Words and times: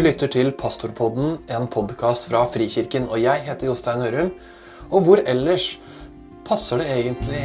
lytter 0.00 0.30
til 0.32 0.48
Pastorpodden, 0.58 1.36
en 1.54 1.66
podkast 1.70 2.24
fra 2.26 2.40
Frikirken. 2.50 3.04
Og 3.12 3.20
jeg 3.22 3.44
heter 3.46 3.68
Jostein 3.68 4.00
Hørum. 4.02 4.30
Og 4.90 5.04
hvor 5.06 5.20
ellers 5.22 5.66
passer 6.48 6.80
det 6.80 6.86
egentlig 6.90 7.42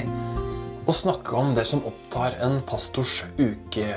å 0.89 0.96
snakke 0.96 1.36
om 1.38 1.52
det 1.54 1.66
som 1.70 1.84
opptar 1.86 2.38
en 2.46 2.62
pastors 2.66 3.20
uke 3.38 3.89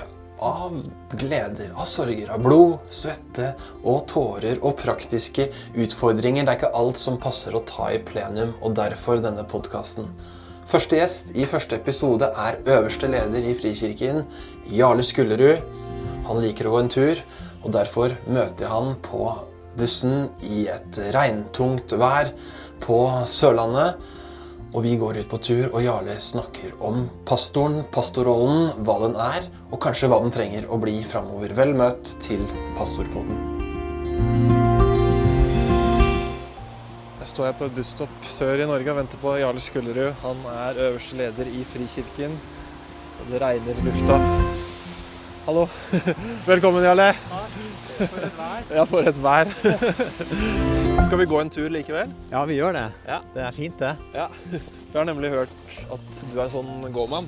av 0.42 0.74
gleder, 1.14 1.70
av 1.72 1.86
sorger, 1.88 2.32
av 2.34 2.42
blod, 2.44 2.74
svette 2.92 3.52
og 3.78 4.02
tårer 4.10 4.60
og 4.60 4.74
praktiske 4.82 5.46
utfordringer. 5.72 6.44
Det 6.44 6.52
er 6.52 6.60
ikke 6.60 6.74
alt 6.82 7.00
som 7.00 7.20
passer 7.22 7.56
å 7.56 7.62
ta 7.68 7.92
i 7.94 8.02
plenum, 8.02 8.52
og 8.60 8.74
derfor 8.76 9.22
denne 9.22 9.46
podkasten. 9.48 10.10
Første 10.68 10.98
gjest 10.98 11.32
i 11.38 11.46
første 11.48 11.78
episode 11.78 12.28
er 12.42 12.60
øverste 12.66 13.08
leder 13.12 13.48
i 13.48 13.56
Frikirken, 13.56 14.26
Jarle 14.66 15.06
Skullerud. 15.06 15.62
Han 16.28 16.42
liker 16.42 16.68
å 16.68 16.76
gå 16.76 16.82
en 16.82 16.92
tur, 16.92 17.24
og 17.62 17.70
derfor 17.74 18.16
møter 18.26 18.66
jeg 18.66 18.72
han 18.72 18.96
på 19.04 19.26
bussen 19.78 20.26
i 20.44 20.66
et 20.70 20.98
regntungt 21.14 21.94
vær 21.98 22.32
på 22.82 22.98
Sørlandet. 23.28 24.02
Og 24.72 24.86
vi 24.86 24.94
går 24.96 25.18
ut 25.20 25.28
på 25.28 25.36
tur, 25.44 25.66
og 25.68 25.82
Jarle 25.84 26.14
snakker 26.16 26.72
om 26.80 27.02
pastoren, 27.28 27.82
pastorrollen, 27.92 28.70
hva 28.86 28.94
den 29.02 29.18
er, 29.20 29.48
og 29.68 29.82
kanskje 29.84 30.08
hva 30.08 30.22
den 30.24 30.32
trenger 30.32 30.64
å 30.72 30.78
bli 30.80 30.94
framover. 31.04 31.52
Vel 31.58 31.74
møtt 31.76 32.14
til 32.24 32.40
Pastorpodden. 32.78 33.36
Jeg 37.20 37.28
står 37.34 37.50
her 37.50 37.60
på 37.60 37.68
et 37.68 37.76
busstopp 37.76 38.26
sør 38.32 38.64
i 38.64 38.70
Norge 38.72 38.90
og 38.94 38.98
venter 39.02 39.20
på 39.20 39.36
Jarle 39.44 39.60
Skullerud. 39.62 40.16
Han 40.24 40.42
er 40.56 40.82
øverste 40.88 41.20
leder 41.20 41.52
i 41.52 41.62
Frikirken. 41.68 42.40
Og 43.20 43.30
det 43.30 43.44
regner 43.44 43.76
i 43.76 43.88
lufta. 43.90 44.18
Hallo. 45.42 45.64
Velkommen, 46.46 46.84
Jarle. 46.86 47.08
For 47.98 48.22
et 48.22 48.36
vær. 48.38 48.66
Ja, 48.70 48.82
for 48.86 49.08
et 49.10 49.16
vær. 49.18 49.48
Skal 51.08 51.18
vi 51.18 51.26
gå 51.26 51.40
en 51.42 51.50
tur 51.50 51.72
likevel? 51.74 52.12
Ja, 52.30 52.44
vi 52.46 52.60
gjør 52.60 52.76
det. 52.76 52.84
Ja. 53.08 53.16
Det 53.34 53.42
er 53.42 53.56
fint, 53.56 53.74
det. 53.80 53.90
Ja. 54.14 54.28
Jeg 54.52 54.94
har 54.94 55.08
nemlig 55.08 55.32
hørt 55.32 55.50
at 55.96 56.20
du 56.30 56.38
er 56.38 56.52
sånn 56.52 56.86
gåmann. 56.94 57.26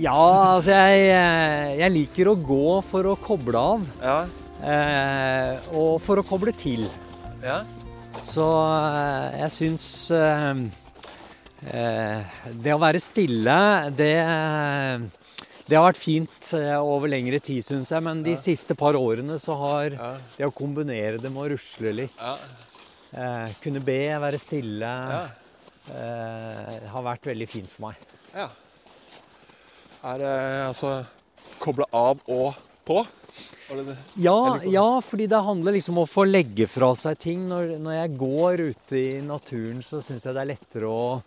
Ja, 0.00 0.14
altså 0.54 0.72
jeg, 0.72 1.04
eh, 1.12 1.74
jeg 1.82 1.94
liker 1.98 2.32
å 2.32 2.36
gå 2.48 2.78
for 2.88 3.10
å 3.12 3.14
koble 3.20 3.60
av. 3.74 3.84
Ja. 4.00 4.18
Eh, 4.64 5.70
og 5.76 5.98
for 6.00 6.22
å 6.22 6.26
koble 6.26 6.56
til. 6.56 6.86
Ja. 7.44 7.60
Så 8.24 8.48
eh, 8.48 9.38
jeg 9.44 9.52
syns 9.54 9.90
eh, 10.16 10.64
eh, 11.76 12.40
Det 12.64 12.72
å 12.72 12.80
være 12.80 13.04
stille, 13.04 13.60
det 14.00 14.14
det 15.68 15.76
har 15.76 15.84
vært 15.92 16.00
fint 16.00 16.52
eh, 16.56 16.76
over 16.80 17.08
lengre 17.12 17.40
tid, 17.44 17.62
syns 17.66 17.90
jeg. 17.92 18.02
Men 18.02 18.22
de 18.24 18.30
Ja. 18.36 18.36
siste 18.40 18.74
par 18.76 18.94
årene 18.94 19.38
så 19.38 19.56
har 19.60 19.90
Ja. 19.90 20.12
det 20.38 20.46
å 20.48 20.52
kombinere 20.54 21.20
det 21.20 21.30
med 21.30 21.42
å 21.44 21.50
rusle 21.54 21.92
litt, 21.94 22.16
Ja. 22.18 22.36
eh, 23.14 23.52
kunne 23.62 23.84
be, 23.84 23.98
være 24.18 24.38
stille, 24.40 24.80
Ja. 24.80 25.28
eh, 25.92 26.88
har 26.88 27.02
vært 27.02 27.22
veldig 27.28 27.48
fint 27.48 27.70
for 27.70 27.88
meg. 27.88 27.96
ja. 28.34 28.48
Er 30.04 30.18
det 30.18 30.68
altså 30.68 31.06
koble 31.58 31.84
av 31.92 32.20
og 32.28 32.54
på? 32.86 33.04
Det 33.68 33.84
det? 33.84 33.96
Ja, 34.16 34.60
ja, 34.64 35.00
fordi 35.04 35.26
det 35.28 35.42
handler 35.44 35.72
liksom 35.74 35.98
om 35.98 36.04
å 36.04 36.08
få 36.08 36.24
legge 36.30 36.66
fra 36.70 36.94
seg 36.96 37.18
ting. 37.18 37.42
Når, 37.50 37.74
når 37.82 37.92
jeg 38.08 38.18
går 38.18 38.62
ute 38.70 38.96
i 38.96 39.20
naturen, 39.20 39.82
så 39.84 40.00
syns 40.00 40.24
jeg 40.24 40.32
det 40.34 40.40
er 40.40 40.54
lettere 40.54 40.88
å, 40.88 41.22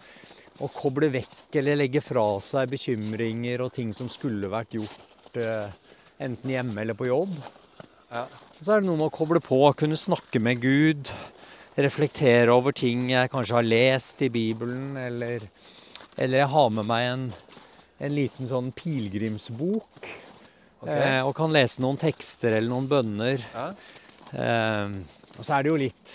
å 0.61 0.69
koble 0.73 1.09
vekk 1.13 1.57
eller 1.61 1.79
legge 1.79 2.01
fra 2.03 2.25
seg 2.43 2.69
bekymringer 2.71 3.63
og 3.65 3.73
ting 3.75 3.91
som 3.95 4.09
skulle 4.11 4.51
vært 4.51 4.77
gjort 4.77 5.39
eh, 5.41 5.73
enten 6.21 6.53
hjemme 6.53 6.83
eller 6.83 6.97
på 6.97 7.09
jobb. 7.09 7.33
Ja. 8.11 8.25
Så 8.61 8.75
er 8.75 8.81
det 8.81 8.89
noe 8.89 8.99
med 8.99 9.09
å 9.09 9.15
koble 9.15 9.41
på, 9.41 9.59
kunne 9.77 9.97
snakke 9.97 10.41
med 10.43 10.61
Gud. 10.61 11.09
Reflektere 11.81 12.53
over 12.53 12.75
ting 12.75 13.07
jeg 13.09 13.31
kanskje 13.33 13.57
har 13.57 13.65
lest 13.65 14.21
i 14.21 14.29
Bibelen, 14.29 14.93
eller, 14.99 15.47
eller 16.17 16.43
jeg 16.43 16.51
har 16.53 16.73
med 16.75 16.89
meg 16.89 17.07
en, 17.07 17.23
en 18.05 18.13
liten 18.13 18.49
sånn 18.49 18.69
pilegrimsbok. 18.75 20.11
Okay. 20.81 20.97
Eh, 20.97 21.21
og 21.25 21.33
kan 21.37 21.53
lese 21.53 21.81
noen 21.81 21.97
tekster 22.01 22.57
eller 22.57 22.69
noen 22.69 22.89
bønner. 22.91 23.47
Ja. 23.55 23.67
Eh, 24.31 24.99
og 25.37 25.41
så 25.41 25.55
er 25.55 25.63
det 25.63 25.71
jo 25.71 25.81
litt 25.81 26.13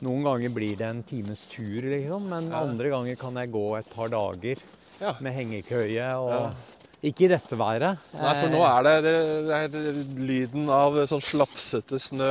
Noen 0.00 0.24
ganger 0.24 0.52
blir 0.54 0.76
det 0.80 0.86
en 0.88 1.02
times 1.04 1.44
tur, 1.50 1.82
liksom, 1.92 2.28
men 2.32 2.50
andre 2.56 2.88
ganger 2.92 3.16
kan 3.20 3.36
jeg 3.36 3.52
gå 3.52 3.66
et 3.78 3.90
par 3.94 4.08
dager 4.12 4.56
Ja. 5.00 5.14
med 5.20 5.32
hengekøye. 5.36 6.08
Og 6.20 6.30
Ja. 6.34 6.50
Ikke 7.02 7.24
i 7.24 7.28
dette 7.32 7.56
været. 7.56 7.96
Nei, 8.12 8.32
for 8.36 8.50
nå 8.52 8.58
er 8.60 8.82
det, 8.84 8.94
det, 9.06 9.12
det 9.46 9.80
er 9.80 9.94
lyden 10.20 10.66
av 10.68 10.92
sånn 11.08 11.22
slapsete 11.24 11.96
snø. 11.96 12.28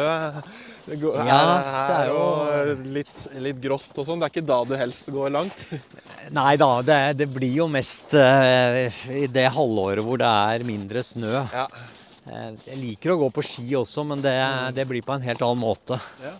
Det 0.85 0.99
går, 1.01 1.15
Ja, 1.25 1.39
det 1.87 1.95
er 1.95 2.11
jo- 2.11 2.75
litt, 2.93 3.15
litt 3.41 3.59
grått 3.63 3.97
og 3.97 4.05
sånn. 4.05 4.19
Det 4.21 4.27
er 4.29 4.33
ikke 4.35 4.45
da 4.45 4.59
du 4.69 4.75
helst 4.77 5.09
går 5.09 5.31
langt. 5.33 5.57
Nei 6.29 6.55
da, 6.61 6.69
det, 6.85 6.99
det 7.17 7.29
blir 7.33 7.51
jo 7.63 7.67
mest 7.67 8.13
uh, 8.13 8.85
i 9.09 9.25
det 9.25 9.47
halvåret 9.57 10.05
hvor 10.05 10.21
det 10.21 10.29
er 10.29 10.63
mindre 10.69 11.01
snø. 11.01 11.33
Ja. 11.49 11.65
Eh, 12.29 12.51
jeg 12.69 12.77
liker 12.77 13.15
å 13.15 13.19
gå 13.25 13.31
på 13.33 13.41
ski 13.41 13.71
også, 13.73 14.05
men 14.05 14.21
det, 14.21 14.37
det 14.77 14.85
blir 14.85 15.01
på 15.01 15.15
en 15.17 15.25
helt 15.25 15.41
annen 15.41 15.63
måte. 15.65 15.97
Ja. 16.21 16.35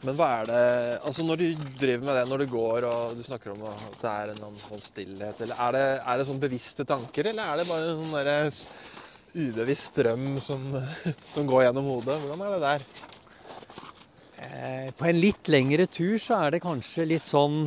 Men 0.00 0.16
hva 0.16 0.28
er 0.38 0.48
det 0.48 0.60
Altså 1.04 1.24
når 1.26 1.42
du 1.42 1.66
driver 1.80 2.06
med 2.06 2.16
det, 2.16 2.24
når 2.30 2.42
du 2.42 2.46
går 2.54 2.86
og 2.88 3.18
du 3.18 3.22
snakker 3.26 3.52
om 3.52 3.66
at 3.68 4.00
det 4.00 4.14
er 4.14 4.32
en 4.32 4.58
sånn 4.62 4.82
stillhet, 4.84 5.44
eller 5.44 5.62
er 5.66 5.76
det, 5.76 5.84
er 6.00 6.20
det 6.20 6.26
sånn 6.30 6.42
bevisste 6.42 6.86
tanker, 6.88 7.30
eller 7.32 7.52
er 7.52 7.60
det 7.60 7.68
bare 7.68 7.92
en 7.92 8.54
sånn 8.54 8.98
ubevisst 9.30 9.92
strøm 9.92 10.40
som, 10.42 10.64
som 11.34 11.46
går 11.46 11.68
gjennom 11.68 11.90
hodet? 11.92 12.16
Hvordan 12.22 12.44
er 12.46 12.54
det 12.54 12.62
der? 12.64 12.86
Eh, 14.40 14.88
på 14.96 15.06
en 15.06 15.20
litt 15.20 15.50
lengre 15.52 15.86
tur 15.86 16.16
så 16.18 16.40
er 16.46 16.56
det 16.56 16.62
kanskje 16.64 17.06
litt 17.08 17.28
sånn 17.28 17.66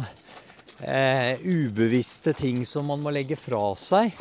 eh, 0.81 1.39
ubevisste 1.39 2.33
ting 2.37 2.63
som 2.65 2.89
man 2.89 3.03
må 3.03 3.13
legge 3.13 3.37
fra 3.39 3.71
seg. 3.79 4.13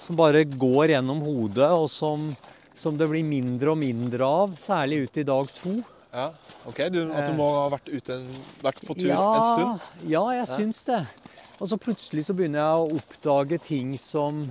Som 0.00 0.16
bare 0.16 0.44
går 0.44 0.94
gjennom 0.94 1.20
hodet, 1.24 1.70
og 1.72 1.88
som, 1.92 2.30
som 2.76 2.96
det 3.00 3.08
blir 3.10 3.24
mindre 3.26 3.72
og 3.72 3.80
mindre 3.80 4.28
av, 4.28 4.54
særlig 4.60 5.06
ute 5.06 5.24
i 5.24 5.28
dag 5.28 5.50
to. 5.56 5.74
Ja, 6.10 6.26
ok, 6.66 6.80
du, 6.90 7.04
At 7.14 7.28
du 7.30 7.36
må 7.38 7.46
ha 7.54 7.66
vært, 7.70 7.90
ute 7.92 8.16
vært 8.64 8.80
på 8.82 8.96
tur 8.98 9.10
ja, 9.12 9.22
en 9.22 9.46
stund? 9.46 9.90
Ja, 10.10 10.24
jeg 10.34 10.48
syns 10.50 10.82
det. 10.88 11.04
Og 11.60 11.68
så 11.70 11.78
plutselig 11.78 12.24
så 12.26 12.34
begynner 12.34 12.62
jeg 12.64 12.82
å 12.82 12.98
oppdage 12.98 13.60
ting 13.62 13.92
som, 14.00 14.42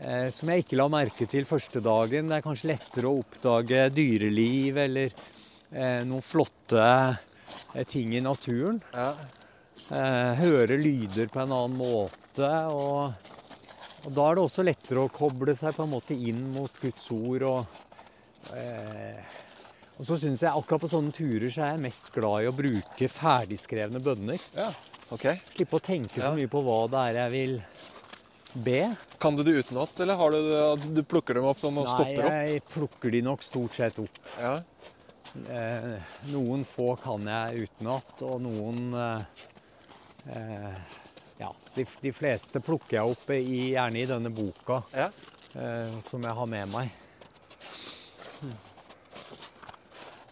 eh, 0.00 0.30
som 0.34 0.50
jeg 0.50 0.64
ikke 0.64 0.78
la 0.80 0.88
merke 0.90 1.28
til 1.30 1.46
første 1.46 1.82
dagen. 1.84 2.30
Det 2.30 2.38
er 2.38 2.46
kanskje 2.46 2.72
lettere 2.72 3.10
å 3.10 3.20
oppdage 3.20 3.84
dyreliv 3.94 4.80
eller 4.86 5.12
eh, 5.12 6.00
noen 6.08 6.24
flotte 6.26 6.86
eh, 7.76 7.84
ting 7.86 8.16
i 8.16 8.24
naturen. 8.24 8.80
Ja. 8.94 9.12
Eh, 9.90 10.32
høre 10.38 10.78
lyder 10.80 11.30
på 11.30 11.42
en 11.44 11.54
annen 11.54 11.78
måte. 11.78 12.50
Og, 12.72 13.12
og 14.06 14.10
da 14.16 14.26
er 14.26 14.40
det 14.40 14.44
også 14.48 14.66
lettere 14.66 15.04
å 15.06 15.12
koble 15.12 15.54
seg 15.58 15.76
på 15.76 15.86
en 15.86 15.94
måte 15.94 16.18
inn 16.18 16.48
mot 16.56 16.82
Guds 16.82 17.06
ord. 17.14 17.46
Og, 17.52 17.80
eh, 18.56 19.38
og 20.00 20.06
så 20.08 20.16
syns 20.16 20.40
jeg 20.46 20.48
akkurat 20.56 20.80
på 20.80 20.88
sånne 20.88 21.12
turer 21.12 21.50
så 21.52 21.60
er 21.66 21.74
jeg 21.74 21.82
mest 21.84 22.06
glad 22.14 22.46
i 22.46 22.48
å 22.48 22.54
bruke 22.56 23.08
ferdigskrevne 23.12 24.00
bønner. 24.04 24.40
ja. 24.56 24.70
Ok. 25.10 25.24
Slippe 25.50 25.74
å 25.76 25.82
tenke 25.82 26.20
så 26.22 26.28
mye 26.36 26.46
på 26.48 26.60
hva 26.62 26.76
det 26.88 27.00
er 27.10 27.16
jeg 27.18 27.30
vil 27.32 27.54
be. 28.64 28.76
Kan 29.18 29.34
du 29.34 29.42
det 29.42 29.56
utenat, 29.58 29.98
eller 30.04 30.14
har 30.20 30.30
du, 30.30 30.36
det- 30.46 30.94
du 30.94 31.02
plukker 31.02 31.34
dem 31.34 31.48
opp 31.50 31.58
sånn 31.58 31.76
og 31.82 31.88
stopper 31.90 32.22
opp? 32.24 32.30
Nei, 32.30 32.44
jeg 32.54 32.62
plukker 32.70 33.10
de 33.10 33.22
nok 33.26 33.42
stort 33.42 33.74
sett 33.74 33.98
opp. 33.98 34.20
Ja. 34.38 34.52
Eh, 35.50 35.98
noen 36.30 36.62
få 36.66 36.92
kan 37.02 37.26
jeg 37.26 37.66
utenat, 37.66 38.22
og 38.22 38.38
noen 38.46 38.94
eh, 38.94 39.44
eh, 40.30 40.80
Ja, 41.42 41.50
de, 41.74 41.84
de 42.06 42.12
fleste 42.14 42.60
plukker 42.62 43.00
jeg 43.00 43.12
opp 43.14 43.30
i, 43.34 43.42
gjerne 43.74 44.00
i 44.02 44.06
denne 44.10 44.30
boka 44.34 44.82
ja. 44.94 45.10
eh, 45.58 45.94
som 46.06 46.22
jeg 46.22 46.34
har 46.38 46.46
med 46.54 46.70
meg. 46.70 46.90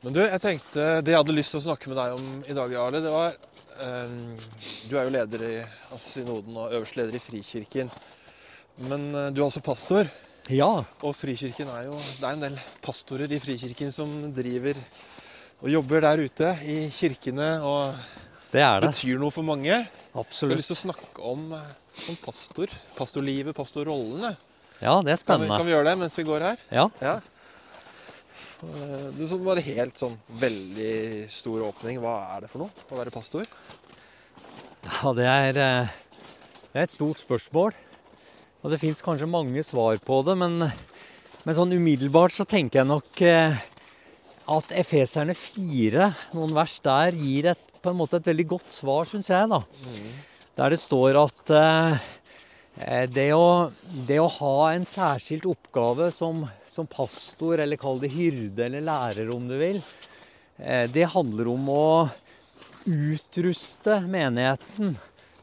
Men 0.05 0.15
du, 0.15 0.21
jeg 0.23 0.41
tenkte 0.43 0.85
Det 1.03 1.11
jeg 1.11 1.19
hadde 1.19 1.35
lyst 1.35 1.55
til 1.55 1.59
å 1.59 1.67
snakke 1.67 1.91
med 1.91 1.99
deg 1.99 2.15
om 2.15 2.27
i 2.47 2.55
dag, 2.55 2.75
Jarle, 2.77 3.01
det 3.03 3.11
var 3.13 3.35
um, 3.83 4.21
Du 4.87 4.95
er 4.95 5.09
jo 5.09 5.15
leder 5.17 5.45
i 5.49 5.57
Asynoden 5.59 6.05
synoden 6.05 6.59
og 6.61 6.77
øverste 6.77 7.01
leder 7.01 7.19
i 7.19 7.23
Frikirken. 7.23 7.91
Men 8.87 9.09
uh, 9.15 9.29
du 9.35 9.43
er 9.43 9.49
også 9.49 9.65
pastor. 9.65 10.11
Ja, 10.49 10.71
Og 11.05 11.13
Frikirken 11.19 11.69
er 11.75 11.89
jo 11.89 11.99
Det 11.99 12.25
er 12.25 12.37
en 12.37 12.45
del 12.47 12.61
pastorer 12.85 13.35
i 13.35 13.41
Frikirken 13.43 13.93
som 13.95 14.13
driver 14.35 14.79
og 15.59 15.73
jobber 15.73 16.05
der 16.05 16.21
ute 16.23 16.53
i 16.71 16.77
kirkene 16.95 17.49
og 17.67 17.97
det 18.53 18.63
er 18.63 18.81
det. 18.81 18.93
betyr 18.93 19.19
noe 19.21 19.35
for 19.35 19.45
mange. 19.45 19.75
Absolutt. 20.15 20.31
Så 20.33 20.47
jeg 20.47 20.55
har 20.55 20.61
lyst 20.61 20.71
til 20.71 20.77
å 20.77 20.83
snakke 20.87 21.25
om, 21.27 21.43
eh, 21.53 21.73
om 22.13 22.19
pastor. 22.23 22.71
Pastorlivet, 22.97 23.57
pastorrollene. 23.57 24.37
Ja, 24.79 24.95
det 25.03 25.13
er 25.13 25.25
Kan 25.27 25.43
vi, 25.43 25.49
kan 25.49 25.67
vi 25.67 25.75
gjøre 25.75 25.91
det 25.91 25.99
mens 25.99 26.17
vi 26.17 26.25
går 26.25 26.47
her? 26.47 26.63
Ja. 26.71 26.87
Ja. 27.03 27.19
Eh, 28.63 29.09
Du 29.15 29.27
som 29.31 29.45
bare 29.47 29.63
helt 29.63 29.99
sånn 30.01 30.17
veldig 30.41 31.29
stor 31.31 31.63
åpning. 31.69 32.01
Hva 32.03 32.15
er 32.37 32.45
det 32.45 32.51
for 32.53 32.65
noe 32.65 32.87
å 32.91 32.99
være 32.99 33.15
pastor? 33.15 33.47
Ja, 34.89 35.13
det 35.15 35.27
er, 35.27 35.59
eh, 35.63 35.89
det 36.73 36.81
er 36.81 36.87
et 36.89 36.95
stort 36.95 37.21
spørsmål. 37.21 37.73
Og 38.65 38.71
det 38.73 38.81
fins 38.81 39.03
kanskje 39.03 39.31
mange 39.31 39.63
svar 39.63 39.99
på 40.03 40.25
det, 40.27 40.35
men, 40.37 40.59
men 41.45 41.55
sånn 41.55 41.73
umiddelbart 41.77 42.35
så 42.35 42.45
tenker 42.49 42.81
jeg 42.81 42.91
nok 42.91 43.23
eh, 43.23 43.55
at 44.49 44.73
Efeserne 44.75 45.37
4, 45.39 46.09
noen 46.35 46.55
vers 46.57 46.79
der, 46.83 47.15
gir 47.15 47.53
et, 47.53 47.63
på 47.83 47.93
en 47.93 48.01
måte 48.01 48.19
et 48.19 48.27
veldig 48.27 48.49
godt 48.57 48.73
svar, 48.75 49.07
syns 49.07 49.31
jeg. 49.31 49.47
da. 49.53 49.63
Der 50.59 50.75
det 50.75 50.81
står 50.83 51.15
at 51.21 51.53
det, 53.11 53.33
å, 53.35 53.71
det, 54.07 54.21
å, 54.23 54.29
ha 54.39 54.73
en 54.73 54.85
særskilt 54.87 55.49
oppgave 55.51 56.13
som, 56.15 56.45
som, 56.67 56.87
pastor, 56.87 57.59
eller 57.65 57.81
kall 57.81 57.99
det 58.03 58.13
hyrde 58.13 58.69
eller 58.69 58.85
lærer, 58.87 59.33
om 59.35 59.49
du 59.51 59.57
vil, 59.59 59.81
eh, 60.59 60.87
det 60.91 61.09
handler 61.15 61.51
om 61.51 61.69
å 61.75 61.89
utruste 62.89 63.99
menigheten 64.07 64.95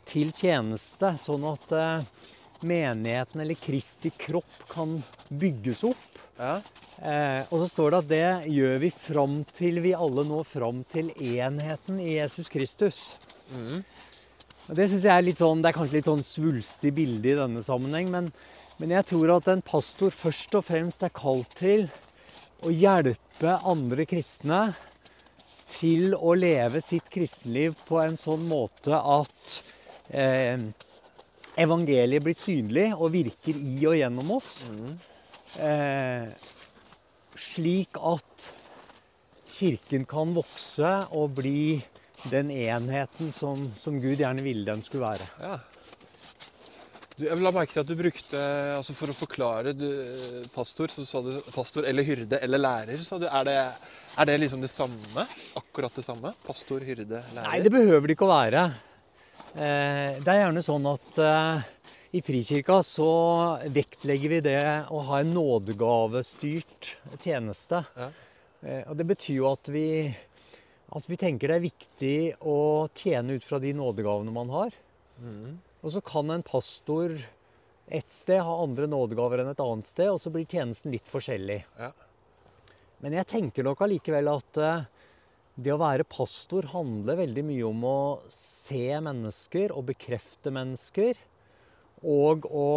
til 0.08 0.32
tjeneste, 0.32 1.12
sånn 1.20 1.46
at 1.50 1.76
eh, 1.76 2.08
menigheten 2.66 3.44
eller 3.44 3.60
Kristi 3.60 4.12
kropp 4.16 4.66
kan 4.72 4.98
bygges 5.30 5.84
opp. 5.92 6.08
Ja. 6.40 6.58
Eh, 6.96 7.42
og 7.50 7.62
så 7.64 7.68
står 7.70 7.92
det 7.92 8.00
at 8.00 8.10
det 8.12 8.54
gjør 8.56 8.78
vi 8.86 8.92
fram 8.96 9.40
til 9.52 9.82
vi 9.84 9.96
alle 9.98 10.24
når 10.28 10.48
fram 10.48 10.84
til 10.88 11.12
enheten 11.20 12.00
i 12.00 12.16
Jesus 12.16 12.52
Kristus. 12.54 13.06
Mm. 13.52 13.84
Det 14.66 14.88
synes 14.90 15.04
jeg 15.06 15.14
er 15.14 15.26
litt 15.26 15.42
sånn, 15.42 15.62
det 15.62 15.70
er 15.70 15.78
kanskje 15.78 16.00
litt 16.00 16.10
sånn 16.10 16.26
svulstig 16.26 16.92
bilde 16.98 17.30
i 17.30 17.38
denne 17.38 17.62
sammenheng, 17.62 18.10
men, 18.14 18.32
men 18.82 18.96
jeg 18.96 19.06
tror 19.12 19.36
at 19.36 19.50
en 19.54 19.62
pastor 19.66 20.14
først 20.14 20.58
og 20.58 20.66
fremst 20.66 21.06
er 21.06 21.14
kalt 21.14 21.54
til 21.60 21.86
å 22.66 22.74
hjelpe 22.74 23.60
andre 23.62 24.08
kristne 24.10 24.64
til 25.70 26.16
å 26.18 26.34
leve 26.38 26.82
sitt 26.82 27.12
kristenliv 27.14 27.78
på 27.86 28.00
en 28.02 28.18
sånn 28.18 28.46
måte 28.50 28.98
at 28.98 29.62
eh, 30.10 30.58
evangeliet 31.62 32.26
blir 32.26 32.38
synlig 32.38 32.90
og 32.96 33.14
virker 33.14 33.58
i 33.58 33.78
og 33.86 33.98
gjennom 34.00 34.36
oss. 34.38 34.52
Mm. 34.70 34.94
Eh, 35.66 36.30
slik 37.38 38.02
at 38.02 38.52
Kirken 39.46 40.08
kan 40.10 40.34
vokse 40.34 40.92
og 41.14 41.36
bli 41.38 41.78
den 42.32 42.52
enheten 42.52 43.32
som, 43.32 43.68
som 43.78 43.98
Gud 44.02 44.20
gjerne 44.20 44.44
ville 44.46 44.66
den 44.68 44.84
skulle 44.86 45.06
være. 45.06 45.28
Ja. 45.42 45.58
Du, 47.16 47.24
jeg 47.24 47.40
la 47.40 47.52
merke 47.56 47.72
til 47.72 47.80
at 47.80 47.88
du 47.88 47.96
brukte 47.96 48.40
altså 48.76 48.92
For 48.92 49.08
å 49.08 49.16
forklare 49.16 49.72
du, 49.72 49.88
pastor, 50.52 50.92
så 50.92 51.06
sa 51.08 51.22
du 51.24 51.32
pastor 51.56 51.88
eller 51.88 52.04
hyrde 52.04 52.42
eller 52.44 52.60
lærer. 52.60 53.00
Så 53.04 53.22
du, 53.22 53.30
er, 53.30 53.46
det, 53.48 53.56
er 54.20 54.28
det 54.28 54.36
liksom 54.44 54.66
det 54.66 54.72
samme? 54.74 55.24
Akkurat 55.56 55.96
det 55.96 56.04
samme? 56.04 56.34
Pastor, 56.44 56.84
hyrde, 56.84 57.22
lærer? 57.22 57.48
Nei, 57.48 57.62
det 57.64 57.72
behøver 57.72 58.10
det 58.10 58.18
ikke 58.18 58.28
å 58.28 58.34
være. 58.34 58.66
Eh, 59.56 60.20
det 60.20 60.28
er 60.34 60.42
gjerne 60.42 60.66
sånn 60.66 60.92
at 60.92 61.24
eh, 61.24 61.72
i 62.16 62.22
Frikirka 62.24 62.82
så 62.84 63.10
vektlegger 63.72 64.36
vi 64.36 64.44
det 64.44 64.62
å 64.92 65.00
ha 65.08 65.22
en 65.24 65.32
nådegavestyrt 65.36 66.92
tjeneste. 67.24 67.82
Ja. 67.96 68.10
Eh, 68.66 68.82
og 68.90 69.00
det 69.00 69.08
betyr 69.10 69.40
jo 69.40 69.50
at 69.54 69.72
vi, 69.72 69.88
at 70.94 71.08
vi, 71.10 71.18
tenker 71.18 71.50
det 71.50 71.58
er 71.58 71.66
viktig 71.66 72.18
å 72.46 72.86
tjene 72.94 73.38
ut 73.38 73.46
fra 73.46 73.60
de 73.62 73.74
nådegavene 73.76 74.34
man 74.34 74.52
har. 74.54 74.76
Mm. 75.18 75.58
Og 75.82 75.94
så 75.96 76.02
kan 76.06 76.30
en 76.34 76.46
pastor 76.46 77.16
et 77.86 78.12
sted 78.14 78.42
ha 78.42 78.58
andre 78.64 78.88
nådegaver 78.90 79.44
enn 79.44 79.52
et 79.52 79.62
annet 79.62 79.90
sted, 79.90 80.10
og 80.10 80.22
så 80.22 80.32
blir 80.34 80.48
tjenesten 80.50 80.94
litt 80.94 81.10
forskjellig. 81.10 81.60
Ja. 81.78 81.92
Men 83.04 83.18
jeg 83.20 83.30
tenker 83.30 83.66
nok 83.66 83.84
allikevel 83.86 84.32
at 84.32 84.62
eh, 84.62 84.86
det 85.56 85.74
å 85.74 85.82
være 85.82 86.08
pastor 86.10 86.68
handler 86.72 87.20
veldig 87.22 87.44
mye 87.48 87.68
om 87.68 87.86
å 87.88 88.00
se 88.34 88.88
mennesker 89.06 89.74
og 89.76 89.88
bekrefte 89.92 90.52
mennesker 90.54 91.20
og 92.06 92.48
å 92.50 92.72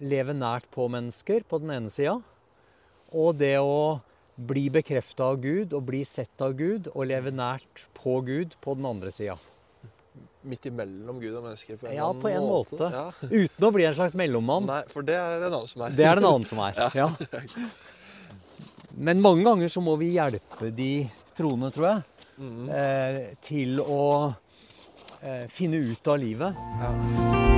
leve 0.00 0.36
nært 0.36 0.68
på 0.72 0.86
mennesker 0.92 1.44
på 1.48 1.60
den 1.62 1.74
ene 1.74 1.92
sida. 1.92 2.18
Og 3.10 3.34
det 3.40 3.56
å 3.58 3.98
bli 4.46 4.68
bekrefta 4.72 5.30
av 5.32 5.40
Gud 5.42 5.74
og 5.76 5.86
bli 5.90 6.02
sett 6.08 6.42
av 6.44 6.54
Gud 6.58 6.90
og 6.94 7.06
leve 7.10 7.32
nært 7.34 7.86
på 7.96 8.20
Gud 8.26 8.56
på 8.64 8.76
den 8.78 8.88
andre 8.88 9.12
sida. 9.14 9.36
Midt 10.48 10.70
imellom 10.70 11.18
Gud 11.20 11.34
og 11.34 11.44
mennesker? 11.44 11.76
På 11.76 11.90
en, 11.90 11.96
ja, 11.98 12.06
på 12.16 12.30
en 12.30 12.46
måte. 12.48 12.78
måte. 12.78 12.88
Ja. 12.94 13.10
Uten 13.28 13.66
å 13.68 13.72
bli 13.74 13.84
en 13.84 13.96
slags 13.98 14.16
mellommann. 14.16 14.68
Nei, 14.70 14.80
for 14.88 15.04
det 15.04 15.18
er 15.20 15.36
det 15.36 15.50
en 15.50 15.58
annen 15.58 15.68
som 15.68 15.84
er. 15.84 15.96
Det 15.98 16.06
er 16.08 16.16
det 16.16 16.24
en 16.24 16.30
annen 16.30 16.48
som 16.48 16.62
er, 16.64 16.80
ja. 17.02 17.08
Men 19.00 19.20
mange 19.24 19.44
ganger 19.46 19.72
så 19.72 19.84
må 19.84 19.98
vi 20.00 20.14
hjelpe 20.16 20.72
de 20.76 20.92
troende, 21.36 21.70
tror 21.74 21.90
jeg, 21.90 22.26
mm. 22.40 22.64
eh, 22.80 23.20
til 23.44 23.84
å 23.84 24.02
eh, 25.20 25.46
finne 25.52 25.84
ut 25.92 26.12
av 26.12 26.20
livet. 26.24 26.66
Ja. 26.80 27.49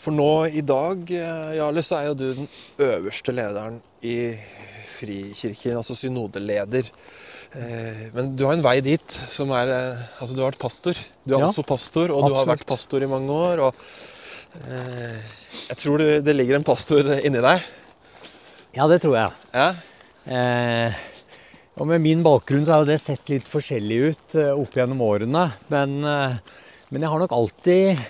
For 0.00 0.16
nå 0.16 0.48
i 0.56 0.62
dag, 0.64 1.02
eh, 1.12 1.56
Jarle, 1.58 1.82
så 1.84 1.98
er 1.98 2.06
jo 2.08 2.16
du 2.16 2.28
den 2.38 2.46
øverste 2.80 3.34
lederen 3.36 3.80
i 4.00 4.32
Frikirken, 4.94 5.76
altså 5.76 5.96
synodeleder. 5.96 6.88
Eh, 7.52 8.06
men 8.14 8.30
du 8.38 8.46
har 8.46 8.54
en 8.56 8.64
vei 8.64 8.78
dit 8.84 9.16
som 9.28 9.50
er 9.58 9.72
eh, 9.74 10.04
Altså, 10.22 10.36
du 10.36 10.40
har 10.40 10.52
vært 10.52 10.62
pastor. 10.62 10.96
Du 11.26 11.34
er 11.34 11.42
ja, 11.42 11.50
også 11.50 11.66
pastor, 11.68 12.14
og 12.14 12.22
absolutt. 12.22 12.30
du 12.32 12.38
har 12.38 12.48
vært 12.48 12.68
pastor 12.70 13.04
i 13.04 13.10
mange 13.10 13.34
år. 13.34 13.60
Og 13.66 13.84
jeg 15.68 15.78
tror 15.78 16.00
det, 16.00 16.08
det 16.26 16.34
ligger 16.34 16.56
en 16.58 16.66
pastor 16.66 17.10
inni 17.20 17.42
deg. 17.44 17.66
Ja, 18.78 18.86
det 18.90 19.02
tror 19.04 19.18
jeg. 19.18 19.34
Ja. 19.52 19.68
Eh, 20.30 21.02
og 21.80 21.90
med 21.90 22.00
min 22.04 22.24
bakgrunn 22.24 22.64
så 22.64 22.74
har 22.74 22.86
jo 22.86 22.88
det 22.88 22.96
sett 23.02 23.28
litt 23.32 23.48
forskjellig 23.48 24.00
ut 24.00 24.38
opp 24.54 24.80
gjennom 24.80 25.04
årene. 25.04 25.44
Men, 25.72 26.00
men 26.00 27.04
jeg 27.04 27.12
har 27.12 27.22
nok 27.22 27.36
alltid 27.36 28.00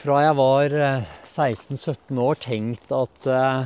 fra 0.00 0.22
jeg 0.24 0.36
var 0.38 0.74
16-17 1.28 1.92
eh, 1.92 2.20
år 2.24 2.40
tenkt 2.40 2.94
at, 2.96 3.28
eh, 3.28 3.62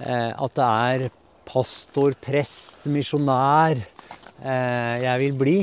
eh, 0.00 0.32
at 0.32 0.56
det 0.56 0.66
er 0.66 1.06
pastor, 1.46 2.16
prest, 2.20 2.88
misjonær 2.90 3.84
jeg 4.36 5.16
vil 5.22 5.36
bli. 5.38 5.60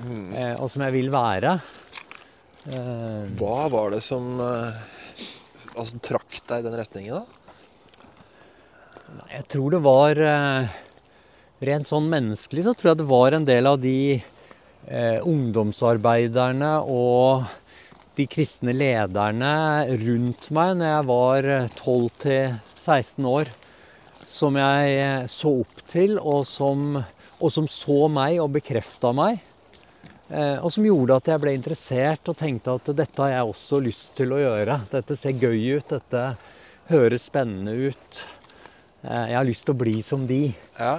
Mm. 0.00 0.30
Og 0.62 0.70
som 0.72 0.82
jeg 0.86 0.94
vil 0.94 1.10
være. 1.12 1.50
Hva 3.36 3.58
var 3.68 3.90
det 3.92 4.00
som 4.06 4.40
altså, 4.40 5.98
trakk 6.00 6.38
deg 6.48 6.62
i 6.62 6.64
den 6.64 6.78
retningen, 6.80 7.20
da? 7.20 7.26
Jeg 9.34 9.44
tror 9.52 9.76
det 9.76 9.82
var 9.84 10.22
Rent 11.66 11.88
sånn 11.88 12.08
menneskelig 12.12 12.66
så 12.66 12.74
tror 12.76 12.90
jeg 12.90 13.00
det 13.00 13.08
var 13.08 13.36
en 13.36 13.46
del 13.48 13.68
av 13.68 13.78
de 13.80 13.98
eh, 14.16 15.18
ungdomsarbeiderne 15.24 16.72
og 16.84 17.46
de 18.16 18.26
kristne 18.30 18.72
lederne 18.72 19.52
rundt 20.00 20.48
meg 20.56 20.76
når 20.78 20.92
jeg 20.92 21.08
var 21.10 21.48
12-16 21.76 23.28
år, 23.28 23.50
som 24.26 24.56
jeg 24.58 25.28
så 25.30 25.52
opp 25.60 25.82
til, 25.86 26.16
og 26.18 26.46
som, 26.48 26.96
og 27.38 27.52
som 27.52 27.68
så 27.70 28.06
meg 28.12 28.40
og 28.42 28.54
bekrefta 28.56 29.12
meg. 29.16 29.42
Eh, 30.28 30.58
og 30.58 30.72
som 30.74 30.86
gjorde 30.86 31.20
at 31.20 31.28
jeg 31.30 31.42
ble 31.42 31.52
interessert 31.54 32.32
og 32.32 32.38
tenkte 32.38 32.74
at 32.74 32.90
dette 32.98 33.22
har 33.22 33.30
jeg 33.30 33.50
også 33.52 33.78
lyst 33.84 34.16
til 34.18 34.34
å 34.34 34.40
gjøre. 34.42 34.80
Dette 34.90 35.18
ser 35.18 35.38
gøy 35.38 35.76
ut, 35.78 35.92
dette 35.92 36.24
høres 36.90 37.28
spennende 37.30 37.76
ut. 37.92 38.24
Eh, 39.04 39.26
jeg 39.30 39.38
har 39.38 39.46
lyst 39.46 39.68
til 39.68 39.76
å 39.76 39.80
bli 39.84 40.00
som 40.02 40.26
de. 40.26 40.40
Ja. 40.80 40.96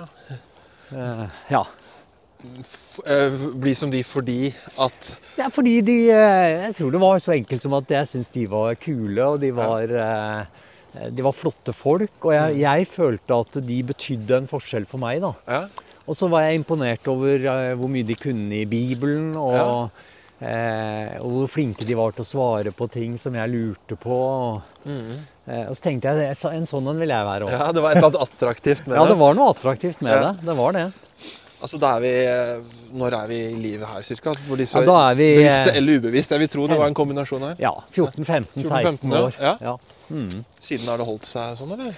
Eh, 0.96 1.26
ja. 1.52 1.66
Eh, 3.06 3.34
bli 3.58 3.74
som 3.76 3.90
de 3.90 4.04
fordi 4.06 4.52
at 4.78 5.08
Ja, 5.40 5.48
fordi 5.50 5.80
de 5.82 5.96
eh, 6.14 6.68
Jeg 6.68 6.76
tror 6.78 6.94
det 6.94 7.02
var 7.02 7.22
så 7.24 7.34
enkelt 7.34 7.64
som 7.64 7.74
at 7.78 7.90
jeg 7.90 8.10
syntes 8.12 8.30
de 8.36 8.44
var 8.52 8.78
kule, 8.78 9.24
og 9.26 9.40
de 9.42 9.50
var, 9.56 9.90
ja. 9.90 10.46
Eh, 10.94 11.10
de 11.14 11.26
var 11.26 11.36
flotte 11.36 11.74
folk. 11.74 12.14
Og 12.24 12.34
jeg, 12.36 12.54
mm. 12.54 12.60
jeg, 12.62 12.90
følte 12.90 13.40
at 13.46 13.60
de 13.70 13.80
betydde 13.92 14.42
en 14.42 14.50
forskjell 14.50 14.86
for 14.90 15.02
meg, 15.02 15.22
da. 15.26 15.34
Ja. 15.50 15.64
Og 16.08 16.16
så 16.16 16.30
var 16.32 16.46
jeg 16.46 16.62
imponert 16.62 17.10
over 17.12 17.50
hvor 17.76 17.90
mye 17.92 18.08
de 18.08 18.16
kunne 18.16 18.62
i 18.62 18.68
Bibelen, 18.70 19.34
og, 19.36 19.58
ja. 19.58 20.46
eh, 20.48 21.18
og 21.20 21.34
hvor 21.34 21.50
flinke 21.58 21.86
de 21.86 21.98
var 22.00 22.16
til 22.16 22.24
å 22.24 22.30
svare 22.30 22.72
på 22.72 22.88
ting 22.94 23.18
som 23.20 23.36
jeg 23.36 23.52
lurte 23.52 23.98
på. 24.00 24.20
Mm. 24.88 25.18
Eh, 25.48 25.66
og 25.66 25.76
så 25.76 25.90
tenkte 25.90 26.14
jeg 26.16 26.38
en 26.54 26.70
sånn 26.70 26.88
en 26.94 27.02
vil 27.02 27.12
jeg 27.12 27.28
være 27.28 27.50
òg. 27.50 27.52
Ja, 27.58 27.68
det 27.76 27.84
var 27.84 27.92
et 27.92 28.00
eller 28.00 28.14
annet 28.14 28.24
attraktivt 28.24 28.86
med 28.86 28.96
det? 28.96 29.02
Ja, 29.02 29.10
det 29.12 29.20
var 29.20 29.38
noe 29.42 29.52
attraktivt 29.52 30.06
med 30.06 30.24
det. 30.24 30.34
Det 30.48 30.58
var 30.62 30.80
det. 30.80 30.88
Altså, 31.58 31.80
da 31.82 31.96
er 31.98 32.04
vi, 32.04 32.12
Når 33.00 33.16
er 33.18 33.30
vi 33.32 33.38
i 33.48 33.56
livet 33.58 33.88
her, 33.90 34.04
cirka? 34.06 34.34
Hvor 34.46 34.60
disse, 34.60 34.78
ja, 34.78 34.86
da 34.86 34.98
er 35.10 35.18
vi, 35.18 35.30
bevisste 35.40 35.74
eller 35.80 36.02
ubevisst? 36.02 36.36
Jeg 36.36 36.44
vil 36.44 36.52
tro 36.54 36.68
det 36.70 36.78
var 36.78 36.92
en 36.92 36.98
kombinasjon 36.98 37.48
her. 37.48 37.56
Ja. 37.62 37.74
14-15-16 37.96 39.18
år. 39.18 39.40
Ja. 39.42 39.56
ja. 39.62 39.74
Mm. 40.14 40.44
Siden 40.60 40.92
har 40.92 41.02
det 41.02 41.08
holdt 41.08 41.26
seg 41.26 41.58
sånn, 41.58 41.74
eller? 41.74 41.98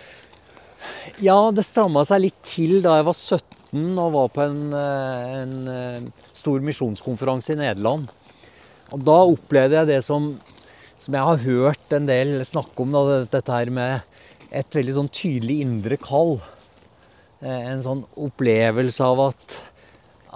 Ja, 1.20 1.38
det 1.52 1.66
stramma 1.68 2.06
seg 2.08 2.24
litt 2.24 2.40
til 2.48 2.80
da 2.86 2.96
jeg 3.00 3.08
var 3.10 3.18
17 3.18 4.00
og 4.00 4.14
var 4.16 4.30
på 4.34 4.46
en, 4.46 4.62
eh, 4.74 5.34
en 5.42 5.58
eh, 5.74 6.30
stor 6.34 6.64
misjonskonferanse 6.66 7.54
i 7.54 7.60
Nederland. 7.60 8.08
Og 8.96 9.04
da 9.06 9.18
opplevde 9.28 9.82
jeg 9.82 9.90
det 9.92 10.00
som, 10.06 10.32
som 10.98 11.18
jeg 11.18 11.28
har 11.28 11.44
hørt 11.44 11.98
en 11.98 12.08
del 12.10 12.40
snakke 12.48 12.86
om, 12.86 12.96
da, 12.96 13.20
dette 13.30 13.60
her 13.60 13.74
med 13.76 14.00
et 14.50 14.80
veldig 14.80 14.96
sånn 14.96 15.12
tydelig 15.14 15.60
indre 15.66 16.00
kall. 16.02 16.40
Eh, 17.40 17.66
en 17.72 17.84
sånn 17.84 18.02
opplevelse 18.20 19.06
av 19.06 19.22
at, 19.30 19.56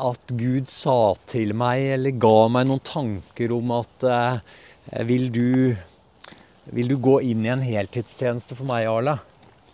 at 0.07 0.33
Gud 0.39 0.69
sa 0.71 1.13
til 1.27 1.51
meg, 1.57 1.83
eller 1.97 2.15
ga 2.15 2.47
meg 2.53 2.69
noen 2.69 2.83
tanker 2.87 3.51
om 3.55 3.73
at 3.75 4.07
eh, 4.07 5.03
vil 5.07 5.29
du 5.33 5.75
Vil 6.71 6.87
du 6.87 6.95
gå 6.95 7.17
inn 7.27 7.43
i 7.43 7.49
en 7.51 7.59
heltidstjeneste 7.59 8.55
for 8.55 8.63
meg, 8.63 8.85
Arle? 8.87 9.17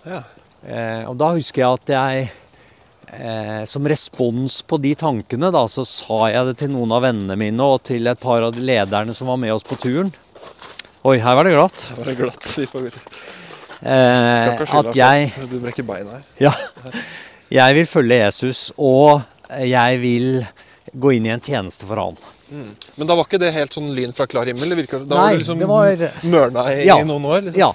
Ja. 0.10 0.24
Eh, 0.66 1.04
og 1.06 1.20
da 1.22 1.28
husker 1.36 1.62
jeg 1.62 1.78
at 1.78 1.92
jeg 1.94 2.24
eh, 3.14 3.62
som 3.70 3.86
respons 3.86 4.64
på 4.66 4.80
de 4.82 4.96
tankene, 4.98 5.52
da, 5.54 5.68
så 5.70 5.86
sa 5.86 6.32
jeg 6.34 6.50
det 6.50 6.56
til 6.64 6.74
noen 6.74 6.96
av 6.98 7.06
vennene 7.06 7.38
mine 7.38 7.68
og 7.76 7.84
til 7.92 8.10
et 8.10 8.20
par 8.20 8.42
av 8.48 8.58
lederne 8.58 9.14
som 9.14 9.30
var 9.30 9.38
med 9.38 9.54
oss 9.54 9.68
på 9.68 9.78
turen. 9.78 10.10
Oi, 11.06 11.20
her 11.22 11.38
var 11.38 11.46
det 11.46 11.54
glatt. 11.54 11.86
Her 11.92 12.02
var 12.02 12.10
det 12.10 12.18
glatt. 12.24 13.38
Eh, 13.80 14.40
Skal 14.40 14.54
ikke 14.56 14.66
skylde 14.68 14.80
at 14.80 14.94
deg 14.94 15.00
jeg 15.00 15.28
for 15.34 15.44
at 15.48 15.54
du 15.54 15.60
brekker 15.64 15.86
bein 15.88 16.08
her. 16.12 16.24
Ja. 16.40 16.52
Jeg 17.50 17.76
vil 17.80 17.88
følge 17.90 18.18
Jesus, 18.26 18.66
og 18.78 19.22
jeg 19.66 20.02
vil 20.04 20.28
gå 21.00 21.14
inn 21.16 21.26
i 21.26 21.32
en 21.34 21.42
tjeneste 21.42 21.88
for 21.90 22.02
han. 22.02 22.18
Men 22.50 23.06
da 23.08 23.14
var 23.16 23.28
ikke 23.28 23.40
det 23.42 23.52
helt 23.54 23.74
sånn 23.76 23.92
lyn 23.94 24.12
fra 24.18 24.26
klar 24.30 24.50
himmel? 24.50 24.72
Det 24.74 24.78
virker, 24.80 25.04
da 25.06 25.16
Nei, 25.20 25.22
var 25.22 25.36
du 25.36 25.42
liksom 25.44 25.60
det 25.62 25.68
var 25.70 26.04
mørna 26.34 26.64
i, 26.74 26.86
Ja. 26.88 26.96
i 27.00 27.06
noen 27.06 27.26
år? 27.30 27.42
Liksom, 27.46 27.60
Ja. 27.62 27.72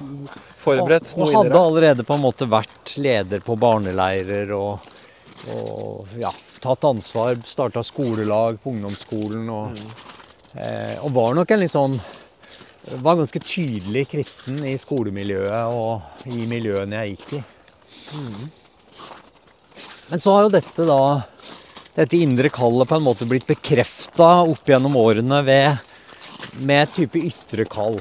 Forberedt 0.65 1.11
og, 1.15 1.27
og 1.29 1.35
hadde 1.37 1.61
allerede 1.61 2.05
på 2.09 2.15
en 2.17 2.23
måte 2.25 2.47
vært 2.49 2.95
leder 2.99 3.43
på 3.45 3.55
barneleirer 3.61 4.51
og, 4.57 4.81
og 5.53 6.09
ja, 6.19 6.31
tatt 6.65 6.87
ansvar. 6.89 7.37
Starta 7.47 7.83
skolelag 7.85 8.57
på 8.63 8.73
ungdomsskolen 8.73 9.51
og, 9.53 9.77
eh, 10.57 10.97
og 11.05 11.13
var 11.15 11.35
nok 11.39 11.51
en 11.55 11.61
litt 11.67 11.75
sånn 11.77 11.99
Var 12.85 13.17
ganske 13.17 13.41
tydelig 13.41 14.09
kristen 14.13 14.59
i 14.69 14.75
skolemiljøet 14.81 15.73
og 15.73 16.29
i 16.29 16.45
miljøene 16.49 17.01
jeg 17.01 17.15
gikk 17.15 17.39
i. 17.39 17.41
Men 20.11 20.21
så 20.21 20.35
har 20.35 20.45
jo 20.45 20.53
dette 20.53 20.85
da 20.89 21.01
dette 21.95 22.19
indre 22.19 22.51
kallet 22.51 22.91
på 22.91 22.99
en 22.99 23.07
måte 23.07 23.27
blitt 23.31 23.47
bekrefta 23.47 24.43
opp 24.43 24.67
gjennom 24.69 24.97
årene 24.99 25.41
ved, 25.47 25.79
med 26.59 26.83
et 26.83 26.97
type 26.99 27.21
ytre 27.23 27.65
kall. 27.71 28.01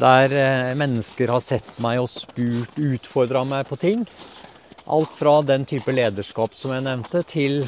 Der 0.00 0.32
eh, 0.32 0.70
mennesker 0.78 1.30
har 1.34 1.42
sett 1.44 1.76
meg 1.82 2.00
og 2.00 2.08
spurt, 2.10 2.78
utfordra 2.80 3.44
meg 3.44 3.68
på 3.68 3.76
ting. 3.80 4.06
Alt 4.90 5.12
fra 5.12 5.36
den 5.44 5.66
type 5.68 5.92
lederskap 5.92 6.56
som 6.56 6.72
jeg 6.74 6.86
nevnte, 6.86 7.22
til 7.28 7.60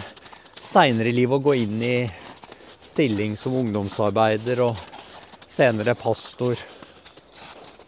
seinere 0.63 1.13
i 1.13 1.17
livet 1.21 1.39
å 1.39 1.45
gå 1.45 1.59
inn 1.61 1.77
i 1.85 1.97
stilling 2.83 3.37
som 3.39 3.59
ungdomsarbeider 3.61 4.65
og 4.65 4.81
senere 5.53 5.95
pastor. 5.99 6.57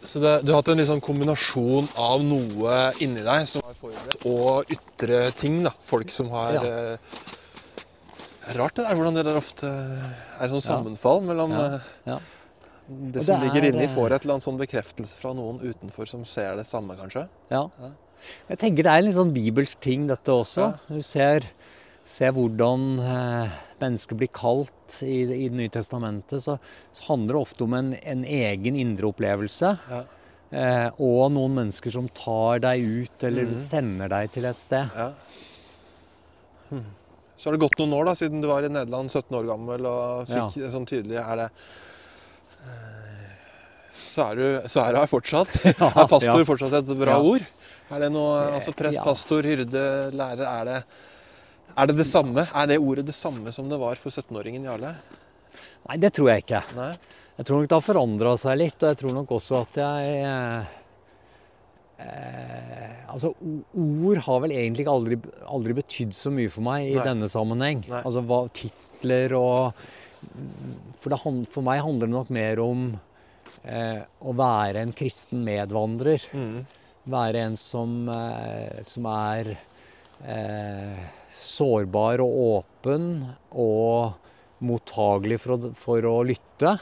Så 0.05 0.19
det, 0.21 0.35
du 0.45 0.51
har 0.53 0.59
hatt 0.61 0.69
en 0.69 0.83
sånn 0.85 1.01
kombinasjon 1.01 1.87
av 1.97 2.21
noe 2.25 2.75
inni 3.01 3.23
deg 3.25 3.47
som 3.49 3.63
har 3.65 3.73
forberedt, 3.73 4.25
og 4.29 4.69
ytre 4.75 5.23
ting. 5.39 5.63
da. 5.65 5.71
Folk 5.87 6.11
som 6.13 6.29
har 6.35 6.59
Ja. 6.59 6.63
eh, 6.63 6.97
Rart 8.55 8.75
det 8.77 8.83
der, 8.85 8.93
hvordan 8.93 9.15
det 9.17 9.23
der 9.25 9.37
ofte 9.39 9.65
er 9.65 10.47
sånn 10.51 10.61
sammenfall 10.61 11.23
mellom 11.25 11.49
Ja. 11.55 11.63
eh, 11.65 11.79
Ja. 12.05 12.19
det 12.87 13.23
som 13.25 13.39
det 13.39 13.47
ligger 13.47 13.63
er, 13.63 13.71
inni, 13.73 13.85
eh, 13.89 13.95
får 13.95 14.11
et 14.13 14.21
eller 14.21 14.35
annet 14.35 14.43
sånn 14.45 14.59
bekreftelse 14.59 15.15
fra 15.17 15.33
noen 15.33 15.57
utenfor 15.59 16.07
som 16.07 16.23
ser 16.23 16.55
det 16.55 16.67
samme, 16.67 16.93
kanskje. 16.95 17.27
Ja. 17.49 17.67
Jeg 18.47 18.59
tenker 18.59 18.83
det 18.83 18.91
er 18.93 18.97
en 18.99 19.05
litt 19.05 19.15
sånn 19.15 19.33
bibelsk 19.33 19.79
ting, 19.81 20.05
dette 20.05 20.29
også. 20.31 20.77
Du 20.87 21.01
ser, 21.01 21.41
ser 22.05 22.33
hvordan 22.35 22.83
eh, 23.01 23.55
mennesker 23.81 24.19
blir 24.19 24.29
kalt 24.33 24.99
i, 25.03 25.23
i 25.23 25.47
Det 25.49 25.57
nye 25.57 25.73
testamentet. 25.73 26.43
Så, 26.43 26.57
så 26.93 27.07
handler 27.09 27.33
det 27.33 27.41
ofte 27.41 27.65
om 27.65 27.73
en, 27.77 27.95
en 27.97 28.25
egen 28.25 28.77
indre 28.79 29.09
opplevelse. 29.09 29.71
Ja. 29.89 30.03
Eh, 30.55 31.01
og 31.01 31.31
noen 31.33 31.57
mennesker 31.57 31.91
som 31.91 32.07
tar 32.15 32.61
deg 32.63 32.85
ut, 32.85 33.25
eller 33.27 33.57
sender 33.59 34.11
deg 34.13 34.29
til 34.35 34.45
et 34.47 34.61
sted. 34.61 34.93
Ja. 34.93 35.09
Hm. 36.69 36.85
Så 37.35 37.49
har 37.49 37.57
det 37.57 37.65
gått 37.65 37.81
noen 37.81 37.95
år 37.97 38.07
da, 38.07 38.13
siden 38.15 38.43
du 38.43 38.47
var 38.47 38.63
i 38.63 38.71
Nederland 38.71 39.11
17 39.11 39.35
år 39.35 39.49
gammel 39.49 39.89
og 39.89 40.29
fikk 40.29 40.55
ja. 40.61 40.69
sånn 40.71 40.87
tydelig 40.87 41.17
Er 41.19 41.41
det 41.41 41.47
eh, 42.63 43.25
så 44.15 44.29
er, 44.29 44.39
du, 44.39 44.69
så 44.71 44.85
er 44.85 44.95
du 44.95 45.01
her 45.01 45.11
fortsatt. 45.11 45.57
Ja, 45.73 45.89
er 46.05 46.07
pastor 46.07 46.45
fortsatt 46.47 46.77
et 46.79 46.93
bra 46.95 47.17
ord? 47.19 47.43
Er 47.91 48.05
det 48.05 48.09
noe, 48.13 48.39
altså 48.55 48.71
Prest, 48.73 49.01
pastor, 49.03 49.45
hyrde, 49.45 49.83
lærer 50.15 50.45
Er 50.47 50.69
det, 50.69 50.79
er 51.75 51.91
det 51.91 51.97
det 51.99 52.07
samme? 52.07 52.47
Er 52.55 52.71
det 52.71 52.79
ordet 52.79 53.05
det 53.07 53.15
samme 53.15 53.51
som 53.55 53.69
det 53.71 53.79
var 53.81 53.99
for 53.99 54.13
17-åringen 54.13 54.67
Jarle? 54.67 54.95
Nei, 55.85 55.97
det 56.01 56.13
tror 56.17 56.31
jeg 56.31 56.45
ikke. 56.45 56.63
Nei? 56.77 56.93
Jeg 57.35 57.47
tror 57.47 57.61
nok 57.61 57.69
det 57.69 57.77
har 57.77 57.83
forandra 57.83 58.33
seg 58.39 58.57
litt, 58.61 58.77
og 58.79 58.91
jeg 58.93 58.99
tror 59.01 59.15
nok 59.17 59.33
også 59.35 59.57
at 59.59 59.79
jeg 59.81 60.13
eh, 60.23 60.73
eh, 62.05 62.93
Altså, 63.11 63.33
ord 63.75 64.21
har 64.25 64.39
vel 64.43 64.53
egentlig 64.55 64.87
aldri, 64.91 65.19
aldri 65.47 65.75
betydd 65.77 66.15
så 66.15 66.31
mye 66.33 66.51
for 66.51 66.65
meg 66.65 66.89
i 66.89 66.95
Nei. 66.97 67.05
denne 67.05 67.29
sammenheng. 67.31 67.83
Nei. 67.91 68.01
Altså 68.01 68.23
hva, 68.27 68.41
titler 68.55 69.35
og 69.37 69.85
for, 70.99 71.11
det, 71.13 71.19
for 71.51 71.65
meg 71.65 71.83
handler 71.85 72.09
det 72.09 72.15
nok 72.15 72.31
mer 72.35 72.61
om 72.63 72.87
eh, 73.63 74.01
å 74.01 74.35
være 74.35 74.83
en 74.83 74.95
kristen 74.95 75.43
medvandrer. 75.45 76.23
Mm. 76.35 76.65
Være 77.13 77.45
en 77.49 77.55
som, 77.59 77.97
eh, 78.09 78.81
som 78.87 79.07
er 79.11 79.55
eh, 80.23 80.99
sårbar 81.31 82.23
og 82.23 82.37
åpen 82.43 83.09
og 83.51 84.21
mottagelig 84.65 85.41
for 85.43 85.55
å, 85.55 85.73
for 85.77 86.07
å 86.09 86.15
lytte 86.27 86.75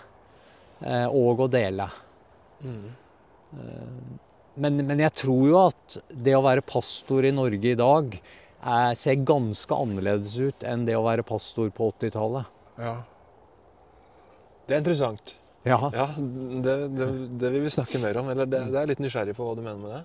eh, 0.83 1.07
og 1.07 1.45
å 1.45 1.49
dele. 1.51 1.87
Mm. 2.63 2.85
Eh, 3.57 4.19
men, 4.63 4.83
men 4.85 5.01
jeg 5.01 5.15
tror 5.23 5.43
jo 5.49 5.59
at 5.63 5.99
det 6.13 6.35
å 6.37 6.43
være 6.45 6.65
pastor 6.65 7.25
i 7.25 7.33
Norge 7.33 7.73
i 7.73 7.79
dag 7.79 8.13
er, 8.13 8.93
ser 8.99 9.23
ganske 9.25 9.75
annerledes 9.75 10.35
ut 10.37 10.65
enn 10.67 10.85
det 10.87 10.97
å 10.97 11.05
være 11.05 11.25
pastor 11.25 11.71
på 11.73 11.89
80-tallet. 11.95 12.51
Ja. 12.77 12.97
Det 14.67 14.77
er 14.77 14.83
interessant. 14.83 15.35
Ja. 15.63 15.79
Ja, 15.95 16.05
det, 16.19 16.75
det, 16.95 17.07
det 17.39 17.49
vil 17.53 17.63
vi 17.65 17.71
snakke 17.71 17.99
mer 18.03 18.19
om. 18.19 18.29
Eller 18.31 18.47
det, 18.49 18.61
det 18.71 18.79
er 18.79 18.89
litt 18.91 19.01
nysgjerrig 19.03 19.35
på 19.37 19.47
hva 19.47 19.55
du 19.57 19.63
mener 19.63 19.79
med 19.79 19.95
det. 19.95 20.01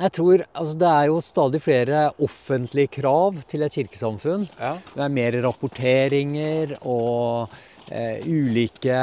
Jeg 0.00 0.14
tror, 0.16 0.44
altså 0.56 0.78
Det 0.80 0.90
er 0.90 1.08
jo 1.10 1.18
stadig 1.20 1.60
flere 1.60 2.04
offentlige 2.24 2.92
krav 3.00 3.42
til 3.48 3.66
et 3.66 3.74
kirkesamfunn. 3.76 4.46
Ja. 4.56 4.78
Det 4.94 5.02
er 5.04 5.12
mer 5.12 5.36
rapporteringer 5.44 6.72
og 6.80 7.52
eh, 7.92 8.24
ulike 8.24 8.96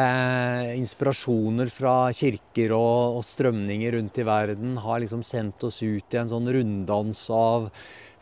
inspirasjoner 0.74 1.70
fra 1.70 2.10
kirker 2.18 2.74
og, 2.74 3.20
og 3.20 3.24
strømninger 3.30 3.94
rundt 4.00 4.18
i 4.18 4.26
verden 4.26 4.76
har 4.82 5.04
liksom 5.04 5.22
sendt 5.28 5.70
oss 5.70 5.84
ut 5.86 6.18
i 6.18 6.22
en 6.24 6.34
sånn 6.34 6.50
runddans 6.58 7.24
av 7.30 7.70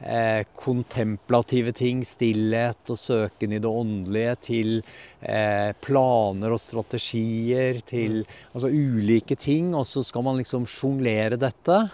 eh, 0.04 0.44
kontemplative 0.60 1.72
ting, 1.80 2.04
stillhet 2.04 2.92
og 2.92 3.00
søken 3.00 3.56
i 3.56 3.64
det 3.64 3.72
åndelige, 3.72 4.40
til 4.52 4.74
eh, 5.22 5.72
planer 5.80 6.56
og 6.56 6.60
strategier, 6.60 7.80
til 7.88 8.26
altså 8.52 8.68
ulike 8.68 9.40
ting. 9.40 9.72
Og 9.78 9.88
så 9.88 10.04
skal 10.04 10.28
man 10.28 10.44
liksom 10.44 10.68
sjonglere 10.68 11.40
dette. 11.40 11.86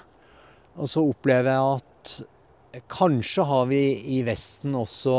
Og 0.79 0.87
så 0.89 1.03
opplever 1.03 1.51
jeg 1.51 1.79
at 1.79 2.83
kanskje 2.91 3.43
har 3.47 3.65
vi 3.67 3.81
i 4.15 4.21
Vesten 4.23 4.75
også 4.79 5.17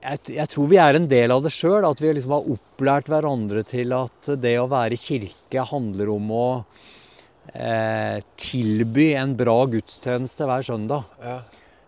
jeg, 0.00 0.18
jeg 0.36 0.48
tror 0.52 0.68
vi 0.70 0.78
er 0.80 0.96
en 0.96 1.08
del 1.10 1.34
av 1.34 1.42
det 1.44 1.52
sjøl. 1.54 1.84
At 1.88 2.00
vi 2.02 2.12
liksom 2.14 2.34
har 2.36 2.50
opplært 2.54 3.10
hverandre 3.12 3.64
til 3.66 3.94
at 3.96 4.32
det 4.40 4.56
å 4.60 4.70
være 4.70 5.00
kirke 5.00 5.66
handler 5.72 6.12
om 6.14 6.30
å 6.34 6.46
eh, 7.54 8.18
tilby 8.38 9.12
en 9.18 9.36
bra 9.38 9.58
gudstjeneste 9.70 10.48
hver 10.48 10.66
søndag. 10.66 11.08
Ja. 11.22 11.38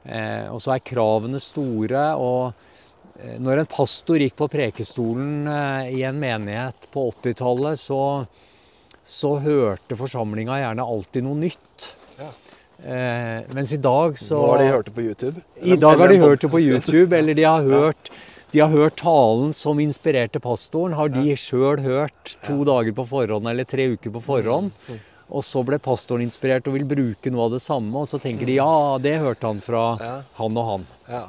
Eh, 0.05 0.47
og 0.53 0.61
så 0.63 0.75
er 0.75 0.85
kravene 0.85 1.41
store. 1.43 2.07
Og 2.21 3.21
eh, 3.21 3.37
når 3.43 3.63
en 3.63 3.71
pastor 3.71 4.23
gikk 4.23 4.37
på 4.41 4.51
prekestolen 4.53 5.47
eh, 5.51 5.95
i 6.01 6.03
en 6.09 6.21
menighet 6.21 6.91
på 6.95 7.09
80-tallet, 7.15 7.81
så, 7.81 8.03
så 9.05 9.35
hørte 9.45 9.97
forsamlinga 9.99 10.57
gjerne 10.63 10.85
alltid 10.97 11.27
noe 11.27 11.37
nytt. 11.37 11.89
Ja. 12.19 12.31
Eh, 12.85 13.41
mens 13.55 13.73
i 13.73 13.79
dag 13.81 14.19
så 14.19 14.39
Nå 14.41 14.51
har 14.55 14.63
de 14.65 14.69
hørt 14.73 14.87
det 14.91 14.95
på 14.97 15.05
YouTube? 15.05 15.43
i 15.63 15.77
dag 15.77 15.99
har 16.01 16.09
de 16.09 16.19
hørt 16.23 16.41
det 16.41 16.51
på 16.51 16.61
YouTube, 16.61 17.17
eller 17.17 17.35
de 17.35 17.45
har 17.45 17.63
hørt, 17.63 18.11
de 18.53 18.61
har 18.61 18.69
hørt 18.73 18.97
talen 18.97 19.53
som 19.57 19.81
inspirerte 19.81 20.41
pastoren. 20.41 20.97
Har 20.97 21.09
de 21.13 21.37
sjøl 21.37 21.81
hørt 21.85 22.37
to 22.45 22.65
dager 22.65 22.93
på 22.97 23.07
forhånd 23.09 23.49
eller 23.51 23.65
tre 23.65 23.89
uker 23.95 24.11
på 24.15 24.23
forhånd. 24.25 24.73
Og 25.35 25.43
så 25.43 25.63
ble 25.65 25.79
pastoren 25.83 26.23
inspirert 26.27 26.67
og 26.69 26.77
vil 26.77 26.85
bruke 26.85 27.33
noe 27.33 27.47
av 27.49 27.55
det 27.57 27.63
samme, 27.65 27.97
og 27.97 28.07
så 28.09 28.21
tenker 28.21 28.47
de 28.47 28.59
ja, 28.59 28.99
det 29.01 29.17
hørte 29.23 29.49
han 29.49 29.63
fra 29.65 29.87
han 30.37 30.61
og 30.61 30.69
han. 30.69 30.85
Ja. 31.09 31.25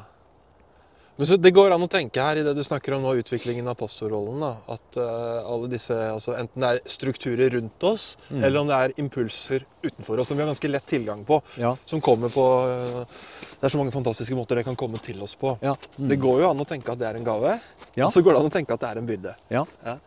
Men 1.15 1.27
så 1.29 1.37
Det 1.39 1.51
går 1.55 1.71
an 1.71 1.83
å 1.85 1.87
tenke 1.87 2.19
her 2.19 2.41
i 2.41 2.43
det 2.43 2.51
du 2.57 2.63
snakker 2.65 2.97
om 2.97 3.05
nå, 3.05 3.13
utviklingen 3.21 3.67
av 3.71 3.77
pastorrollen. 3.79 4.41
da, 4.43 4.49
At 4.75 4.97
uh, 4.99 5.47
alle 5.47 5.69
disse, 5.71 5.95
altså 5.95 6.35
Enten 6.35 6.59
det 6.65 6.71
er 6.73 6.81
strukturer 6.91 7.55
rundt 7.55 7.85
oss, 7.87 8.17
eller 8.33 8.59
om 8.59 8.67
det 8.67 8.75
er 8.75 8.95
impulser 8.99 9.63
utenfor 9.85 10.19
oss 10.19 10.27
som 10.27 10.35
vi 10.37 10.43
har 10.43 10.51
ganske 10.51 10.71
lett 10.71 10.85
tilgang 10.91 11.23
på. 11.27 11.39
Ja. 11.61 11.71
Som 11.87 12.03
kommer 12.03 12.33
på 12.33 12.43
uh, 12.67 13.01
Det 13.07 13.63
er 13.63 13.71
så 13.71 13.79
mange 13.79 13.95
fantastiske 13.95 14.35
måter 14.35 14.59
det 14.59 14.67
kan 14.67 14.75
komme 14.75 14.99
til 14.99 15.21
oss 15.23 15.37
på. 15.39 15.55
Ja. 15.63 15.77
Mm. 15.95 16.09
Det 16.11 16.19
går 16.19 16.43
jo 16.43 16.49
an 16.51 16.63
å 16.65 16.67
tenke 16.67 16.91
at 16.91 16.99
det 16.99 17.07
er 17.07 17.21
en 17.21 17.27
gave, 17.27 17.59
Ja. 17.95 18.09
og 18.09 18.11
så 18.11 18.19
går 18.25 18.35
det 18.35 18.41
an 18.43 18.51
å 18.51 18.55
tenke 18.59 18.75
at 18.75 18.83
det 18.83 18.91
er 18.91 18.99
en 18.99 19.07
byrde. 19.07 19.35
Ja. 19.55 19.65
Ja. 19.87 19.97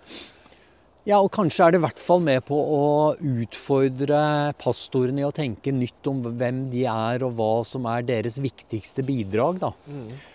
ja, 1.09 1.19
og 1.25 1.33
kanskje 1.33 1.65
er 1.65 1.73
det 1.73 1.81
i 1.81 1.87
hvert 1.89 2.03
fall 2.05 2.21
med 2.21 2.45
på 2.45 2.59
å 2.59 2.87
utfordre 3.17 4.53
pastorene 4.61 5.25
i 5.25 5.29
å 5.29 5.33
tenke 5.33 5.73
nytt 5.73 6.11
om 6.11 6.21
hvem 6.37 6.67
de 6.73 6.85
er, 6.85 7.25
og 7.25 7.39
hva 7.39 7.53
som 7.65 7.89
er 7.89 8.05
deres 8.05 8.37
viktigste 8.45 9.05
bidrag. 9.09 9.63
da. 9.65 9.73
Eh, 9.89 10.35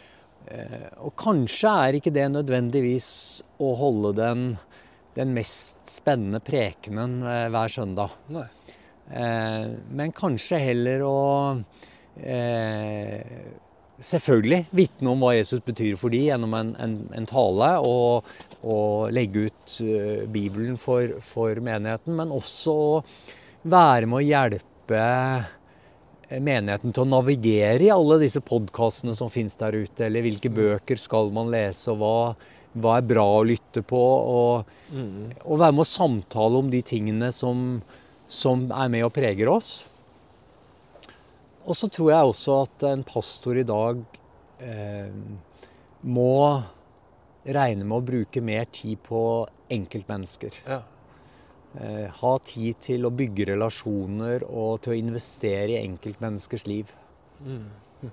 Og 1.04 1.14
kanskje 1.18 1.72
er 1.86 1.98
ikke 1.98 2.12
det 2.14 2.26
nødvendigvis 2.34 3.08
å 3.64 3.70
holde 3.80 4.12
den 4.18 4.42
den 5.18 5.34
mest 5.36 5.78
spennende 5.90 6.42
prekenen 6.44 7.22
eh, 7.26 7.50
hver 7.54 7.72
søndag. 7.72 8.16
Nei. 8.34 8.46
Eh, 9.14 9.68
men 9.94 10.16
kanskje 10.16 10.62
heller 10.64 11.06
å 11.08 11.20
eh, 12.18 13.52
Selvfølgelig 14.04 14.66
vitne 14.76 15.12
om 15.14 15.22
hva 15.22 15.30
Jesus 15.36 15.62
betyr 15.64 15.94
for 15.96 16.12
de 16.12 16.24
gjennom 16.26 16.56
en, 16.58 16.72
en, 16.82 16.96
en 17.16 17.28
tale, 17.30 17.68
og, 17.86 18.26
og, 18.66 19.14
legge 19.16 19.46
ut 19.46 19.76
Bibelen 20.34 20.76
for, 20.82 21.14
for, 21.24 21.62
menigheten. 21.64 22.18
Men 22.18 22.34
også 22.34 22.74
å 22.74 22.98
være 23.70 24.10
med 24.10 24.18
å 24.18 24.26
hjelpe 24.26 25.06
menigheten 26.32 26.94
til 26.94 27.04
å 27.04 27.10
navigere 27.10 27.88
i 27.88 27.94
alle 27.94 28.20
disse 28.22 28.42
podkastene 28.44 29.16
som 29.18 29.32
finnes 29.34 29.58
der 29.60 29.76
ute. 29.84 30.06
Eller 30.08 30.26
hvilke 30.26 30.52
mm. 30.52 30.60
bøker 30.60 31.00
skal 31.00 31.32
man 31.36 31.52
lese, 31.54 31.94
og 31.94 32.02
hva, 32.02 32.18
hva 32.74 32.98
er 33.00 33.08
bra 33.10 33.26
å 33.40 33.46
lytte 33.48 33.84
på? 33.86 34.02
Og, 34.02 34.76
mm. 34.94 35.40
og, 35.44 35.58
være 35.58 35.78
med 35.78 35.86
å 35.86 35.90
samtale 35.94 36.62
om 36.62 36.72
de 36.74 36.84
tingene 36.86 37.32
som, 37.36 37.82
som 38.28 38.68
er 38.72 38.94
med 38.94 39.08
og 39.08 39.14
preger 39.16 39.52
oss. 39.52 39.76
Og 41.64 41.78
så 41.80 41.88
tror 41.92 42.12
jeg 42.12 42.32
også 42.32 42.62
at 42.66 42.88
en 42.90 43.04
pastor 43.08 43.60
i 43.62 43.68
dag 43.68 44.02
eh, 44.64 45.12
må 46.04 46.34
regne 47.44 47.86
med 47.88 47.98
å 47.98 48.06
bruke 48.06 48.44
mer 48.44 48.68
tid 48.72 49.00
på 49.04 49.22
enkeltmennesker. 49.72 50.60
Ja. 50.68 50.82
Eh, 51.74 52.06
ha 52.20 52.34
tid 52.46 52.78
til 52.86 53.08
å 53.08 53.14
bygge 53.14 53.48
relasjoner 53.50 54.44
og 54.46 54.84
til 54.86 54.94
å 54.94 54.98
investere 55.00 55.74
i 55.74 55.80
enkeltmenneskers 55.82 56.68
liv. 56.70 56.92
Mm. 57.42 58.12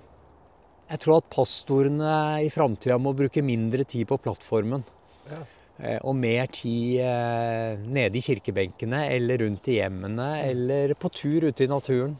Jeg 0.91 0.99
tror 1.03 1.21
at 1.21 1.29
pastorene 1.31 2.13
i 2.43 2.49
framtida 2.51 2.97
må 2.99 3.13
bruke 3.15 3.43
mindre 3.45 3.85
tid 3.87 4.09
på 4.09 4.17
plattformen. 4.23 4.81
Ja. 5.29 5.43
Eh, 5.77 5.99
og 6.01 6.17
mer 6.17 6.49
tid 6.53 7.03
eh, 7.05 7.77
nede 7.85 8.17
i 8.17 8.23
kirkebenkene 8.25 9.05
eller 9.13 9.45
rundt 9.45 9.69
i 9.71 9.77
hjemmene 9.77 10.27
mm. 10.33 10.49
eller 10.49 10.95
på 10.99 11.13
tur 11.13 11.47
ute 11.47 11.65
i 11.65 11.71
naturen. 11.71 12.17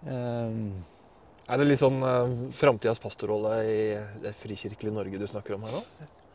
Um, 0.00 0.80
er 1.50 1.60
det 1.60 1.66
litt 1.66 1.80
sånn 1.82 1.98
uh, 2.00 2.30
framtidas 2.56 3.02
pastorrolle 3.02 3.58
i 3.68 3.80
det 4.22 4.32
frikirkelige 4.38 4.94
Norge 4.96 5.18
du 5.20 5.26
snakker 5.28 5.58
om 5.58 5.66
her 5.66 5.74
nå? 5.76 5.82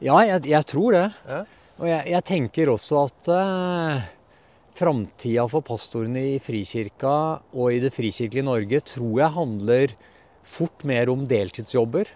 Ja, 0.04 0.20
jeg, 0.28 0.44
jeg 0.52 0.68
tror 0.70 0.94
det. 0.94 1.06
Ja. 1.26 1.40
Og 1.80 1.88
jeg, 1.90 2.04
jeg, 2.14 2.26
tenker 2.30 2.72
også 2.76 3.00
at 3.08 3.32
uh, 3.32 4.06
framtida 4.76 5.46
for 5.52 5.66
pastorene 5.66 6.22
i 6.36 6.42
Frikirka 6.44 7.16
og 7.56 7.72
i 7.74 7.82
det 7.84 7.94
frikirkelige 7.96 8.46
Norge 8.48 8.82
tror 8.94 9.22
jeg 9.22 9.36
handler 9.38 9.96
fort 10.46 10.86
mer 10.86 11.10
om 11.14 11.24
deltidsjobber. 11.30 12.12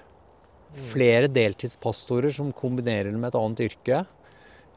Mm. 0.69 0.81
Flere 0.91 1.31
deltidspastorer 1.31 2.33
som 2.35 2.51
kombinerer 2.53 3.09
det 3.13 3.19
med 3.19 3.31
et 3.31 3.39
annet 3.39 3.63
yrke. 3.69 4.03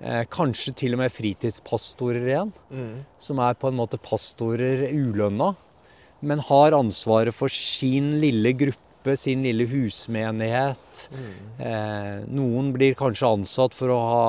Eh, 0.03 0.23
kanskje 0.33 0.73
til 0.79 0.97
og 0.97 1.03
med 1.03 1.13
fritidspastorer 1.13 2.31
igjen. 2.31 2.55
Mm. 2.73 3.03
Som 3.21 3.43
er 3.45 3.59
på 3.59 3.69
en 3.69 3.79
måte 3.83 4.01
pastorer 4.01 4.89
ulønna 4.89 5.53
men 6.23 6.43
har 6.47 6.77
ansvaret 6.77 7.35
for 7.35 7.53
sin 7.53 8.17
lille 8.23 8.55
gruppe, 8.55 8.79
sin 9.19 9.43
lille 9.45 9.67
husmenighet. 9.71 11.07
Mm. 11.13 11.31
Eh, 11.59 12.19
noen 12.33 12.73
blir 12.75 12.97
kanskje 12.99 13.31
ansatt 13.39 13.77
for 13.77 13.93
å 13.93 14.01
ha 14.01 14.27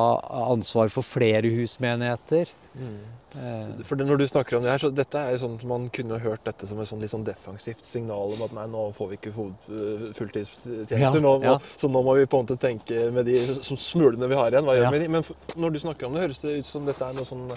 ansvar 0.54 0.92
for 0.94 1.06
flere 1.06 1.52
husmenigheter. 1.54 2.52
Mm. 2.74 2.98
Eh. 3.38 3.84
For 3.86 3.98
Når 3.98 4.18
du 4.18 4.28
snakker 4.28 4.58
om 4.58 4.66
det 4.66 4.74
her, 4.74 4.82
så 4.82 4.90
dette 4.94 5.18
er 5.18 5.34
jo 5.34 5.40
sånn 5.44 5.56
at 5.58 5.64
Man 5.70 5.88
kunne 5.94 6.20
hørt 6.22 6.44
dette 6.46 6.68
som 6.70 6.80
et 6.82 6.90
sånn, 6.90 7.02
litt 7.02 7.14
sånn 7.14 7.26
defensivt 7.26 7.86
signal 7.86 8.36
om 8.36 8.44
at 8.46 8.54
nei, 8.58 8.68
nå 8.70 8.84
får 8.98 9.12
vi 9.12 9.20
ikke 9.20 9.34
eh, 9.34 10.06
fulltidstjenester. 10.18 11.24
Ja, 11.24 11.34
ja. 11.48 11.56
Så 11.78 11.90
nå 11.90 12.04
må 12.06 12.18
vi 12.20 12.30
på 12.30 12.42
en 12.42 12.48
måte 12.48 12.60
tenke 12.62 13.10
med 13.14 13.30
de 13.30 13.40
smulene 13.62 14.30
vi 14.30 14.40
har 14.40 14.54
igjen. 14.54 14.70
Hva 14.70 14.78
gjør 14.78 14.90
ja. 14.90 14.94
med 14.94 15.06
de? 15.06 15.12
Men 15.18 15.60
når 15.66 15.74
du 15.74 15.82
snakker 15.86 16.10
om 16.10 16.18
det, 16.18 16.28
høres 16.28 16.42
det 16.46 16.60
ut 16.62 16.70
som 16.70 16.86
dette 16.90 17.10
er 17.10 17.18
noe 17.18 17.30
sånn 17.30 17.50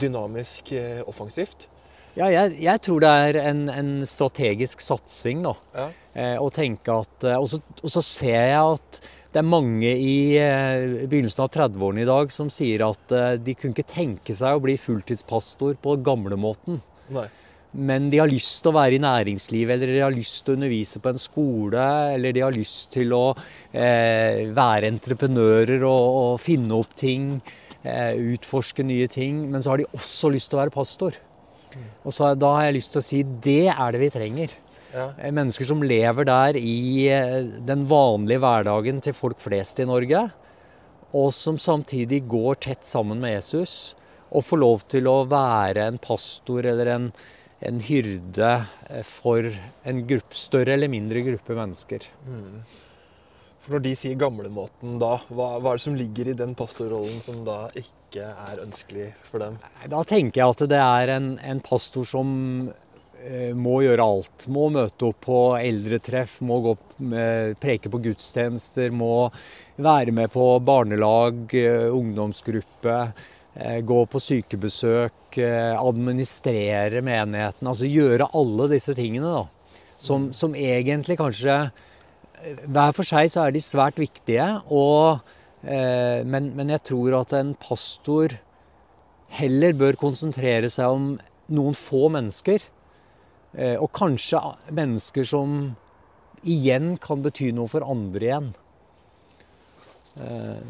dynamisk 0.00 0.72
offensivt. 1.08 1.68
Ja, 2.14 2.28
jeg, 2.30 2.54
jeg, 2.62 2.80
tror 2.86 3.02
det 3.02 3.10
er 3.10 3.40
en, 3.50 3.66
en 3.72 3.92
strategisk 4.06 4.82
satsing, 4.84 5.42
da. 5.46 5.54
Ja. 5.74 5.90
Eh, 6.14 6.48
tenke 6.54 6.94
at 7.02 7.26
eh, 7.26 7.38
og 7.40 7.48
så, 7.50 7.58
og 7.82 7.90
så, 7.90 8.02
ser 8.06 8.52
jeg 8.52 8.74
at 8.76 9.00
det 9.34 9.40
er 9.40 9.48
mange 9.50 9.90
i 9.90 10.36
eh, 10.38 11.06
begynnelsen 11.10 11.42
av 11.42 11.50
30-årene 11.56 12.04
i 12.04 12.06
dag 12.06 12.30
som 12.30 12.52
sier 12.54 12.86
at 12.86 13.14
eh, 13.14 13.32
de 13.42 13.56
kunne 13.58 13.74
ikke 13.74 13.90
tenke 13.90 14.36
seg 14.38 14.54
å 14.54 14.62
bli 14.62 14.76
fulltidspastor 14.78 15.74
på 15.82 15.96
gamlemåten. 16.06 16.78
Men 17.74 18.06
de 18.12 18.20
har 18.22 18.30
lyst 18.30 18.60
til 18.62 18.70
å 18.70 18.76
være 18.76 18.94
i 18.94 19.02
næringslivet, 19.02 19.74
eller 19.74 19.96
de 19.96 20.04
har 20.04 20.14
lyst 20.14 20.44
til 20.44 20.54
å 20.54 20.58
undervise 20.60 21.02
på 21.02 21.10
en 21.10 21.18
skole, 21.18 21.86
eller 22.14 22.34
de 22.36 22.44
har 22.46 22.54
lyst 22.54 22.92
til 22.94 23.10
å 23.16 23.24
eh, 23.34 24.46
være 24.54 24.92
entreprenører 24.92 25.82
og, 25.82 26.06
og, 26.22 26.32
finne 26.42 26.78
opp 26.78 26.94
ting, 26.94 27.40
eh, 27.82 28.14
utforske 28.36 28.86
nye 28.86 29.10
ting. 29.10 29.48
Men 29.50 29.66
så 29.66 29.74
har 29.74 29.82
de 29.82 29.90
også 29.90 30.30
lyst 30.30 30.52
til 30.52 30.60
å 30.60 30.62
være 30.62 30.78
pastor. 30.78 31.18
Og 32.04 32.14
så 32.14 32.34
da 32.38 32.52
har 32.56 32.68
jeg 32.68 32.78
lyst 32.78 32.94
til 32.94 33.02
å 33.02 33.06
si 33.06 33.22
det 33.44 33.72
er 33.72 33.94
det 33.94 34.02
vi 34.02 34.12
trenger. 34.14 34.54
Ja. 34.94 35.08
Eh, 35.18 35.32
mennesker 35.34 35.66
som 35.66 35.82
lever 35.82 36.28
der 36.28 36.58
i 36.60 37.08
eh, 37.10 37.42
den 37.66 37.84
vanlige 37.90 38.42
hverdagen 38.44 39.02
til 39.02 39.16
folk 39.16 39.42
flest 39.42 39.82
i 39.82 39.88
Norge. 39.88 40.28
Og 41.14 41.30
som 41.34 41.58
samtidig 41.60 42.24
går 42.30 42.60
tett 42.68 42.86
sammen 42.86 43.22
med 43.22 43.36
Jesus. 43.36 43.94
Og 44.34 44.46
får 44.46 44.62
lov 44.62 44.86
til 44.90 45.10
å 45.10 45.20
være 45.30 45.86
en 45.90 46.00
pastor 46.02 46.66
eller 46.66 46.90
en, 46.94 47.10
en 47.62 47.82
hyrde 47.82 48.54
eh, 48.90 49.02
for 49.06 49.50
en 49.84 50.06
gruppe, 50.08 50.38
større 50.38 50.78
eller 50.78 50.92
mindre 50.92 51.26
gruppe 51.26 51.58
mennesker. 51.58 52.06
Mm. 52.26 52.64
For 53.64 53.78
når 53.78 53.84
de 53.86 53.94
sier 53.96 54.16
gamlemåten 54.20 54.98
da, 55.00 55.14
hva, 55.32 55.54
hva, 55.56 55.72
er 55.72 55.78
det 55.78 55.84
som 55.86 55.94
ligger 55.96 56.28
i 56.28 56.36
den 56.36 56.52
pastorrollen 56.58 57.22
som 57.24 57.38
da 57.46 57.70
ikke 57.80 58.26
er 58.28 58.60
ønskelig 58.60 59.06
for 59.24 59.40
dem? 59.40 59.56
Da 59.88 60.02
tenker 60.04 60.42
jeg 60.42 60.52
at 60.52 60.64
det 60.68 60.80
er 60.84 61.12
en, 61.14 61.30
en 61.40 61.62
pastor 61.64 62.04
som 62.08 62.28
eh, 63.24 63.54
må 63.56 63.78
gjøre 63.86 64.04
alt. 64.04 64.44
Må 64.52 64.66
møte 64.74 65.08
opp 65.08 65.22
på 65.24 65.38
eldretreff, 65.56 66.42
må 66.44 66.60
gå, 66.66 66.74
eh, 67.16 67.54
preke 67.56 67.88
på 67.88 68.02
gudstjenester, 68.04 68.92
må 68.92 69.30
være 69.80 70.12
med 70.12 70.28
på 70.34 70.50
barnelag, 70.60 71.46
eh, 71.56 71.88
ungdomsgruppe. 71.88 72.98
Eh, 73.54 73.80
gå 73.80 74.02
på 74.12 74.20
sykebesøk, 74.20 75.40
eh, 75.40 75.72
administrere 75.72 77.00
menigheten. 77.00 77.72
Altså 77.72 77.88
gjøre 77.88 78.28
alle 78.36 78.68
disse 78.76 78.92
tingene 78.98 79.32
da, 79.38 79.82
som, 79.96 80.34
som 80.36 80.52
egentlig 80.52 81.16
kanskje 81.22 81.62
hver 82.44 82.94
for 82.96 83.06
seg 83.06 83.30
så 83.32 83.46
er 83.46 83.54
de 83.54 83.62
svært 83.64 84.00
viktige. 84.00 84.46
Og, 84.72 85.20
eh, 85.62 86.20
men, 86.26 86.52
men, 86.56 86.72
jeg 86.74 86.84
tror 86.90 87.20
at 87.22 87.34
en 87.36 87.54
pastor 87.60 88.36
heller 89.34 89.74
bør 89.76 89.98
konsentrere 89.98 90.70
seg 90.70 90.94
om 90.94 91.08
noen 91.54 91.78
få 91.78 92.08
mennesker. 92.14 92.64
Eh, 93.54 93.76
og 93.78 93.92
kanskje 93.94 94.40
mennesker 94.74 95.26
som 95.28 95.74
igjen 96.44 96.94
kan 97.00 97.22
bety 97.24 97.52
noe 97.56 97.70
for 97.70 97.86
andre 97.86 98.28
igjen. 98.28 98.50
Eh, 100.20 100.64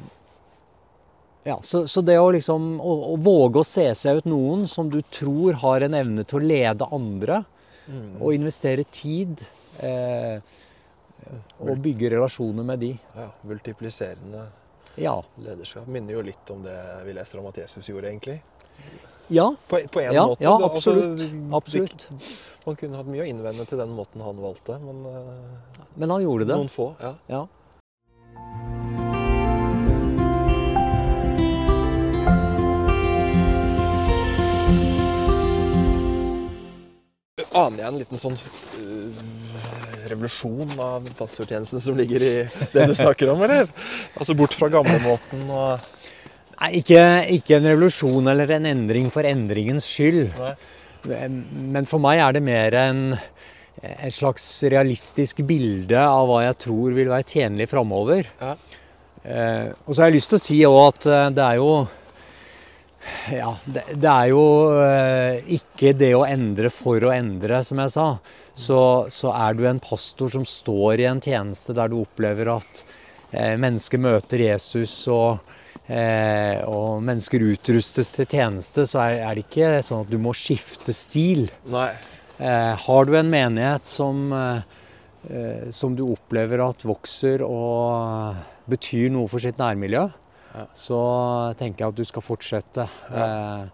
ja, 1.45 1.59
så, 1.61 1.83
så, 1.91 2.01
det 2.01 2.17
å 2.17 2.31
liksom 2.33 2.79
å, 2.81 2.93
å, 3.13 3.17
våge 3.21 3.61
å 3.61 3.67
se 3.69 3.91
seg 3.99 4.23
ut 4.23 4.29
noen 4.31 4.65
som 4.71 4.89
du 4.89 5.03
tror 5.13 5.59
har 5.61 5.85
en 5.85 5.97
evne 5.97 6.25
til 6.25 6.41
å 6.41 6.47
lede 6.49 6.89
andre, 6.89 7.43
mm. 7.85 8.15
og 8.17 8.33
investere 8.33 8.87
tid 8.89 9.43
eh, 9.85 10.41
og 11.59 11.81
bygge 11.83 12.11
relasjoner 12.17 12.67
med 12.67 12.83
de. 12.85 12.93
Ja, 13.17 13.31
Multipliserende 13.49 14.45
ja. 15.01 15.17
lederskap. 15.37 15.87
Minner 15.87 16.19
jo 16.19 16.23
litt 16.27 16.51
om 16.51 16.63
det 16.65 16.77
vi 17.07 17.17
leser 17.17 17.41
om 17.43 17.49
at 17.51 17.59
Jesus 17.65 17.89
gjorde, 17.89 18.11
egentlig. 18.13 18.41
Ja, 19.29 19.55
på, 19.69 19.81
på 19.91 20.01
en 20.01 20.15
ja, 20.15 20.27
måte. 20.27 20.45
Ja, 20.45 20.59
absolutt. 20.65 21.21
Altså, 21.21 21.57
absolutt. 21.57 22.09
Man 22.67 22.77
kunne 22.77 23.01
hatt 23.01 23.09
mye 23.09 23.25
å 23.25 23.29
innvende 23.29 23.65
til 23.69 23.81
den 23.81 23.93
måten 23.97 24.25
han 24.25 24.41
valgte, 24.41 24.79
men, 24.85 25.05
uh, 25.09 25.85
men 25.97 26.13
han 26.13 26.25
gjorde 26.25 26.49
det. 26.49 26.59
Noen 26.61 26.73
få, 26.73 26.93
ja. 27.01 27.15
ja. 27.29 27.47
Aner 37.55 37.85
jeg 37.85 37.87
en 37.87 38.01
liten 38.01 38.19
sånn 38.19 38.35
revolusjon 40.11 40.77
av 40.81 41.09
pastortjenesten 41.19 41.83
som 41.83 41.97
ligger 41.99 42.25
i 42.25 42.35
det 42.73 42.87
du 42.91 42.95
snakker 42.97 43.33
om, 43.33 43.43
eller? 43.47 43.69
Altså 44.19 44.37
bort 44.39 44.57
fra 44.57 44.71
gamlemåten 44.73 45.49
og 45.51 45.91
Nei, 46.55 46.69
ikke, 46.79 47.01
ikke, 47.35 47.57
en 47.59 47.67
revolusjon 47.67 48.31
eller 48.31 48.53
en 48.55 48.69
endring 48.71 49.09
for 49.13 49.27
endringens 49.27 49.89
skyld. 49.91 50.29
Nei. 50.39 50.53
Men 51.75 51.89
for 51.91 52.01
meg 52.01 52.23
er 52.23 52.37
det 52.37 52.43
mer 52.47 52.77
en, 52.79 53.01
et 53.83 54.15
slags 54.15 54.47
realistisk 54.73 55.43
bilde 55.45 55.99
av 55.99 56.31
hva 56.31 56.45
jeg 56.47 56.57
tror 56.65 56.95
vil 56.97 57.11
være 57.11 57.27
tjenlig 57.35 57.67
framover. 57.69 58.31
Ja. 58.39 58.55
Eh, 59.25 59.67
og 59.85 59.91
så 59.91 60.05
har 60.05 60.13
jeg 60.13 60.19
lyst 60.21 60.33
til 60.33 60.39
å 60.39 60.45
si 60.45 60.59
òg 60.69 60.81
at 60.87 61.11
eh, 61.11 61.29
det 61.37 61.45
er 61.45 61.61
jo 61.61 61.69
ja, 63.33 63.51
det, 63.65 63.85
det, 63.93 64.11
er 64.11 64.31
jo 64.31 64.45
eh, 64.83 65.53
ikke 65.57 65.95
det 65.99 66.13
å 66.17 66.25
endre 66.29 66.71
for 66.73 67.05
å 67.05 67.13
endre, 67.15 67.63
som 67.67 67.83
jeg 67.83 67.95
sa. 67.95 68.07
Så, 68.55 68.79
så, 69.13 69.33
er 69.35 69.59
du 69.59 69.65
en 69.69 69.83
pastor 69.83 70.33
som 70.33 70.47
står 70.49 71.03
i 71.03 71.09
en 71.11 71.23
tjeneste 71.25 71.75
der 71.77 71.91
du 71.93 72.01
opplever 72.01 72.55
at 72.55 72.85
eh, 73.33 73.55
mennesker 73.61 74.03
møter 74.03 74.47
Jesus 74.47 74.97
og 75.13 75.43
eh, 75.87 76.63
og 76.65 77.03
mennesker 77.05 77.45
utrustes 77.45 78.15
til 78.17 78.29
tjeneste, 78.29 78.87
så 78.89 79.03
er, 79.05 79.21
er 79.29 79.37
det 79.37 79.47
ikke 79.47 79.71
sånn 79.85 80.05
at 80.07 80.13
du 80.13 80.19
må 80.23 80.35
skifte 80.37 80.95
stil. 80.97 81.49
Nei. 81.73 81.91
Eh, 82.39 82.75
har 82.87 83.05
du 83.05 83.15
en 83.19 83.31
menighet 83.31 83.87
som, 83.87 84.33
eh, 84.33 84.63
eh, 85.31 85.71
som 85.71 85.95
du 85.97 86.03
opplever 86.09 86.63
at 86.69 86.83
vokser 86.83 87.45
og 87.47 88.35
betyr 88.71 89.13
noe 89.13 89.29
for 89.29 89.39
sitt 89.39 89.61
nærmiljø. 89.61 90.09
Så 90.77 91.01
tenker 91.59 91.85
jeg 91.85 91.95
at 91.95 91.99
du 91.99 92.07
skal 92.09 92.25
fortsette. 92.25 92.87
Eh, 93.11 93.65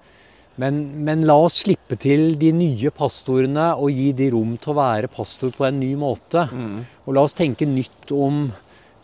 men, 0.60 0.80
men 1.06 1.22
la 1.28 1.36
oss 1.40 1.62
slippe 1.64 1.96
til 2.00 2.34
de 2.40 2.50
nye 2.56 2.92
pastorene 2.94 3.70
og 3.80 3.92
gi 3.94 4.10
de 4.16 4.30
rom 4.34 4.56
til 4.60 4.74
å 4.74 4.80
være 4.80 5.12
pastor 5.12 5.54
på 5.56 5.68
en 5.68 5.78
ny 5.80 5.92
måte. 6.00 6.46
Mm. 6.50 6.80
Og 7.06 7.16
la 7.16 7.24
oss 7.24 7.36
tenke 7.38 7.68
nytt 7.68 8.12
om 8.16 8.48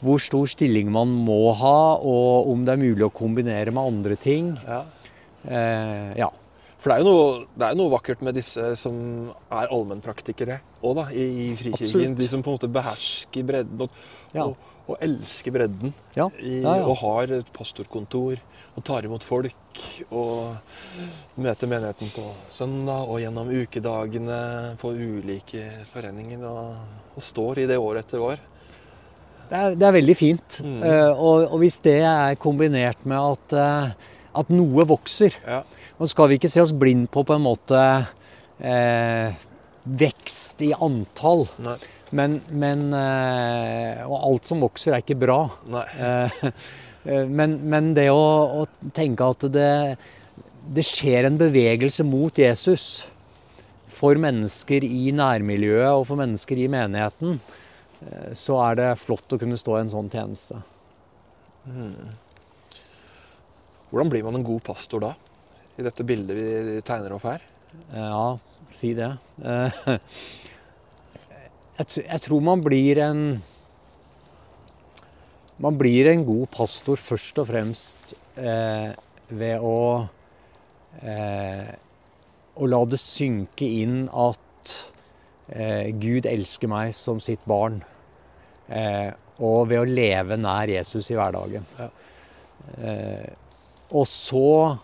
hvor 0.04 0.20
stor 0.20 0.48
stilling 0.50 0.90
man 0.92 1.12
må 1.24 1.54
ha, 1.56 1.78
og 1.96 2.50
om 2.52 2.66
det 2.66 2.74
er 2.74 2.82
mulig 2.82 3.06
å 3.06 3.14
kombinere 3.14 3.72
med 3.72 3.94
andre 3.94 4.18
ting. 4.20 4.52
Ja. 4.66 4.82
Eh, 5.46 6.10
ja. 6.20 6.28
For 6.86 6.92
det 6.92 7.00
er 7.00 7.02
jo 7.02 7.10
noe, 7.10 7.30
det 7.58 7.66
er 7.66 7.78
noe 7.80 7.90
vakkert 7.90 8.20
med 8.22 8.36
disse 8.38 8.62
som 8.78 8.94
er 9.50 9.72
allmennpraktikere 9.74 10.60
òg, 10.86 10.92
da, 10.94 11.04
i, 11.10 11.24
i 11.42 11.46
Frikirken. 11.58 12.14
De 12.14 12.28
som 12.30 12.44
på 12.46 12.52
en 12.52 12.60
måte 12.60 12.70
behersker 12.70 13.42
bredden 13.48 13.82
og, 13.82 13.96
Ja. 14.30 14.44
og, 14.44 14.68
og 14.86 15.02
elsker 15.02 15.50
bredden. 15.56 15.90
Ja, 16.14 16.28
ja, 16.38 16.60
ja. 16.62 16.86
Og 16.86 16.94
har 17.00 17.34
et 17.40 17.50
pastorkontor 17.56 18.38
og 18.76 18.86
tar 18.86 19.10
imot 19.10 19.26
folk. 19.26 19.82
Og 20.14 20.54
møter 21.42 21.74
menigheten 21.74 22.14
på 22.14 22.30
søndag 22.54 23.10
og 23.10 23.18
gjennom 23.18 23.50
ukedagene 23.50 24.40
på 24.78 24.94
ulike 24.94 25.66
foreninger. 25.90 26.46
Og, 26.46 27.16
og 27.18 27.30
står 27.34 27.64
i 27.64 27.70
det 27.72 27.82
år 27.82 28.04
etter 28.04 28.22
år. 28.22 28.38
Det 29.50 29.58
er, 29.58 29.74
det 29.74 29.90
er 29.90 29.98
veldig 29.98 30.22
fint. 30.22 30.62
Mm. 30.62 30.78
Uh, 30.86 31.10
og, 31.18 31.48
og 31.50 31.64
hvis 31.64 31.82
det 31.82 31.98
er 32.06 32.38
kombinert 32.38 33.02
med 33.10 33.34
at, 33.34 33.58
eh, 33.58 34.12
at 34.36 34.52
noe 34.52 34.86
vokser 34.88 35.36
Ja. 35.46 35.62
Og 35.96 36.10
skal 36.10 36.28
vi 36.28 36.36
ikke 36.36 36.50
se 36.52 36.60
oss 36.60 36.74
blind 36.76 37.08
på 37.12 37.24
på 37.24 37.36
en 37.36 37.44
måte 37.46 37.80
eh, 38.60 39.32
vekst 39.86 40.60
i 40.66 40.72
antall. 40.74 41.46
Nei. 41.64 41.76
Men, 42.16 42.36
men 42.52 42.86
eh, 42.94 44.04
Og 44.06 44.16
alt 44.18 44.50
som 44.50 44.62
vokser, 44.62 44.94
er 44.94 45.02
ikke 45.02 45.18
bra. 45.18 45.40
Eh, 45.72 46.36
eh, 47.08 47.24
men, 47.26 47.58
men 47.64 47.94
det 47.96 48.10
å, 48.12 48.26
å 48.62 48.90
tenke 48.96 49.26
at 49.32 49.48
det, 49.54 49.72
det 50.76 50.86
skjer 50.86 51.30
en 51.30 51.40
bevegelse 51.40 52.06
mot 52.06 52.38
Jesus 52.38 53.06
for 53.96 54.18
mennesker 54.20 54.84
i 54.84 55.12
nærmiljøet 55.16 55.92
og 55.94 56.06
for 56.08 56.20
mennesker 56.20 56.60
i 56.60 56.68
menigheten, 56.70 57.40
eh, 58.04 58.30
så 58.36 58.60
er 58.68 58.80
det 58.82 58.92
flott 59.02 59.32
å 59.32 59.40
kunne 59.40 59.58
stå 59.60 59.78
i 59.78 59.82
en 59.84 59.92
sånn 59.96 60.12
tjeneste. 60.12 60.60
Hvordan 63.90 64.10
blir 64.10 64.24
man 64.26 64.38
en 64.38 64.46
god 64.46 64.62
pastor 64.66 65.04
da? 65.04 65.12
I 65.76 65.84
dette 65.84 66.04
bildet 66.08 66.36
vi 66.36 66.80
tegner 66.86 67.14
opp 67.16 67.26
her. 67.28 67.42
Ja, 67.92 68.38
si 68.72 68.94
det. 68.96 69.12
Eh, 69.44 69.82
Jeg, 71.76 72.20
tror 72.24 72.40
man 72.40 72.62
blir 72.64 72.98
en 73.04 73.42
Man 75.60 75.76
blir 75.76 76.08
en 76.08 76.24
god 76.24 76.48
pastor 76.52 76.96
først 77.00 77.38
og 77.42 77.48
fremst 77.50 78.14
eh, 78.36 78.92
ved 79.28 79.60
å 79.64 79.76
eh, 81.00 81.70
Å 82.56 82.68
la 82.72 82.80
det 82.88 83.00
synke 83.00 83.68
inn 83.82 84.06
at 84.08 84.74
eh, 85.52 85.92
Gud 86.00 86.28
elsker 86.28 86.72
meg 86.72 86.94
som 86.96 87.20
sitt 87.20 87.44
barn. 87.44 87.82
Eh, 88.72 89.12
og 89.44 89.68
ved 89.68 89.82
å 89.82 89.88
leve 89.88 90.38
nær 90.40 90.72
Jesus 90.72 91.10
i 91.12 91.18
hverdagen. 91.18 91.68
Ja. 91.76 91.90
Og 93.94 94.06
så 94.10 94.78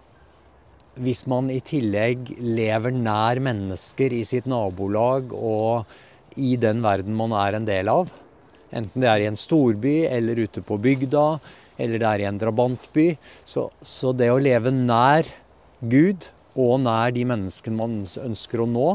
hvis 1.01 1.25
man 1.31 1.49
i 1.51 1.61
tillegg 1.65 2.35
lever 2.37 2.93
nær 2.93 3.41
mennesker 3.43 4.12
i 4.12 4.23
sitt 4.29 4.49
nabolag 4.51 5.33
og 5.33 5.88
i 6.37 6.55
den 6.61 6.83
verden 6.85 7.17
man 7.17 7.33
er 7.37 7.57
en 7.57 7.69
del 7.69 7.88
av, 7.88 8.11
enten 8.73 9.05
det 9.05 9.09
er 9.09 9.25
i 9.25 9.29
en 9.31 9.41
storby 9.41 10.03
eller 10.09 10.43
ute 10.45 10.62
på 10.65 10.79
bygda 10.81 11.27
eller 11.81 11.99
det 11.99 12.09
er 12.09 12.23
i 12.23 12.29
en 12.29 12.41
drabantby, 12.41 13.15
så, 13.49 13.71
så 13.81 14.12
det 14.12 14.29
å 14.31 14.41
leve 14.41 14.73
nær 14.75 15.29
Gud 15.81 16.29
og 16.53 16.83
nær 16.85 17.15
de 17.17 17.25
menneskene 17.27 17.79
man 17.79 18.03
ønsker 18.05 18.61
å 18.61 18.69
nå 18.69 18.91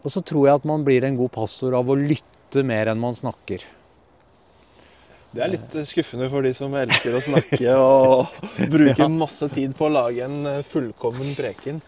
Og 0.00 0.08
så 0.08 0.22
tror 0.24 0.48
jeg 0.48 0.62
at 0.62 0.66
man 0.68 0.84
blir 0.86 1.04
en 1.04 1.18
god 1.20 1.34
pastor 1.36 1.76
av 1.76 1.92
å 1.92 1.98
lytte 1.98 2.64
mer 2.64 2.88
enn 2.88 2.98
man 2.98 3.12
snakker. 3.14 3.60
Det 5.30 5.42
er 5.44 5.52
litt 5.52 5.74
eh, 5.78 5.84
skuffende 5.86 6.26
for 6.32 6.42
de 6.42 6.50
som 6.56 6.72
elsker 6.74 7.14
å 7.14 7.22
snakke 7.22 7.74
og 7.78 8.32
bruker 8.74 9.10
masse 9.14 9.46
tid 9.54 9.76
på 9.78 9.86
å 9.86 9.92
lage 9.94 10.24
en 10.26 10.40
eh, 10.46 10.62
fullkommen 10.66 11.34
preken 11.38 11.78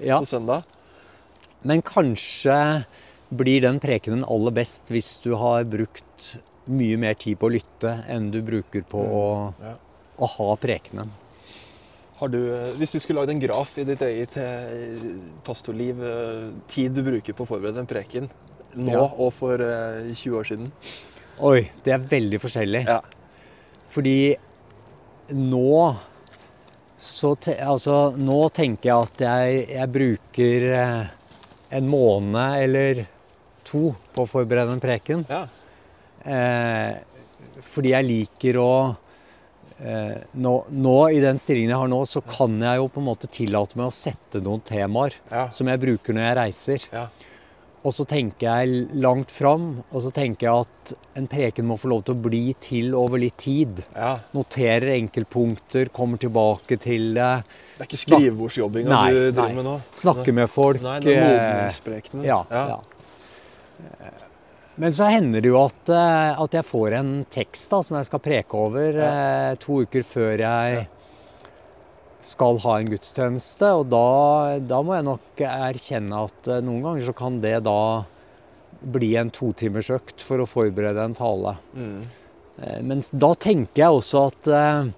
Ja. 0.00 0.16
på 0.18 0.26
søndag. 0.26 0.64
Men 1.62 1.82
kanskje 1.86 2.56
blir 3.34 3.60
den 3.64 3.78
prekenen 3.80 4.24
aller 4.28 4.52
best 4.56 4.88
hvis 4.92 5.18
du 5.24 5.34
har 5.40 5.64
brukt 5.68 6.34
mye 6.66 6.96
mer 7.00 7.14
tid 7.20 7.36
på 7.40 7.50
å 7.50 7.52
lytte 7.52 7.92
enn 8.10 8.30
du 8.32 8.40
bruker 8.44 8.82
på 8.88 9.00
å, 9.04 9.26
Ja. 9.60 9.74
å 10.24 10.30
ha 10.38 10.48
prekenen. 10.56 11.12
Har 12.20 12.28
du, 12.32 12.40
eh, 12.54 12.72
hvis 12.80 12.92
du 12.96 13.00
skulle 13.00 13.20
lagd 13.20 13.34
en 13.36 13.44
graf 13.44 13.76
i 13.78 13.84
ditt 13.84 14.00
eget 14.08 14.38
pastorliv, 15.44 16.00
tid 16.70 16.94
du 16.96 17.02
bruker 17.04 17.36
på 17.36 17.44
å 17.44 17.50
forberede 17.54 17.82
en 17.84 17.90
preken 17.90 18.30
nå 18.74 18.92
Ja. 18.96 19.04
og 19.20 19.32
for 19.36 19.60
eh, 19.60 20.14
20 20.16 20.38
år 20.40 20.48
siden 20.48 20.72
Oi, 21.40 21.70
det 21.84 21.92
er 21.96 22.04
veldig 22.10 22.38
forskjellig. 22.42 22.84
Ja. 22.86 23.00
Fordi 23.90 24.16
nå 25.34 25.96
så 27.04 27.34
te, 27.36 27.56
altså, 27.64 28.14
nå 28.16 28.38
tenker 28.54 28.90
jeg 28.90 29.08
at 29.08 29.24
jeg, 29.26 29.64
jeg 29.74 29.90
bruker 29.94 30.66
eh, 30.70 31.06
en 31.74 31.88
måned 31.90 32.60
eller 32.64 33.02
to 33.66 33.88
på 34.14 34.24
å 34.24 34.30
forberede 34.30 34.76
en 34.76 34.82
preken. 34.84 35.24
ja. 35.28 35.44
Eh, 36.24 36.94
fordi 37.64 37.90
jeg 37.92 38.06
liker 38.08 38.56
å 38.58 38.70
eh, 39.78 40.22
nå, 40.40 40.52
nå, 40.72 40.94
i 41.12 41.20
den 41.22 41.36
stillingen 41.38 41.70
jeg 41.74 41.80
har 41.82 41.90
nå, 41.92 41.98
så 42.08 42.22
kan 42.24 42.54
jeg 42.62 42.80
jo 42.80 42.86
på 42.92 43.02
en 43.02 43.06
måte 43.06 43.28
tillate 43.30 43.76
meg 43.78 43.90
å 43.90 43.94
sette 43.94 44.40
noen 44.42 44.62
temaer 44.64 45.14
Ja. 45.30 45.44
som 45.54 45.68
jeg 45.70 45.80
bruker 45.82 46.16
når 46.16 46.24
jeg 46.26 46.36
reiser. 46.38 46.86
Ja. 46.94 47.04
Og 47.84 47.92
så 47.92 48.06
tenker 48.08 48.46
jeg 48.48 48.86
langt 48.96 49.28
fram, 49.28 49.66
og 49.90 50.00
så 50.00 50.08
tenker 50.14 50.46
jeg 50.48 50.64
at 50.64 50.92
en 51.20 51.26
preken 51.28 51.66
må 51.68 51.76
få 51.76 51.90
lov 51.92 52.06
til 52.06 52.16
å 52.16 52.22
bli 52.24 52.40
til 52.56 52.94
over 52.96 53.20
litt 53.20 53.36
tid. 53.44 53.82
ja. 53.92 54.14
Noterer 54.32 54.94
enkeltpunkter, 54.94 55.92
kommer 55.92 56.20
tilbake 56.20 56.78
til 56.80 57.12
det. 57.18 57.28
Det 57.76 57.84
er 57.84 57.90
ikke 57.90 58.00
skrivebordsjobbinga 58.00 58.88
Nei, 58.88 59.12
du 59.12 59.20
driver 59.36 59.58
med 59.58 59.68
nå? 59.68 59.76
Snakke 60.00 60.32
med 60.32 60.48
folk. 60.48 60.80
Nei, 60.84 60.96
det 61.04 61.16
er 61.18 61.28
eh, 61.28 61.36
modningsprekenen. 61.36 62.24
ja, 62.24 62.40
ja. 62.50 62.80
Men 64.80 64.90
så 64.90 65.06
hender 65.06 65.44
det 65.44 65.52
jo 65.52 65.60
at, 65.60 65.92
eh, 65.92 66.40
at 66.42 66.56
jeg 66.56 66.66
får 66.66 66.96
en 66.98 67.12
tekst 67.30 67.70
da, 67.70 67.82
som 67.84 67.98
jeg 68.00 68.08
skal 68.08 68.22
preke 68.24 68.58
over 68.58 68.96
eh, 68.96 69.52
to 69.62 69.84
uker 69.84 70.02
før 70.08 70.40
jeg 70.40 70.86
skal 72.24 72.58
ha 72.64 72.78
en 72.80 72.88
gudstjeneste. 72.92 73.70
Og 73.80 73.86
da, 73.92 74.04
da 74.64 74.80
må 74.84 74.96
jeg 74.96 75.06
nok 75.10 75.44
erkjenne 75.48 76.24
at 76.28 76.50
eh, 76.50 76.62
noen 76.64 76.82
ganger 76.86 77.06
så 77.10 77.14
kan 77.16 77.40
det 77.44 77.58
da 77.66 77.78
bli 78.84 79.14
en 79.16 79.30
totimersøkt 79.32 80.20
for 80.24 80.42
å 80.44 80.48
forberede 80.48 81.00
en 81.04 81.16
tale. 81.16 81.54
Mm. 81.76 82.00
Eh, 82.60 82.80
Men 82.84 83.04
da 83.12 83.30
tenker 83.40 83.84
jeg 83.86 84.00
også 84.00 84.24
at 84.30 84.50
eh, 84.52 84.90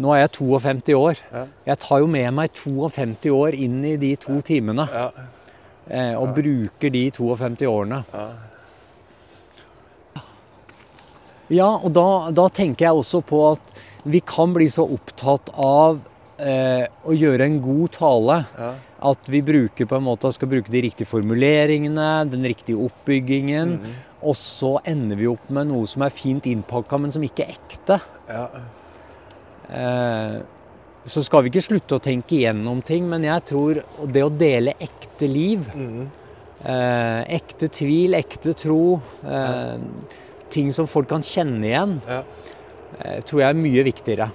nå 0.00 0.12
er 0.14 0.22
jeg 0.22 0.32
52 0.38 0.94
år. 1.00 1.18
Ja. 1.34 1.44
Jeg 1.72 1.80
tar 1.82 2.04
jo 2.04 2.08
med 2.12 2.30
meg 2.38 2.52
52 2.56 3.32
år 3.34 3.56
inn 3.58 3.80
i 3.88 3.96
de 4.00 4.12
to 4.22 4.38
timene. 4.46 4.86
Ja. 4.92 5.08
eh, 5.90 6.14
Og 6.20 6.30
bruker 6.36 6.94
de 6.94 7.04
52 7.16 7.66
årene. 7.68 8.04
Ja. 8.14 8.28
Ja, 11.50 11.66
og 11.82 11.90
da, 11.96 12.04
da 12.30 12.44
tenker 12.54 12.86
jeg 12.86 12.98
også 13.00 13.20
på 13.26 13.40
at 13.48 13.72
vi 14.06 14.20
kan 14.22 14.52
bli 14.54 14.68
så 14.70 14.84
opptatt 14.86 15.50
av 15.58 15.98
eh, 16.40 16.86
å 17.04 17.12
gjøre 17.16 17.44
en 17.46 17.60
god 17.62 17.92
tale 17.92 18.36
Ja. 18.58 18.74
at 19.10 19.28
vi 19.28 19.40
bruker 19.42 19.86
på 19.86 19.96
en 19.96 20.04
måte 20.04 20.32
skal 20.32 20.48
bruke 20.48 20.70
de 20.72 20.82
riktige 20.82 21.06
formuleringene, 21.08 22.08
den 22.30 22.42
riktige 22.44 22.76
oppbyggingen, 22.80 23.78
Mm. 23.80 23.94
og 24.22 24.34
så 24.36 24.78
ender 24.84 25.16
vi 25.16 25.26
opp 25.26 25.48
med 25.50 25.68
noe 25.68 25.86
som 25.86 26.02
er 26.02 26.10
fint 26.10 26.44
innpakka, 26.44 26.98
men 27.00 27.10
som 27.12 27.22
ikke 27.22 27.46
er 27.46 27.54
ekte. 27.56 28.00
Ja. 28.28 28.48
Eh, 29.70 30.40
så 31.06 31.22
skal 31.24 31.42
vi 31.46 31.50
ikke 31.52 31.64
slutte 31.64 31.96
å 31.96 32.02
tenke 32.02 32.36
igjennom 32.36 32.82
ting, 32.84 33.06
men 33.08 33.22
jeg 33.24 33.44
tror 33.48 33.82
det 34.12 34.22
å 34.26 34.30
dele 34.36 34.74
ekte 34.80 35.28
liv, 35.30 35.64
Mm. 35.74 36.08
eh, 36.64 37.24
ekte 37.40 37.68
tvil, 37.70 38.14
ekte 38.14 38.54
tro, 38.54 39.00
eh, 39.24 39.78
ting 40.50 40.72
som 40.72 40.86
folk 40.86 41.08
kan 41.08 41.22
kjenne 41.22 41.64
igjen, 41.64 42.00
Ja. 42.06 42.22
eh, 43.04 43.20
tror 43.22 43.40
jeg 43.40 43.48
er 43.48 43.54
mye 43.54 43.84
viktigere. 43.84 44.30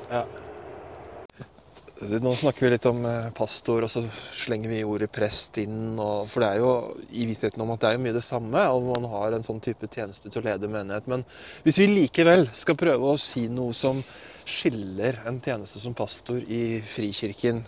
Nå 1.95 2.33
snakker 2.35 2.65
vi 2.65 2.69
litt 2.73 2.85
om 2.89 3.05
eh, 3.07 3.29
pastor, 3.31 3.85
og 3.85 3.91
så 3.91 4.01
slenger 4.35 4.67
vi 4.67 4.81
ordet 4.83 5.07
prest 5.15 5.55
inn. 5.61 5.95
Og, 5.95 6.25
for 6.27 6.43
det 6.43 6.49
er 6.49 6.59
jo 6.59 6.71
i 7.15 7.27
vissheten 7.29 7.63
om 7.63 7.71
at 7.71 7.81
det 7.81 7.89
er 7.89 7.95
jo 7.95 8.03
mye 8.03 8.17
det 8.17 8.23
samme, 8.25 8.65
og 8.67 8.89
man 8.89 9.07
har 9.13 9.35
en 9.35 9.47
sånn 9.47 9.63
type 9.63 9.87
tjeneste 9.87 10.27
til 10.27 10.43
å 10.43 10.47
lede 10.49 10.71
menighet. 10.71 11.07
Men 11.11 11.23
hvis 11.63 11.79
vi 11.79 11.87
likevel 11.93 12.49
skal 12.51 12.75
prøve 12.79 13.13
å 13.13 13.21
si 13.21 13.47
noe 13.47 13.71
som 13.77 14.03
skiller 14.45 15.21
en 15.25 15.39
tjeneste 15.41 15.79
som 15.81 15.95
pastor 15.97 16.43
i 16.51 16.81
Frikirken 16.85 17.63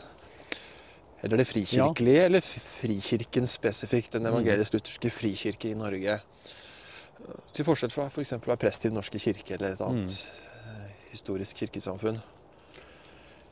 eller 1.26 1.42
det 1.42 1.48
frikirkelige, 1.50 2.20
ja. 2.20 2.28
eller 2.28 2.44
Frikirken 2.46 3.48
spesifikt, 3.50 4.13
den 4.13 4.28
evangelisk-lutherske 4.30 5.10
frikirke 5.10 5.72
i 5.72 5.78
Norge. 5.80 6.20
Til 7.58 7.66
forskjell 7.66 7.90
fra 7.90 8.06
f.eks. 8.12 8.36
For 8.36 8.52
å 8.52 8.54
være 8.54 8.62
prest 8.68 8.86
i 8.86 8.92
Den 8.92 9.00
norske 9.00 9.22
kirke 9.24 9.56
eller 9.56 9.74
et 9.74 9.82
annet 9.82 10.13
mm. 10.13 10.92
historisk 11.10 11.63
kirkesamfunn. 11.63 12.22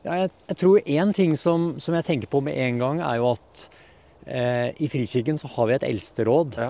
Ja, 0.05 0.19
jeg, 0.21 0.31
jeg, 0.51 0.57
tror 0.61 0.85
én 0.85 1.13
ting 1.17 1.33
som, 1.39 1.73
som, 1.81 1.95
jeg 1.97 2.05
tenker 2.05 2.29
på 2.29 2.43
med 2.45 2.57
en 2.61 2.81
gang, 2.81 3.01
er 3.01 3.17
jo 3.17 3.31
at 3.33 3.63
eh, 4.29 4.69
i 4.77 4.89
Frikirken 4.91 5.39
så 5.41 5.49
har 5.55 5.69
vi 5.69 5.77
et 5.79 5.87
eldsteråd 5.87 6.59
ja. 6.61 6.69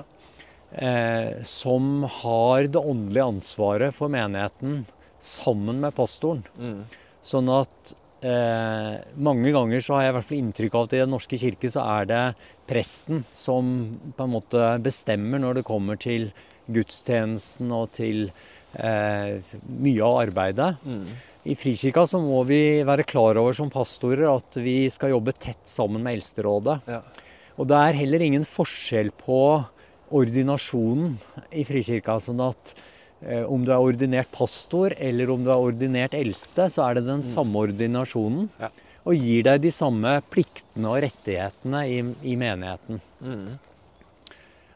eh, 0.80 1.44
som 1.44 2.06
har 2.22 2.70
det 2.72 2.80
åndelige 2.80 3.28
ansvaret 3.36 3.96
for 3.98 4.14
menigheten 4.14 4.86
sammen 5.20 5.84
med 5.84 5.96
pastoren. 5.98 6.46
Mm. 6.56 6.86
Sånn 7.26 7.52
at 7.52 7.96
eh, 8.24 9.04
mange 9.28 9.52
ganger 9.52 9.84
så 9.84 9.98
har 9.98 10.08
jeg 10.08 10.14
i 10.14 10.18
hvert 10.22 10.30
fall 10.32 10.42
inntrykk 10.42 10.80
av 10.80 10.88
at 10.88 10.96
i 10.96 11.04
Den 11.04 11.16
norske 11.18 11.40
kirke 11.42 11.72
så 11.76 11.86
er 12.00 12.10
det 12.12 12.24
presten 12.70 13.24
som 13.36 13.76
på 14.16 14.30
en 14.30 14.36
måte 14.38 14.76
bestemmer 14.86 15.44
når 15.44 15.60
det 15.60 15.68
kommer 15.68 16.00
til 16.00 16.30
gudstjenesten 16.72 17.72
og 17.76 17.92
til 18.00 18.30
eh, 18.80 19.42
mye 19.68 20.06
av 20.08 20.22
arbeidet. 20.24 20.76
Mm. 20.88 21.08
I 21.46 21.54
Frikirka 21.54 22.08
så 22.10 22.18
må 22.22 22.40
vi 22.50 22.82
være 22.86 23.06
klar 23.06 23.38
over 23.38 23.54
som 23.54 23.70
pastorer 23.70 24.26
at 24.32 24.58
vi 24.58 24.88
skal 24.90 25.14
jobbe 25.14 25.36
tett 25.38 25.62
sammen 25.70 26.02
med 26.02 26.18
Eldsterådet. 26.18 26.80
Ja. 26.90 27.02
Og 27.62 27.70
det 27.70 27.78
er 27.78 28.00
heller 28.00 28.24
ingen 28.26 28.46
forskjell 28.50 29.12
på 29.20 29.40
ordinasjonen 30.16 31.14
i 31.54 31.66
Frikirka. 31.68 32.18
sånn 32.22 32.42
at 32.44 32.74
eh, 33.22 33.44
om 33.46 33.62
du 33.66 33.72
er 33.72 33.84
ordinert 33.84 34.32
pastor 34.34 34.96
eller 34.98 35.30
om 35.34 35.46
du 35.46 35.52
er 35.54 35.68
ordinert 35.70 36.18
eldste, 36.18 36.66
så 36.72 36.88
er 36.88 36.98
det 36.98 37.06
den 37.12 37.22
mm. 37.22 37.30
samme 37.30 37.62
ordinasjonen. 37.68 38.50
Ja. 38.62 38.72
Og 39.06 39.22
gir 39.22 39.46
deg 39.46 39.62
de 39.62 39.72
samme 39.74 40.16
pliktene 40.34 40.90
og 40.96 41.04
rettighetene 41.06 41.84
i, 41.86 42.00
i 42.26 42.34
menigheten. 42.42 43.02
Mm. 43.22 43.60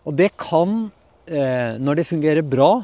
Og 0.05 0.17
det 0.21 0.29
kan, 0.37 0.83
eh, 1.25 1.81
når 1.81 2.01
det 2.01 2.09
fungerer 2.11 2.45
bra, 2.45 2.75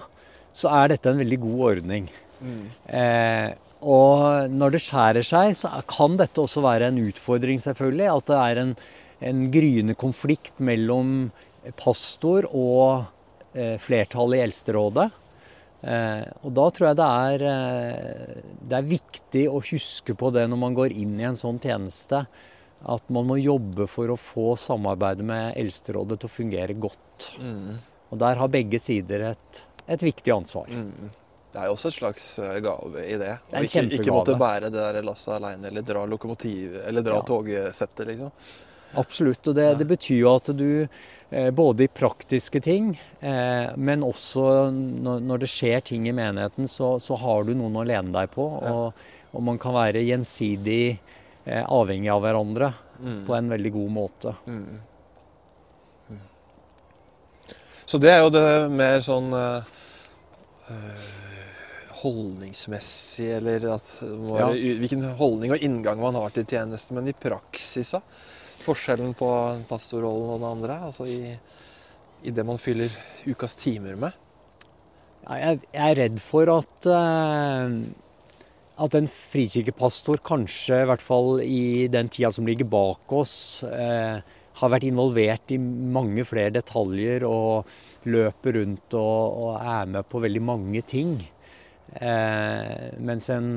så 0.56 0.74
er 0.74 0.96
dette 0.96 1.12
en 1.12 1.22
veldig 1.22 1.40
god 1.44 1.62
ordning. 1.70 2.10
Mm. 2.42 2.66
Eh, 2.90 3.54
og 3.86 4.50
når 4.50 4.76
det 4.76 4.82
skjærer 4.82 5.26
seg, 5.26 5.52
så 5.58 5.70
kan 5.90 6.16
dette 6.18 6.42
også 6.42 6.64
være 6.66 6.90
en 6.90 7.02
utfordring, 7.06 7.60
selvfølgelig. 7.62 8.08
At 8.10 8.32
det 8.32 8.40
er 8.42 8.62
en, 8.64 8.72
en 9.30 9.44
gryende 9.54 9.96
konflikt 10.00 10.58
mellom 10.58 11.30
pastor 11.78 12.48
og 12.50 13.06
eh, 13.54 13.76
flertallet 13.82 14.40
i 14.40 14.44
Eldsterådet. 14.48 15.06
Eh, 15.86 16.24
og 16.42 16.56
da 16.58 16.66
tror 16.74 16.88
jeg 16.90 16.98
det 16.98 17.10
er, 17.30 17.46
eh, 17.52 18.40
det 18.66 18.78
er 18.80 18.90
viktig 18.90 19.44
å 19.52 19.62
huske 19.62 20.16
på 20.18 20.32
det 20.34 20.48
når 20.50 20.62
man 20.62 20.78
går 20.78 20.96
inn 20.98 21.20
i 21.20 21.28
en 21.30 21.38
sånn 21.38 21.62
tjeneste. 21.62 22.24
At 22.86 23.14
man 23.14 23.30
må 23.30 23.38
jobbe 23.42 23.88
for 23.90 24.10
å 24.14 24.18
få 24.20 24.54
samarbeidet 24.62 25.26
med 25.26 25.60
Eldsterådet 25.62 26.20
til 26.22 26.30
å 26.30 26.34
fungere 26.34 26.78
godt. 26.78 27.30
Mm. 27.42 27.78
Og 28.14 28.20
der 28.22 28.42
har 28.42 28.52
begge 28.54 28.82
sider 28.82 29.30
et, 29.32 29.62
et 29.90 30.06
viktig 30.06 30.34
ansvar. 30.34 30.70
Mm. 30.70 31.14
Det 31.56 31.62
er 31.64 31.70
jo 31.70 31.76
også 31.78 31.88
et 31.88 31.96
slags 31.96 32.24
eh, 32.44 32.56
gave 32.60 33.02
i 33.08 33.16
det. 33.16 33.32
det 33.48 33.60
ikke, 33.64 33.82
ikke, 33.96 34.12
måtte 34.12 34.34
bære 34.36 34.68
det 34.68 34.76
der 34.76 35.06
lasset 35.08 35.38
aleine 35.38 35.70
eller 35.70 35.86
dra 35.88 36.02
lokomotiv, 36.12 36.74
eller 36.84 37.06
dra 37.06 37.22
ja. 37.22 37.24
togsettet, 37.30 38.10
liksom. 38.10 38.34
Absolutt. 39.00 39.48
Og 39.48 39.56
det, 39.56 39.70
det, 39.80 39.88
betyr 39.88 40.18
jo 40.18 40.34
at 40.34 40.50
du 40.52 40.68
eh, 40.84 41.48
både 41.56 41.86
i 41.86 41.88
praktiske 41.88 42.60
ting, 42.60 42.92
eh, 43.24 43.72
men 43.80 44.04
også 44.04 44.68
når, 44.68 45.46
det 45.46 45.52
skjer 45.54 45.88
ting 45.94 46.10
i 46.12 46.16
menigheten, 46.16 46.68
så, 46.68 46.98
så 47.00 47.16
har 47.24 47.48
du 47.48 47.54
noen 47.56 47.80
å 47.80 47.88
lene 47.88 48.12
deg 48.12 48.36
på. 48.36 48.50
Og, 48.74 49.08
og 49.32 49.48
man 49.48 49.60
kan 49.62 49.78
være 49.80 50.04
gjensidig 50.04 50.98
avhengig 51.46 52.10
av 52.10 52.24
hverandre 52.24 52.72
mm. 53.00 53.20
på 53.28 53.36
en 53.38 53.52
veldig 53.56 53.72
god 53.78 53.92
måte. 53.96 54.36
Mm. 54.44 54.80
Mm. 56.10 56.24
Så 57.86 58.02
det 58.04 58.12
er 58.12 58.24
jo 58.26 58.32
det 58.34 58.48
mer 58.74 59.04
sånn 59.06 59.30
uh, 59.30 59.76
holdningsmessig, 62.06 63.30
eller 63.40 63.68
at, 63.76 63.90
ja. 64.06 64.50
hvilken 64.54 65.04
holdning 65.20 65.56
og 65.56 65.66
inngang 65.66 66.02
man 66.02 66.18
har 66.20 66.34
til 66.36 66.48
tjenesten. 66.48 67.00
Men 67.00 67.10
i 67.12 67.18
praksis, 67.18 67.96
da? 67.98 68.02
Forskjellen 68.66 69.14
på 69.18 69.30
pastorrollen 69.70 70.36
og 70.36 70.40
den 70.40 70.48
andre? 70.50 70.80
Altså 70.88 71.10
i, 71.10 71.34
i, 72.24 72.34
det 72.34 72.46
man 72.48 72.62
fyller 72.62 72.94
ukas 73.28 73.58
timer 73.60 73.98
med? 74.00 74.22
Ja, 75.26 75.42
jeg, 75.42 75.62
er 75.74 76.00
redd 76.04 76.22
for 76.22 76.50
at, 76.54 76.90
uh, 76.90 77.76
at 78.86 78.98
en 78.98 79.10
frikirkepastor 79.10 80.22
kanskje, 80.26 80.84
i 80.84 80.90
hvert 80.90 81.06
fall 81.06 81.44
i 81.44 81.86
den 81.92 82.10
tida 82.14 82.32
som 82.34 82.48
ligger 82.48 82.70
bak 82.70 83.16
oss, 83.18 83.36
uh, 83.66 84.22
har 84.56 84.72
vært 84.72 84.88
involvert 84.88 85.52
i 85.52 85.60
mange 85.60 86.24
flere 86.28 86.54
detaljer 86.56 87.26
og 87.28 87.68
løper 88.08 88.62
rundt 88.62 88.96
og, 88.98 89.40
og 89.42 89.56
er 89.60 89.90
med 89.98 90.08
på 90.08 90.22
veldig 90.24 90.44
mange 90.46 90.84
ting. 90.88 91.18
Eh, 91.96 92.92
mens 93.00 93.30
en 93.32 93.50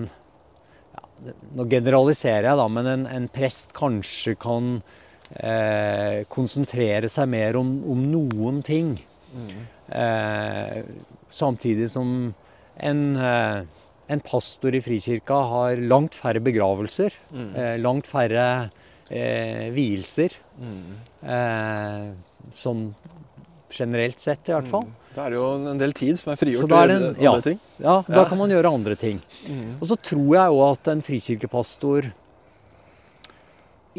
ja, 0.95 1.05
Nå 1.59 1.67
generaliserer 1.67 2.47
jeg, 2.47 2.59
da, 2.61 2.67
men 2.71 2.87
en, 2.87 3.07
en 3.11 3.29
prest 3.33 3.73
kanskje 3.77 4.37
kan 4.39 4.77
eh, 5.35 6.23
konsentrere 6.31 7.11
seg 7.11 7.27
mer 7.33 7.59
om, 7.59 7.73
om 7.91 8.05
noen 8.13 8.63
ting. 8.67 8.95
Mm. 9.35 9.65
Eh, 9.89 10.79
samtidig 11.29 11.91
som 11.91 12.35
en, 12.79 13.03
eh, 13.17 13.63
en, 14.09 14.21
pastor 14.21 14.75
i 14.75 14.83
Frikirka 14.85 15.41
har 15.53 15.83
langt 15.83 16.17
færre 16.17 16.43
begravelser. 16.45 17.15
Mm. 17.33 17.51
Eh, 17.55 17.75
langt 17.83 18.07
færre 18.07 18.71
eh, 19.11 19.69
vielser. 19.75 20.39
Mm. 20.59 20.99
som 22.51 22.81
generelt 23.71 24.21
sett, 24.21 24.49
i 24.49 24.55
hvert 24.55 24.69
fall. 24.71 24.87
Mm. 24.87 25.09
Da 25.15 25.25
er 25.25 25.35
det 25.35 25.39
jo 25.39 25.49
en 25.73 25.81
del 25.81 25.95
tid 25.97 26.21
som 26.21 26.33
er 26.33 26.39
frigjort 26.41 26.69
til 26.71 26.79
andre 26.79 27.25
ja, 27.25 27.33
ting. 27.43 27.59
Ja, 27.83 27.97
da 28.07 28.25
kan 28.29 28.39
man 28.41 28.53
gjøre 28.53 28.71
andre 28.71 28.95
ting. 28.99 29.19
Mm. 29.49 29.79
Og 29.79 29.89
så 29.91 29.99
tror 30.11 30.31
jeg 30.37 30.55
òg 30.55 30.65
at 30.69 30.93
en 30.93 31.05
frikirkepastor 31.05 32.13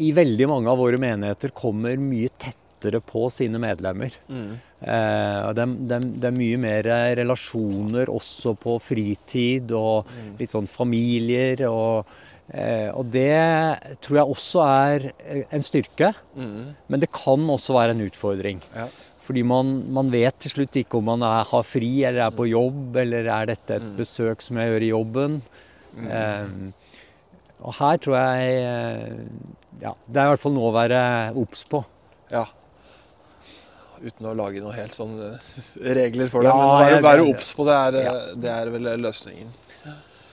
i 0.00 0.10
veldig 0.16 0.48
mange 0.48 0.72
av 0.72 0.80
våre 0.80 1.00
menigheter 1.00 1.52
kommer 1.52 2.00
mye 2.00 2.30
tettere 2.40 3.02
på 3.04 3.26
sine 3.34 3.60
medlemmer. 3.60 4.16
Mm. 4.32 4.54
Eh, 4.80 5.50
det, 5.58 5.68
de, 5.92 6.00
de 6.22 6.30
er 6.30 6.38
mye 6.38 6.62
mer 6.62 6.90
relasjoner 7.20 8.08
også 8.12 8.56
på 8.56 8.78
fritid 8.80 9.76
og 9.76 10.08
mm. 10.08 10.34
litt 10.40 10.54
sånn 10.54 10.70
familier. 10.70 11.66
og 11.68 12.18
Eh, 12.50 12.88
og 12.98 13.06
det 13.14 13.30
tror 14.02 14.16
jeg 14.18 14.32
også 14.32 14.62
er 14.66 15.04
en 15.54 15.62
styrke, 15.62 16.10
mm. 16.34 16.64
men 16.90 17.02
det 17.02 17.10
kan 17.14 17.44
også 17.46 17.76
være 17.76 17.94
en 17.94 18.02
utfordring. 18.08 18.62
Ja. 18.74 18.88
Fordi 19.30 19.44
man, 19.46 19.68
man, 19.94 20.08
vet 20.10 20.40
til 20.42 20.50
slutt 20.50 20.74
ikke 20.80 20.98
om 20.98 21.04
man 21.06 21.22
er, 21.22 21.44
har 21.46 21.62
fri 21.62 21.90
eller 22.02 22.24
er 22.24 22.32
på 22.34 22.48
jobb, 22.50 22.96
eller 22.98 23.28
er 23.30 23.52
dette 23.52 23.76
et 23.76 23.84
mm. 23.86 23.92
besøk 24.00 24.42
som 24.42 24.58
jeg 24.58 24.72
gjør 24.72 24.82
i 24.82 24.88
jobben. 24.88 25.36
Mm. 25.94 26.08
Eh, 26.18 26.96
og 27.60 27.76
her 27.78 28.00
tror 28.02 28.16
jeg 28.16 28.56
eh, 28.64 29.14
ja, 29.84 29.92
Det 30.06 30.18
er 30.18 30.26
i 30.26 30.32
hvert 30.32 30.42
fall 30.42 30.54
noe 30.56 30.72
å 30.72 30.74
være 30.74 30.98
obs 31.38 31.62
på. 31.70 31.78
Ja. 32.32 32.42
Uten 34.00 34.30
å 34.32 34.34
lage 34.34 34.64
noen 34.64 34.74
helt 34.74 34.98
sånn 34.98 35.14
eh, 35.14 35.38
regler 36.00 36.34
for 36.34 36.42
det. 36.42 36.50
Ja, 36.50 36.66
men 36.82 36.98
å 36.98 37.06
være 37.06 37.30
obs 37.30 37.54
på 37.54 37.70
det 37.70 37.78
er, 37.86 38.02
ja. 38.08 38.18
det 38.34 38.52
er 38.56 38.74
vel 38.74 38.90
løsningen. 39.06 39.54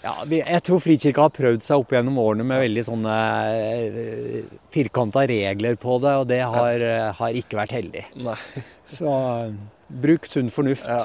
Ja, 0.07 0.15
jeg 0.31 0.63
tror 0.63 0.81
Frikirka 0.83 1.27
har 1.27 1.35
prøvd 1.35 1.65
seg 1.65 1.83
opp 1.83 1.91
gjennom 1.91 2.19
årene 2.23 2.47
med 2.47 2.63
veldig 2.63 2.85
sånne 2.87 3.15
eh, 3.59 4.41
firkanta 4.71 5.25
regler 5.27 5.75
på 5.81 5.99
det, 6.03 6.15
og 6.21 6.27
det 6.31 6.41
har, 6.47 6.89
har 7.19 7.39
ikke 7.43 7.59
vært 7.59 7.75
heldig. 7.75 8.07
Nei. 8.23 8.39
Så 8.87 9.11
bruk 9.87 10.27
sunn 10.31 10.51
fornuft. 10.53 10.87
Ja. 10.87 11.03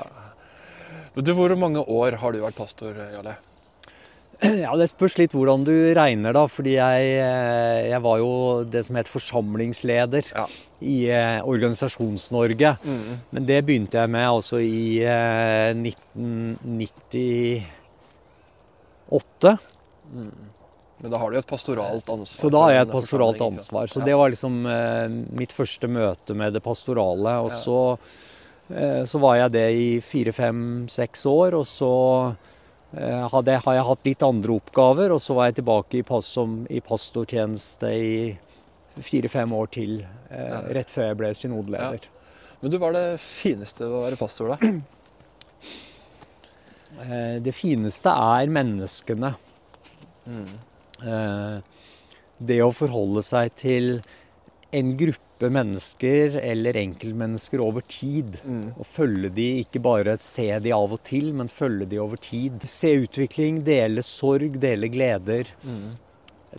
Du, 1.19 1.35
hvor 1.37 1.53
mange 1.61 1.83
år 1.83 2.17
har 2.23 2.33
du 2.33 2.45
vært 2.45 2.57
pastor, 2.57 2.95
Jarle? 2.97 3.35
Ja, 4.65 4.73
Det 4.79 4.89
spørs 4.91 5.19
litt 5.21 5.35
hvordan 5.37 5.65
du 5.67 5.75
regner, 5.95 6.33
da. 6.35 6.47
Fordi 6.51 6.73
jeg, 6.75 7.11
eh, 7.23 7.91
jeg 7.93 8.01
var 8.03 8.19
jo 8.23 8.31
det 8.67 8.83
som 8.87 8.97
het 8.99 9.11
forsamlingsleder 9.11 10.33
ja. 10.33 10.47
i 10.81 10.97
eh, 11.13 11.39
Organisasjons-Norge. 11.47 12.75
Mm. 12.83 13.13
Men 13.37 13.47
det 13.51 13.61
begynte 13.69 14.01
jeg 14.01 14.09
med 14.15 14.27
altså 14.27 14.59
i 14.63 15.03
eh, 15.05 15.71
1990 15.77 17.63
åtte. 19.19 19.57
Mm. 20.13 20.51
Men 21.03 21.11
da 21.11 21.19
har 21.19 21.31
du 21.31 21.37
jo 21.37 21.43
et 21.43 21.51
pastoralt 21.51 22.11
ansvar. 22.15 22.39
Så 22.39 22.49
da 22.55 22.61
har 22.63 22.77
jeg 22.77 22.87
et 22.87 22.93
pastoralt 22.93 23.41
ansvar. 23.43 23.89
Så 23.91 24.05
det 24.07 24.15
var 24.15 24.31
liksom 24.31 24.61
eh, 24.71 25.17
mitt 25.35 25.55
første 25.55 25.91
møte 25.91 26.37
med 26.39 26.55
det 26.55 26.63
pastorale. 26.63 27.33
Og 27.43 27.51
så, 27.51 27.79
eh, 28.71 29.03
så 29.11 29.19
var 29.23 29.41
jeg 29.41 29.55
det 29.57 29.67
i 29.75 29.89
fire, 30.05 30.35
fem, 30.37 30.63
seks 30.87 31.27
år. 31.27 31.59
Og 31.59 31.67
så 31.67 31.91
eh, 32.95 33.27
hadde, 33.35 33.59
har 33.67 33.79
jeg 33.81 33.89
hatt 33.91 34.09
litt 34.13 34.23
andre 34.29 34.55
oppgaver, 34.63 35.17
og 35.17 35.19
så 35.25 35.35
var 35.41 35.51
jeg 35.51 35.59
tilbake 35.59 35.99
i, 35.99 36.07
pas 36.07 36.33
som, 36.39 36.61
i 36.71 36.79
pastortjeneste 36.87 37.91
i 37.99 38.15
fire-fem 39.03 39.59
år 39.59 39.75
til, 39.75 40.03
eh, 40.31 40.59
rett 40.79 40.91
før 40.93 41.11
jeg 41.11 41.19
ble 41.19 41.35
synodeleder. 41.35 42.11
Men 42.63 42.71
du, 42.71 42.79
hva 42.79 42.93
er 42.93 42.99
det 43.01 43.23
fineste 43.27 43.89
ved 43.89 43.99
å 43.99 44.05
være 44.07 44.23
pastor, 44.23 44.55
da? 44.55 44.71
Eh, 47.01 47.37
det 47.43 47.55
fineste 47.57 48.13
er 48.13 48.53
menneskene. 48.53 49.35
Mm. 50.23 50.53
Det 52.39 52.61
å 52.63 52.69
forholde 52.71 53.25
seg 53.27 53.49
til 53.59 53.89
en 54.73 54.93
gruppe 54.97 55.49
mennesker 55.53 56.39
eller 56.41 56.79
enkeltmennesker 56.81 57.61
over 57.63 57.85
tid. 57.91 58.39
Mm. 58.45 58.73
Og 58.77 58.87
følge 58.87 59.33
de, 59.35 59.49
ikke 59.65 59.83
bare 59.85 60.17
se 60.23 60.47
de 60.65 60.73
av 60.75 60.95
og 60.95 61.03
til, 61.07 61.33
men 61.37 61.51
følge 61.53 61.89
de 61.91 62.01
over 62.03 62.21
tid. 62.23 62.63
Se 62.71 62.95
utvikling, 63.03 63.63
dele 63.67 64.05
sorg, 64.07 64.57
dele 64.63 64.91
gleder. 64.93 65.51
Mm. 65.67 65.93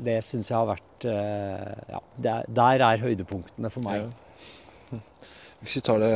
Det 0.04 0.20
syns 0.26 0.50
jeg 0.50 0.58
har 0.58 0.70
vært 0.72 1.06
eh, 1.06 1.74
Ja, 1.94 2.00
der, 2.26 2.48
der 2.50 2.86
er 2.90 3.04
høydepunktene 3.04 3.70
for 3.74 3.86
meg. 3.86 4.08
Ja. 4.92 5.00
Hvis 5.64 5.78
vi 5.80 5.84
tar 5.86 6.02
det 6.04 6.16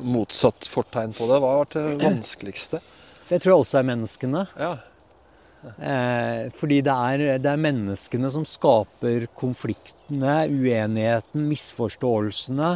motsatt 0.00 0.68
fortegn 0.70 1.12
på 1.16 1.26
det, 1.28 1.40
hva 1.42 1.54
har 1.54 1.64
vært 1.66 1.78
det 1.78 1.86
vanskeligste? 2.06 2.82
Det 3.28 3.40
tror 3.42 3.52
jeg 3.52 3.64
også 3.64 3.80
er 3.80 3.88
menneskene. 3.90 4.44
Ja. 4.58 4.72
Eh, 5.58 6.48
fordi 6.54 6.80
det 6.86 6.94
er, 6.94 7.24
det 7.42 7.50
er 7.50 7.60
menneskene 7.60 8.30
som 8.32 8.46
skaper 8.48 9.26
konfliktene, 9.38 10.40
uenigheten, 10.48 11.46
misforståelsene. 11.50 12.72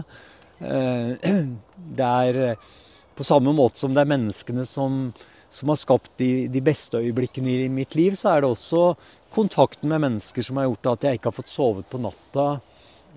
Eh, 0.61 1.35
det 1.99 2.09
er 2.09 2.41
eh, 2.49 2.71
på 3.17 3.27
samme 3.27 3.55
måte 3.57 3.81
som 3.81 3.95
det 3.95 4.03
er 4.05 4.13
menneskene 4.13 4.67
som, 4.69 5.07
som 5.53 5.73
har 5.73 5.81
skapt 5.81 6.13
de, 6.21 6.49
de 6.53 6.63
beste 6.65 7.01
øyeblikkene 7.01 7.57
i 7.67 7.69
mitt 7.73 7.97
liv, 7.99 8.17
så 8.19 8.35
er 8.35 8.43
det 8.43 8.53
også 8.53 8.93
kontakten 9.33 9.93
med 9.93 10.05
mennesker 10.05 10.45
som 10.45 10.59
har 10.61 10.69
gjort 10.69 10.93
at 10.97 11.09
jeg 11.09 11.21
ikke 11.21 11.31
har 11.31 11.39
fått 11.39 11.53
sovet 11.53 11.89
på 11.89 12.01
natta. 12.03 12.49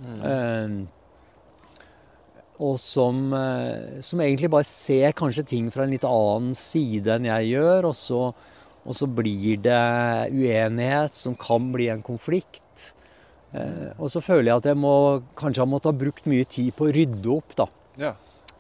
Eh, 0.05 0.77
og 2.63 2.77
som, 2.79 3.33
eh, 3.33 4.01
som 4.01 4.21
egentlig 4.23 4.49
bare 4.51 4.67
ser 4.67 5.15
kanskje 5.17 5.45
ting 5.45 5.71
fra 5.73 5.83
en 5.83 5.91
litt 5.91 6.05
annen 6.07 6.55
side 6.55 7.17
enn 7.17 7.27
jeg 7.27 7.49
gjør. 7.55 7.89
Og 7.91 7.95
så, 7.99 8.21
og 8.85 8.95
så 8.95 9.09
blir 9.11 9.59
det 9.63 9.81
uenighet 10.31 11.17
som 11.17 11.35
kan 11.39 11.71
bli 11.73 11.89
en 11.91 12.05
konflikt. 12.05 12.93
Eh, 13.55 13.91
og 13.97 14.07
så 14.11 14.23
føler 14.23 14.51
jeg 14.51 14.63
at 14.63 14.71
jeg 14.71 14.79
må, 14.79 14.95
kanskje 15.39 15.65
har 15.65 15.71
måttet 15.71 15.91
ha 15.91 15.99
brukt 16.05 16.29
mye 16.31 16.47
tid 16.47 16.71
på 16.75 16.87
å 16.87 16.95
rydde 16.95 17.35
opp. 17.35 17.57
da. 17.59 17.69
ja. 18.07 18.15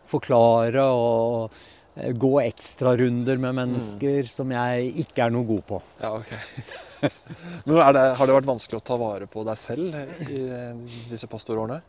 Forklare 0.05 0.83
og 0.93 1.55
eh, 1.95 2.11
gå 2.13 2.35
ekstrarunder 2.43 3.39
med 3.41 3.57
mennesker 3.63 4.27
som 4.29 4.51
jeg 4.53 4.91
ikke 5.05 5.25
er 5.25 5.33
noe 5.33 5.47
god 5.47 5.65
på. 5.71 5.81
Ja, 6.03 6.13
ok. 6.19 6.35
Men 7.65 7.79
er 7.79 7.95
det, 7.95 8.05
har 8.19 8.27
det 8.27 8.37
vært 8.37 8.49
vanskelig 8.49 8.79
å 8.81 8.85
ta 8.85 8.99
vare 8.99 9.27
på 9.29 9.43
deg 9.45 9.59
selv 9.59 9.97
i 10.29 10.45
disse 11.09 11.29
pastorårene? 11.29 11.81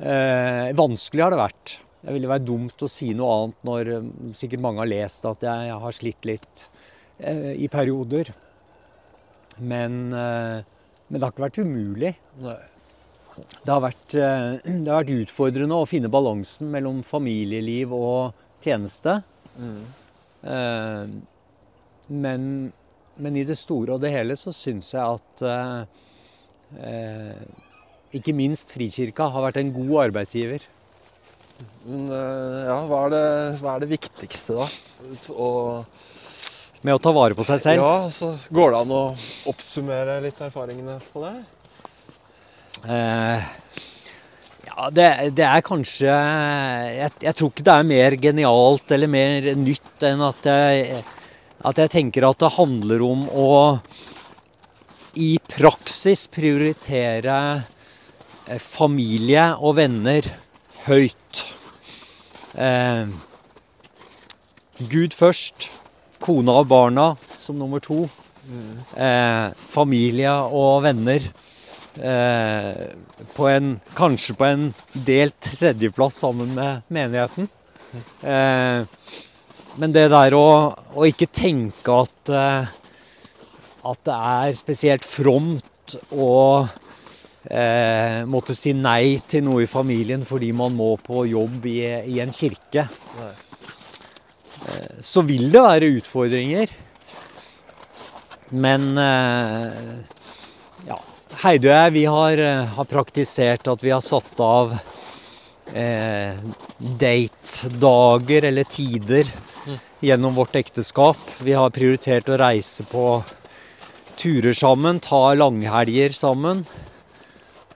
Eh, 0.00 0.70
vanskelig 0.76 1.24
har 1.26 1.34
det 1.34 1.40
vært. 1.40 1.76
Det 2.00 2.14
ville 2.14 2.30
være 2.30 2.46
dumt 2.48 2.84
å 2.84 2.88
si 2.88 3.10
noe 3.16 3.32
annet 3.36 3.66
når 3.68 3.90
eh, 3.92 4.06
sikkert 4.38 4.62
mange 4.64 4.80
har 4.80 4.88
lest 4.88 5.26
at 5.28 5.44
jeg 5.44 5.74
har 5.82 5.96
slitt 5.96 6.28
litt 6.28 6.62
eh, 7.18 7.52
i 7.60 7.68
perioder. 7.72 8.32
Men, 9.60 10.06
eh, 10.08 10.64
men 11.08 11.18
det 11.18 11.24
har 11.26 11.34
ikke 11.34 11.44
vært 11.44 11.60
umulig. 11.60 12.14
Det 12.40 13.68
har, 13.68 13.82
vært, 13.84 14.16
eh, 14.16 14.56
det 14.64 14.88
har 14.88 15.02
vært 15.02 15.14
utfordrende 15.18 15.76
å 15.76 15.88
finne 15.88 16.12
balansen 16.12 16.72
mellom 16.72 17.04
familieliv 17.04 17.92
og 17.96 18.44
tjeneste. 18.64 19.20
Mm. 19.60 19.80
Eh, 20.48 21.02
men, 22.24 22.44
men 23.20 23.36
i 23.36 23.44
det 23.44 23.60
store 23.60 23.98
og 23.98 24.00
det 24.06 24.16
hele 24.16 24.36
så 24.40 24.54
syns 24.56 24.94
jeg 24.96 25.04
at 25.04 25.44
ikke 28.16 28.34
minst 28.34 28.72
Frikirka 28.74 29.28
har 29.30 29.44
vært 29.46 29.60
en 29.60 29.72
god 29.74 29.96
arbeidsgiver. 30.08 30.64
Men 31.84 32.08
eh, 32.08 32.60
ja, 32.66 32.78
hva 32.88 33.04
er, 33.06 33.14
det, 33.14 33.24
hva 33.60 33.74
er 33.74 33.84
det 33.84 33.90
viktigste, 33.92 34.56
da? 34.56 34.66
Å 35.34 35.48
Med 36.86 36.96
å 36.96 37.02
ta 37.02 37.12
vare 37.12 37.36
på 37.36 37.44
seg 37.44 37.60
selv. 37.60 37.82
ja, 37.82 38.10
så 38.12 38.32
går 38.52 38.72
det 38.72 38.82
an 38.82 38.94
å 38.96 39.02
oppsummere 39.52 40.20
litt 40.24 40.40
erfaringene 40.40 40.96
på 41.12 41.24
det? 41.26 41.34
Eh, 42.88 43.48
ja, 44.70 44.90
det, 44.96 45.08
det 45.36 45.44
er 45.44 45.64
kanskje 45.64 46.08
jeg, 46.08 47.10
jeg 47.26 47.36
tror 47.36 47.50
ikke 47.52 47.66
det 47.66 47.74
er 47.74 47.90
mer 47.90 48.16
genialt 48.22 48.94
eller 48.96 49.10
mer 49.12 49.50
nytt 49.60 50.06
enn 50.08 50.22
at 50.24 50.48
jeg, 50.48 51.02
at 51.68 51.82
jeg 51.84 51.92
tenker 51.92 52.24
at 52.30 52.40
det 52.40 52.54
handler 52.56 53.04
om 53.04 53.26
å 53.28 53.50
i 55.20 55.34
praksis 55.42 56.24
prioritere 56.32 57.36
familie 58.58 59.44
og 59.60 59.76
venner 59.78 60.26
høyt. 60.86 61.42
Eh, 62.58 63.06
Gud 64.90 65.14
først, 65.14 65.68
kona 66.20 66.58
og 66.62 66.68
barna 66.72 67.12
som 67.38 67.58
nummer 67.60 67.82
to. 67.84 68.08
Eh, 68.96 69.52
familie 69.54 70.32
og 70.32 70.82
venner 70.82 71.22
eh, 72.00 72.84
på 73.36 73.48
en, 73.50 73.74
kanskje 73.94 74.36
på 74.38 74.48
en 74.48 74.68
delt 75.06 75.36
tredjeplass 75.44 76.18
sammen 76.24 76.54
med 76.56 76.82
menigheten. 76.88 77.48
Eh, 78.24 78.82
men 79.78 79.94
det 79.94 80.08
der 80.10 80.34
å, 80.34 80.46
å 80.74 81.06
ikke 81.06 81.30
tenke 81.30 82.00
at, 82.02 82.32
eh, 82.34 82.70
at 83.92 84.04
det 84.08 84.18
er 84.34 84.58
spesielt 84.58 85.06
fromt 85.06 85.98
å 86.10 86.30
eh, 87.44 88.20
måtte 88.28 88.56
si 88.56 88.74
nei 88.76 89.20
til 89.26 89.44
noe 89.46 89.64
i 89.64 89.70
familien 89.70 90.26
fordi 90.26 90.52
man 90.56 90.76
må 90.76 90.92
på 91.00 91.24
jobb 91.30 91.66
i, 91.70 91.80
i 92.12 92.20
en 92.20 92.34
kirke, 92.34 92.86
Nei. 93.20 93.32
så 95.00 95.24
vil 95.24 95.48
det 95.52 95.64
være 95.64 95.92
utfordringer. 96.00 96.78
Men 98.50 98.98
eh, 98.98 99.72
ja, 100.88 100.98
Heidi 101.44 101.70
og 101.70 101.76
jeg 101.76 101.92
vi 101.94 102.04
har, 102.10 102.42
eh, 102.42 102.72
har 102.74 102.88
praktisert 102.90 103.68
at 103.70 103.84
vi 103.84 103.92
har 103.94 104.02
satt 104.02 104.42
av 104.42 104.74
eh, 105.72 106.34
date-dager 106.78 108.48
eller 108.50 108.66
tider 108.66 109.30
gjennom 110.02 110.34
vårt 110.34 110.58
ekteskap. 110.58 111.20
Vi 111.44 111.54
har 111.54 111.70
prioritert 111.74 112.28
å 112.32 112.40
reise 112.40 112.86
på 112.90 113.22
turer 114.18 114.56
sammen, 114.56 114.98
ta 115.00 115.30
langhelger 115.38 116.12
sammen. 116.16 116.64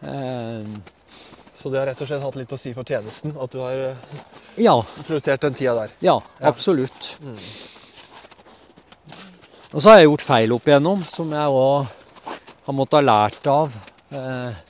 Eh, 0.05 0.67
Så 1.55 1.71
det 1.73 1.79
har 1.81 1.87
rett 1.89 2.01
og 2.05 2.09
slett 2.11 2.23
hatt 2.23 2.37
litt 2.37 2.53
å 2.53 2.59
si 2.61 2.75
for 2.77 2.85
tjenesten, 2.85 3.33
at 3.41 3.51
du 3.55 3.59
har 3.63 3.73
eh, 3.91 3.97
ja, 4.61 4.75
prioritert 5.07 5.41
den 5.47 5.55
tida 5.57 5.75
der? 5.79 5.95
ja, 6.05 6.19
Ja. 6.41 6.49
absolutt. 6.51 7.15
Mm. 7.25 7.39
Og 9.75 9.83
så 9.83 9.91
har 9.91 9.99
jeg 10.03 10.07
gjort 10.11 10.23
feil 10.25 10.53
opp 10.55 10.69
igjennom, 10.71 11.01
som 11.09 11.33
jeg 11.35 11.55
òg 11.59 11.89
har 12.67 12.77
måttet 12.79 13.01
ha 13.01 13.05
lært 13.09 13.49
av. 13.51 13.73
Eh, 14.15 14.61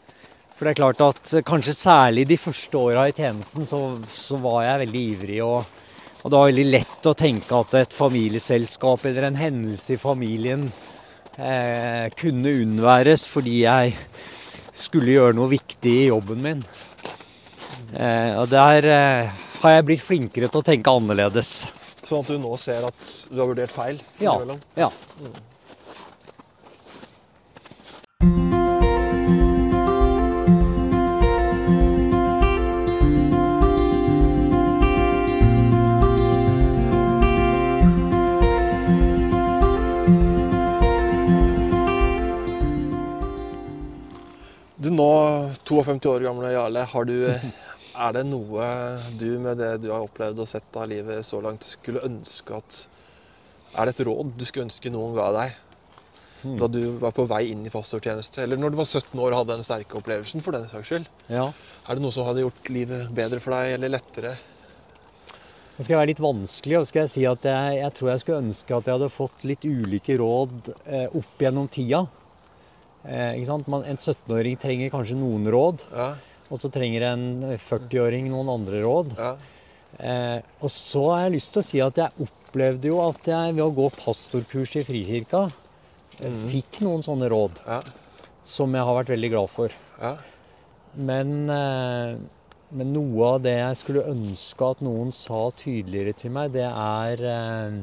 For 0.55 0.65
det 0.69 0.71
er 0.71 0.79
klart 0.79 1.01
at 1.03 1.33
kanskje 1.45 1.75
særlig 1.75 2.29
de 2.31 2.37
første 2.39 2.79
åra 2.79 3.09
i 3.11 3.13
tjenesten, 3.17 3.67
så, 3.67 3.81
så 4.09 4.39
var 4.39 4.63
jeg 4.63 4.85
veldig 4.85 5.03
ivrig. 5.17 5.41
Og, 5.43 5.67
og 6.23 6.31
det 6.31 6.39
var 6.39 6.47
veldig 6.53 6.67
lett 6.71 7.09
å 7.11 7.15
tenke 7.19 7.59
at 7.59 7.75
et 7.81 7.93
familieselskap 7.97 9.03
eller 9.11 9.27
en 9.33 9.41
hendelse 9.41 9.97
i 9.97 10.01
familien 10.01 10.69
eh, 11.37 12.07
kunne 12.17 12.55
unnværes 12.63 13.27
fordi 13.29 13.65
jeg 13.65 13.97
skulle 14.75 15.15
gjøre 15.15 15.37
noe 15.39 15.53
viktig 15.53 15.95
i 16.05 16.09
jobben 16.09 16.43
min. 16.45 16.63
Eh, 17.95 18.35
og 18.41 18.49
der 18.51 18.89
eh, 18.91 19.43
har 19.63 19.77
jeg 19.77 19.87
blitt 19.89 20.05
flinkere 20.05 20.51
til 20.51 20.61
å 20.63 20.67
tenke 20.67 20.93
annerledes. 20.93 21.55
Sånn 22.05 22.25
at 22.25 22.31
du 22.31 22.39
nå 22.43 22.55
ser 22.61 22.87
at 22.91 23.11
du 23.31 23.39
har 23.39 23.49
vurdert 23.49 23.73
feil? 23.73 24.01
Ja. 24.21 24.35
ja. 24.77 24.91
Nå, 44.95 45.11
52 45.67 46.11
år 46.11 46.25
gamle 46.29 46.53
Jarle, 46.55 46.85
har 46.91 47.09
du, 47.09 47.17
er 48.07 48.17
det 48.17 48.25
noe 48.29 48.69
du 49.21 49.29
med 49.43 49.59
det 49.61 49.73
du 49.85 49.91
har 49.93 50.07
opplevd 50.07 50.43
og 50.45 50.51
sett 50.51 50.79
av 50.81 50.89
livet 50.91 51.27
så 51.27 51.43
langt, 51.45 51.67
skulle 51.67 52.05
ønske 52.07 52.57
at 52.59 52.81
Er 53.75 53.89
det 53.91 53.97
et 53.97 54.05
råd 54.07 54.37
du 54.39 54.45
skulle 54.47 54.69
ønske 54.69 54.91
noen 54.95 55.17
ga 55.19 55.31
deg 55.41 55.61
Mm. 56.45 56.59
da 56.61 56.67
du 56.69 56.81
var 57.01 57.15
på 57.17 57.25
vei 57.25 57.47
inn 57.55 57.63
i 57.65 57.71
pastortjeneste? 57.73 58.43
Eller 58.43 58.59
når 58.61 58.75
du 58.75 58.77
var 58.77 58.85
17 58.85 59.17
år 59.17 59.33
og 59.33 59.39
hadde 59.39 59.55
den 59.55 59.65
sterke 59.65 59.97
opplevelsen, 59.97 60.43
for 60.45 60.53
den 60.53 60.67
saks 60.69 60.91
skyld? 60.91 61.07
ja. 61.33 61.47
Er 61.89 61.97
det 61.97 62.05
noe 62.05 62.13
som 62.13 62.27
hadde 62.29 62.43
gjort 62.43 62.69
livet 62.69 63.07
bedre 63.17 63.41
for 63.41 63.57
deg, 63.57 63.71
eller 63.79 63.95
lettere? 63.95 64.35
Nå 65.75 65.83
skal 65.87 65.95
jeg 65.95 66.01
være 66.03 66.11
litt 66.13 66.21
vanskelig 66.21 66.77
og 66.79 66.85
skal 66.91 67.01
jeg 67.07 67.13
si 67.15 67.25
at 67.31 67.49
jeg, 67.49 67.79
jeg 67.81 67.95
tror 67.97 68.11
jeg 68.13 68.23
skulle 68.23 68.43
ønske 68.45 68.77
at 68.77 68.91
jeg 68.91 68.99
hadde 68.99 69.09
fått 69.11 69.47
litt 69.49 69.65
ulike 69.65 70.19
råd 70.21 70.69
eh, 70.85 71.17
opp 71.17 71.43
gjennom 71.47 71.67
tida. 71.73 72.05
Eh? 73.05 73.41
Man, 73.69 73.85
en 73.85 73.99
17-åring 74.01 74.57
trenger 74.61 74.93
kanskje 74.93 75.19
noen 75.19 75.51
råd, 75.53 75.85
Ja, 75.93 76.15
og 76.51 76.61
så 76.61 76.69
trenger 76.73 77.09
en 77.11 77.27
40-åring 77.57 78.29
noen 78.31 78.53
andre 78.53 78.85
råd. 78.85 79.19
ja, 79.19 79.35
Eh, 79.99 80.41
og 80.59 80.71
så 80.73 81.05
har 81.13 81.25
jeg 81.25 81.37
lyst 81.37 81.53
til 81.55 81.63
å 81.63 81.67
si 81.67 81.81
at 81.83 81.99
jeg 82.01 82.27
opplevde 82.27 82.91
jo 82.91 83.01
at 83.05 83.29
jeg 83.31 83.55
ved 83.55 83.63
å 83.63 83.75
gå 83.75 83.89
pastorkurs 83.95 84.75
i 84.81 84.83
Frikirka 84.87 85.45
mm. 86.19 86.39
fikk 86.51 86.81
noen 86.83 87.05
sånne 87.07 87.29
råd 87.31 87.61
ja, 87.67 87.81
som 88.43 88.75
jeg 88.75 88.89
har 88.89 88.99
vært 88.99 89.13
veldig 89.15 89.31
glad 89.37 89.53
for. 89.53 89.77
ja. 90.03 90.17
Men, 90.95 91.51
eh, 91.51 92.17
men 92.75 92.93
noe 92.95 93.31
av 93.33 93.41
det 93.43 93.57
jeg 93.57 93.79
skulle 93.81 94.05
ønske 94.13 94.67
at 94.77 94.83
noen 94.87 95.09
sa 95.15 95.49
tydeligere 95.59 96.15
til 96.19 96.31
meg, 96.35 96.53
det 96.55 96.67
er 96.67 97.25
eh, 97.31 97.79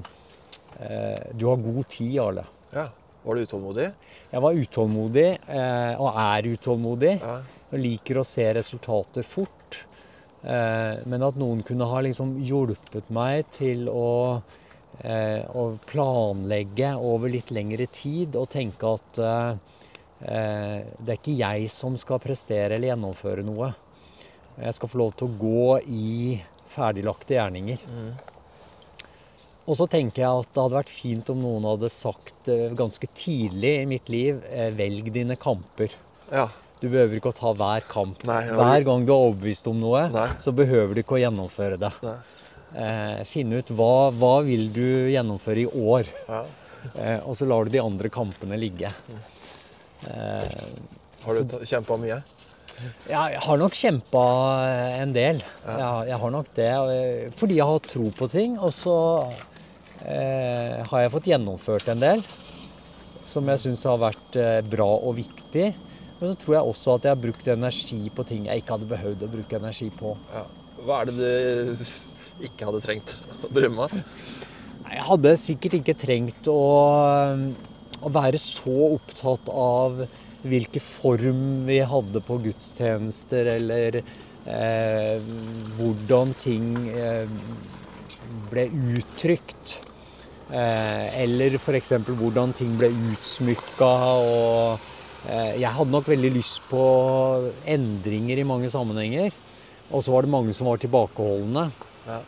eh, 0.79 1.25
Du 1.35 1.47
har 1.49 1.59
god 1.59 1.87
tid, 1.91 2.15
Arle. 2.23 2.45
ja. 2.75 2.89
Var 3.23 3.35
du 3.35 3.41
utålmodig? 3.45 3.87
Jeg 4.31 4.41
var 4.41 4.57
utålmodig, 4.57 5.27
eh, 5.47 6.01
og 6.01 6.15
er 6.17 6.47
utålmodig, 6.55 7.19
Ja. 7.21 7.41
og 7.71 7.79
liker 7.79 8.15
å 8.21 8.25
se 8.25 8.53
resultater 8.53 9.23
fort. 9.23 9.85
Eh, 10.43 10.97
men 11.05 11.21
at 11.21 11.35
noen 11.35 11.61
kunne 11.63 11.85
ha 11.85 12.01
liksom 12.01 12.39
hjulpet 12.43 13.09
meg 13.09 13.45
til 13.51 13.85
å, 13.87 14.41
eh, 15.03 15.43
å 15.53 15.77
planlegge 15.85 16.95
over 16.97 17.29
litt 17.29 17.51
lengre 17.51 17.87
tid 17.87 18.35
og 18.35 18.49
tenke 18.49 18.83
at 18.93 19.13
det 20.21 21.09
er 21.09 21.17
ikke 21.17 21.35
jeg 21.37 21.69
som 21.69 21.95
skal 21.97 22.19
prestere 22.19 22.73
eller 22.73 22.95
gjennomføre 22.95 23.43
noe. 23.43 23.73
Jeg 24.59 24.73
skal 24.73 24.89
få 24.89 24.97
lov 24.99 25.15
til 25.15 25.27
å 25.27 25.37
gå 25.39 25.81
i 25.87 26.41
ferdiglagte 26.69 27.33
gjerninger. 27.37 27.79
Og 29.71 29.77
så 29.79 29.85
tenker 29.87 30.25
jeg 30.25 30.41
at 30.43 30.49
det 30.51 30.59
hadde 30.65 30.75
vært 30.81 30.91
fint 30.91 31.29
om 31.31 31.39
noen 31.39 31.63
hadde 31.69 31.87
sagt 31.93 32.49
eh, 32.51 32.73
ganske 32.75 33.07
tidlig 33.15 33.71
i 33.81 33.87
mitt 33.87 34.09
liv 34.11 34.41
eh, 34.51 34.67
velg 34.75 35.07
dine 35.15 35.37
kamper. 35.39 35.93
Ja. 36.31 36.49
Du 36.81 36.89
behøver 36.89 37.19
ikke 37.21 37.31
å 37.31 37.37
ta 37.37 37.53
hver 37.55 37.85
kamp. 37.87 38.23
Nei, 38.27 38.41
ja, 38.49 38.55
hver 38.57 38.83
gang 38.87 39.05
du 39.07 39.13
er 39.13 39.21
overbevist 39.29 39.67
om 39.71 39.77
noe, 39.79 40.07
Nei. 40.11 40.27
så 40.41 40.51
behøver 40.57 40.97
du 40.97 41.03
ikke 41.03 41.15
å 41.19 41.21
gjennomføre 41.21 41.77
det. 41.79 41.91
Eh, 42.73 43.21
finne 43.29 43.61
ut 43.61 43.69
hva, 43.77 44.09
hva 44.17 44.33
vil 44.47 44.67
du 44.75 44.83
gjennomføre 45.13 45.63
i 45.63 45.69
år, 45.95 46.09
Ja. 46.27 46.41
eh, 46.95 47.19
og 47.21 47.37
så 47.37 47.47
lar 47.47 47.63
du 47.69 47.71
de 47.77 47.83
andre 47.85 48.09
kampene 48.11 48.57
ligge. 48.59 48.91
Eh, 50.09 50.67
Har 51.21 51.37
du 51.43 51.57
kjempa 51.69 51.97
mye? 52.01 52.17
ja, 53.11 53.27
jeg 53.29 53.41
har 53.45 53.57
nok 53.61 53.75
kjempa 53.77 54.21
en 55.03 55.11
del. 55.13 55.41
Ja. 55.67 55.89
Jeg, 56.07 56.17
har 56.23 56.31
nok 56.33 56.47
det. 56.57 56.69
eh, 56.71 57.29
Fordi 57.37 57.59
jeg 57.59 57.67
har 57.69 57.79
tro 57.85 58.09
på 58.17 58.29
ting. 58.31 58.57
Og 58.57 58.71
så 58.73 58.95
eh, 60.05 60.81
har 60.87 61.03
jeg 61.03 61.13
fått 61.13 61.29
gjennomført 61.31 61.91
en 61.93 62.01
del 62.01 62.23
som 63.25 63.47
jeg 63.51 63.61
syns 63.63 63.85
har 63.87 63.99
vært 64.01 64.37
eh, 64.39 64.59
bra 64.65 64.87
og 64.97 65.15
viktig. 65.19 65.67
Men 66.19 66.29
så 66.29 66.37
tror 66.37 66.57
jeg 66.57 66.71
også 66.73 66.95
at 66.95 67.05
jeg 67.07 67.15
har 67.15 67.21
brukt 67.21 67.47
energi 67.49 68.01
på 68.13 68.25
ting 68.29 68.47
jeg 68.49 68.61
ikke 68.61 68.75
hadde 68.77 68.89
behøvd 68.91 69.25
å 69.25 69.31
bruke 69.31 69.57
energi 69.57 69.89
på. 69.97 70.15
Ja. 70.33 70.45
Hva 70.81 71.01
er 71.01 71.11
det 71.11 71.15
du 71.17 72.45
ikke 72.47 72.67
hadde 72.69 72.81
trengt 72.83 73.15
å 73.45 73.51
drømme 73.53 73.85
av? 73.85 73.95
Jeg 74.91 75.05
hadde 75.07 75.35
sikkert 75.39 75.77
ikke 75.77 75.95
trengt 75.97 76.49
å, 76.51 76.61
å 78.01 78.11
være 78.11 78.39
så 78.41 78.75
opptatt 78.97 79.49
av 79.53 80.01
hvilken 80.41 80.83
form 80.83 81.43
vi 81.67 81.77
hadde 81.85 82.21
på 82.25 82.39
gudstjenester, 82.41 83.53
eller 83.57 84.01
eh, 84.01 85.21
hvordan 85.77 86.33
ting 86.41 86.73
eh, 86.89 87.29
ble 88.51 88.67
uttrykt. 88.97 89.77
Eh, 90.51 91.21
eller 91.23 91.55
f.eks. 91.55 91.93
hvordan 92.07 92.51
ting 92.55 92.75
ble 92.79 92.91
utsmykka. 93.13 93.91
Og 94.19 95.29
eh, 95.29 95.55
jeg 95.61 95.71
hadde 95.77 95.95
nok 95.95 96.11
veldig 96.11 96.33
lyst 96.35 96.61
på 96.71 96.83
endringer 97.65 98.41
i 98.41 98.47
mange 98.47 98.71
sammenhenger. 98.73 99.31
Og 99.91 100.03
så 100.03 100.13
var 100.13 100.27
det 100.27 100.33
mange 100.33 100.55
som 100.55 100.67
var 100.71 100.81
tilbakeholdne. 100.81 101.69
Ja. 102.07 102.21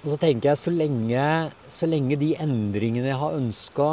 Og 0.00 0.14
så 0.14 0.16
tenker 0.22 0.52
jeg 0.52 0.62
så 0.62 0.72
lenge, 0.72 1.26
så 1.68 1.86
lenge 1.90 2.16
de 2.18 2.32
endringene 2.40 3.10
jeg 3.10 3.20
har 3.20 3.36
ønska, 3.36 3.90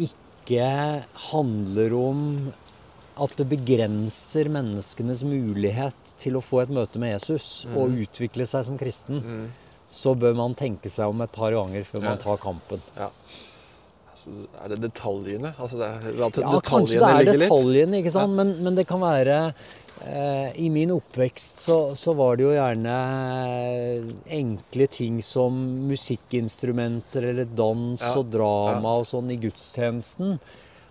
ikke 0.00 0.66
handler 1.30 1.94
om 1.94 2.22
at 3.22 3.34
det 3.38 3.46
begrenser 3.50 4.48
menneskenes 4.50 5.22
mulighet 5.28 6.14
til 6.18 6.38
å 6.38 6.42
få 6.42 6.62
et 6.64 6.72
møte 6.74 6.98
med 6.98 7.12
Jesus 7.12 7.68
og 7.76 7.92
utvikle 8.02 8.48
seg 8.48 8.64
som 8.66 8.78
kristen, 8.80 9.20
så 9.92 10.14
bør 10.16 10.34
man 10.38 10.54
tenke 10.58 10.88
seg 10.90 11.12
om 11.12 11.20
et 11.24 11.32
par 11.36 11.52
ganger 11.52 11.84
før 11.84 12.00
Ja. 12.02 12.08
man 12.14 12.18
tar 12.22 12.40
kampen. 12.42 12.80
ja. 12.96 13.10
Altså, 14.12 14.28
er 14.62 14.68
det 14.68 14.80
detaljene? 14.82 15.54
Altså, 15.58 15.78
det 15.80 15.86
er, 15.88 16.18
Ja, 16.20 16.28
kanskje 16.60 16.98
det 17.00 17.08
er 17.08 17.24
litt? 17.32 17.40
detaljene, 17.40 17.96
ikke 18.02 18.10
sant? 18.12 18.34
Men, 18.36 18.50
men 18.62 18.74
det 18.76 18.84
kan 18.86 19.00
være 19.00 19.54
eh, 20.04 20.52
I 20.60 20.68
min 20.68 20.90
oppvekst 20.92 21.62
så, 21.64 21.78
så 21.96 22.12
var 22.14 22.36
det 22.36 22.44
jo 22.44 22.52
gjerne 22.52 22.96
enkle 24.28 24.86
ting 24.92 25.20
som 25.24 25.56
musikkinstrumenter 25.88 27.30
eller 27.32 27.48
dans 27.56 28.02
Ja, 28.04 28.12
og 28.20 28.28
drama 28.32 28.98
og 29.00 29.06
sånn 29.08 29.32
i 29.32 29.38
gudstjenesten. 29.42 30.36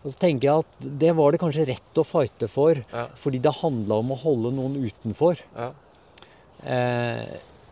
Og 0.02 0.10
så 0.10 0.18
tenker 0.18 0.48
jeg 0.50 0.66
at 0.66 0.90
det 1.06 1.14
var 1.18 1.32
det 1.36 1.42
kanskje 1.44 1.68
rett 1.70 2.02
å 2.02 2.06
fighte 2.08 2.50
for, 2.50 2.74
Ja. 2.92 3.06
fordi 3.16 3.40
det 3.42 3.54
handla 3.62 4.00
om 4.02 4.10
å 4.12 4.18
holde 4.18 4.52
noen 4.58 4.82
utenfor. 4.82 5.38
Ja. 5.56 5.72
Eh, 6.66 7.26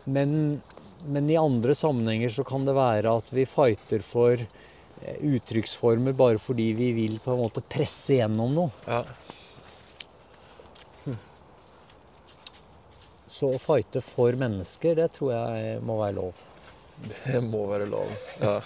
men, 0.06 0.62
men 1.06 1.30
i 1.30 1.38
andre 1.40 1.74
sammenhenger 1.74 2.32
så 2.34 2.44
kan 2.44 2.64
det 2.68 2.76
være 2.76 3.12
at 3.20 3.32
vi 3.34 3.46
fighter 3.48 4.04
for 4.04 4.36
eh, 4.40 5.18
uttrykksformer 5.34 6.16
bare 6.16 6.40
fordi 6.42 6.70
vi 6.76 6.92
vil 6.96 7.18
på 7.24 7.34
en 7.34 7.44
måte 7.44 7.64
presse 7.64 8.20
gjennom 8.20 8.56
noe. 8.56 8.70
ja. 8.88 9.04
Så 13.30 13.52
å 13.54 13.60
fighte 13.62 14.00
for 14.02 14.34
mennesker, 14.34 14.96
det 14.98 15.12
tror 15.14 15.30
jeg 15.30 15.76
må 15.86 16.00
være 16.00 16.16
lov. 16.16 16.40
Det 17.22 17.38
må 17.46 17.62
være 17.70 17.86
lov. 17.88 18.10
Ja. 18.42 18.56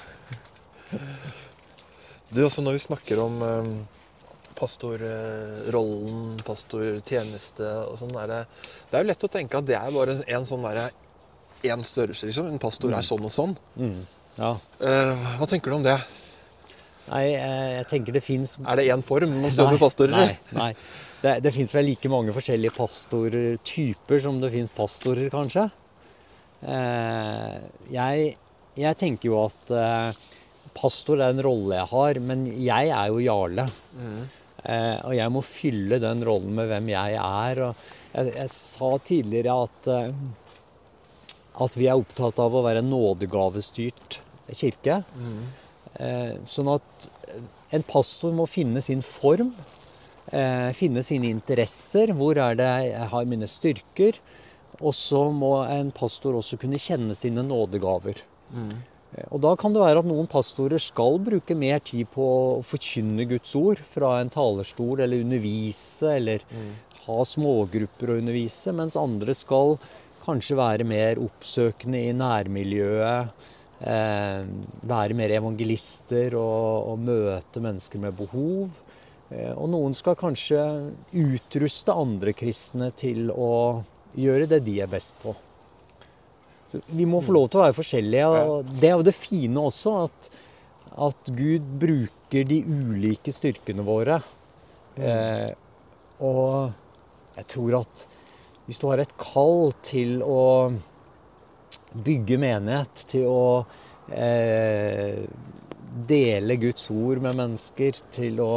Du, 2.31 2.41
også 2.47 2.65
når 2.65 2.79
vi 2.79 2.81
snakker 2.87 3.21
om 3.23 3.37
eh, 3.45 3.69
pastorrollen, 4.57 6.41
pastortjeneste 6.47 7.69
og 7.91 8.01
sånn, 8.01 8.17
det, 8.31 8.41
det 8.89 8.97
er 8.97 9.05
jo 9.05 9.11
lett 9.13 9.27
å 9.29 9.33
tenke 9.37 9.61
at 9.61 9.69
det 9.69 9.77
er 9.79 9.95
bare 9.95 10.17
en 10.25 10.49
sånn 10.49 10.65
derre 10.65 10.89
én 11.65 11.87
størrelse, 11.87 12.29
liksom. 12.29 12.51
En 12.53 12.61
pastor 12.63 12.95
er 12.97 13.07
sånn 13.07 13.25
og 13.25 13.33
sånn. 13.35 13.57
Ja. 14.39 14.55
Eh, 14.83 15.25
hva 15.39 15.49
tenker 15.51 15.73
du 15.73 15.79
om 15.79 15.87
det? 15.87 15.97
Nei, 17.05 17.25
eh, 17.37 17.71
jeg 17.79 17.89
tenker 17.91 18.17
det 18.17 18.23
fins 18.25 18.55
Er 18.65 18.81
det 18.81 18.87
én 18.89 19.03
form 19.05 19.35
man 19.43 19.53
med 19.53 19.81
pastorer 19.83 20.15
i? 20.17 20.29
Nei. 20.33 20.39
nei. 20.57 20.71
Det, 21.25 21.39
det 21.45 21.53
fins 21.55 21.73
vel 21.77 21.87
like 21.89 22.11
mange 22.13 22.33
forskjellige 22.37 22.75
pastortyper 22.77 24.23
som 24.25 24.41
det 24.43 24.51
fins 24.53 24.73
pastorer, 24.75 25.29
kanskje. 25.33 25.69
Eh, 26.65 27.59
jeg, 27.93 28.31
jeg 28.81 28.99
tenker 29.01 29.31
jo 29.31 29.39
at 29.45 29.73
eh, 29.73 30.23
pastor 30.77 31.21
er 31.21 31.35
en 31.35 31.45
rolle 31.45 31.79
jeg 31.79 31.91
har, 31.93 32.21
men 32.29 32.47
jeg 32.53 32.93
er 32.93 33.13
jo 33.13 33.23
Jarle. 33.25 33.67
Eh, 34.65 34.97
og 35.05 35.13
jeg 35.17 35.33
må 35.33 35.45
fylle 35.45 36.01
den 36.03 36.25
rollen 36.25 36.55
med 36.57 36.71
hvem 36.71 36.89
jeg 36.93 37.19
er. 37.21 37.63
Og 37.69 37.85
jeg, 38.15 38.33
jeg 38.41 38.53
sa 38.53 38.91
tidligere 39.05 39.57
at, 39.67 39.91
eh, 39.93 40.11
at 41.63 41.77
vi 41.79 41.87
er 41.87 41.99
opptatt 42.01 42.41
av 42.43 42.55
å 42.55 42.65
være 42.65 42.83
en 42.83 42.91
nådegavestyrt 42.91 44.21
kirke. 44.55 45.03
Mm. 45.15 45.45
sånn 46.51 46.69
at 46.73 47.07
en 47.75 47.85
pastor 47.87 48.35
må 48.35 48.47
finne 48.51 48.83
sin 48.83 49.03
form, 49.03 49.53
eh, 50.33 50.71
finne 50.73 51.03
sine 51.03 51.31
interesser. 51.31 52.13
Hvor 52.15 52.37
er 52.37 52.55
det 52.59 52.71
jeg 52.91 53.09
har 53.13 53.25
mine 53.31 53.47
styrker? 53.47 54.19
Og 54.81 54.95
så 54.95 55.31
må 55.31 55.63
en 55.71 55.93
pastor 55.95 56.35
også 56.35 56.59
kunne 56.59 56.81
kjenne 56.83 57.15
sine 57.15 57.43
nådegaver. 57.47 58.23
Mm. 58.53 58.83
Og 59.31 59.41
da 59.45 59.55
kan 59.55 59.73
det 59.73 59.83
være 59.83 60.03
at 60.03 60.09
noen 60.09 60.27
pastorer 60.27 60.83
skal 60.83 61.21
bruke 61.23 61.55
mer 61.55 61.79
tid 61.79 62.09
på 62.11 62.25
å 62.25 62.63
forkynne 62.67 63.29
Guds 63.31 63.55
ord 63.55 63.79
fra 63.79 64.17
en 64.21 64.33
talerstol, 64.33 65.05
eller 65.05 65.23
undervise, 65.23 66.17
eller 66.17 66.43
ha 67.05 67.19
smågrupper 67.29 68.11
å 68.11 68.19
undervise, 68.19 68.75
mens 68.75 68.99
andre 68.99 69.37
skal 69.37 69.77
kanskje 70.25 70.59
være 70.59 70.87
mer 70.89 71.21
oppsøkende 71.23 72.01
i 72.09 72.15
nærmiljøet. 72.17 73.51
Eh, 73.85 74.45
være 74.89 75.17
mer 75.19 75.35
evangelister 75.37 76.37
og, 76.39 76.93
og 76.93 77.03
møte 77.05 77.63
mennesker 77.63 78.01
med 78.01 78.17
behov. 78.17 78.71
Eh, 79.31 79.53
og 79.53 79.69
noen 79.73 79.97
skal 79.97 80.17
kanskje 80.19 80.61
utruste 81.21 81.95
andre 81.95 82.35
kristne 82.37 82.91
til 82.97 83.29
å 83.35 83.83
gjøre 84.15 84.49
det 84.51 84.63
de 84.67 84.79
er 84.85 84.91
best 84.91 85.19
på. 85.23 85.35
Så 86.71 86.81
vi 86.89 87.05
må 87.09 87.21
få 87.23 87.35
lov 87.37 87.51
til 87.51 87.61
å 87.61 87.67
være 87.67 87.77
forskjellige. 87.77 88.31
og 88.31 88.71
Det 88.71 88.89
er 88.89 88.97
jo 88.97 89.07
det 89.07 89.17
fine 89.17 89.67
også, 89.69 89.97
at, 90.07 90.31
at 91.11 91.35
Gud 91.37 91.67
bruker 91.83 92.49
de 92.49 92.63
ulike 92.65 93.35
styrkene 93.35 93.85
våre. 93.85 94.21
Eh, 94.97 95.51
og 96.25 96.73
jeg 97.35 97.51
tror 97.51 97.81
at 97.83 98.07
hvis 98.67 98.79
du 98.81 98.87
har 98.89 98.99
et 99.03 99.13
kall 99.21 99.73
til 99.85 100.23
å 100.25 100.73
bygge 101.95 102.39
menighet, 102.43 103.05
til 103.11 103.27
å 103.31 103.43
eh, 104.11 105.21
dele 106.09 106.57
Guds 106.63 106.89
ord 106.91 107.21
med 107.23 107.37
mennesker, 107.39 108.01
til 108.15 108.41
å 108.45 108.55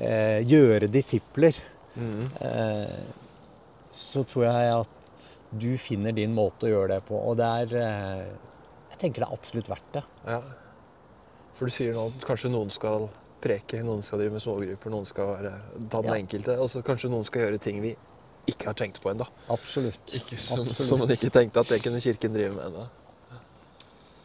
eh, 0.00 0.40
gjøre 0.48 0.88
disipler, 0.92 1.58
Mm. 1.92 2.22
eh, 2.40 3.00
så 3.92 4.22
tror 4.24 4.46
jeg 4.46 4.68
at 4.78 5.24
du 5.60 5.74
finner 5.76 6.14
din 6.16 6.32
måte 6.32 6.64
å 6.64 6.70
gjøre 6.70 6.94
det 6.94 7.02
på. 7.04 7.18
Og 7.20 7.34
det 7.36 7.44
er 7.44 7.74
eh, 7.76 8.22
Jeg 8.94 8.98
tenker 9.02 9.20
det 9.20 9.26
er 9.28 9.34
absolutt 9.36 9.68
verdt 9.68 9.90
det. 9.98 10.02
Ja. 10.24 10.38
For 11.52 11.68
du 11.68 11.74
sier 11.74 11.92
nå 11.92 12.06
at 12.08 12.24
kanskje 12.24 12.48
noen 12.48 12.72
skal 12.72 13.10
preke, 13.44 13.82
noen 13.84 14.00
skal 14.06 14.22
drive 14.22 14.32
med 14.38 14.40
smågrupper, 14.44 14.94
noen 14.94 15.04
skal 15.04 15.34
være, 15.34 15.52
ta 15.92 16.00
den 16.00 16.14
Ja. 16.14 16.18
enkelte, 16.22 16.56
og 16.64 16.70
så 16.72 16.80
kanskje 16.86 17.10
noen 17.12 17.28
skal 17.28 17.42
gjøre 17.44 17.60
ting 17.60 17.82
vi 17.84 17.92
ikke 18.50 18.70
har 18.70 18.74
tenkt 18.78 18.98
på 19.02 19.10
ennå. 19.12 19.26
Absolutt. 19.54 20.00
Ikke 20.18 20.36
som, 20.40 20.62
Absolutt. 20.64 20.80
som 20.88 20.98
man 21.04 21.12
ikke 21.14 21.30
tenkte 21.34 21.62
at 21.62 21.70
det 21.70 21.78
kunne 21.84 22.00
Kirken 22.02 22.34
drive 22.34 22.54
med 22.56 22.64
ennå. 22.70 22.86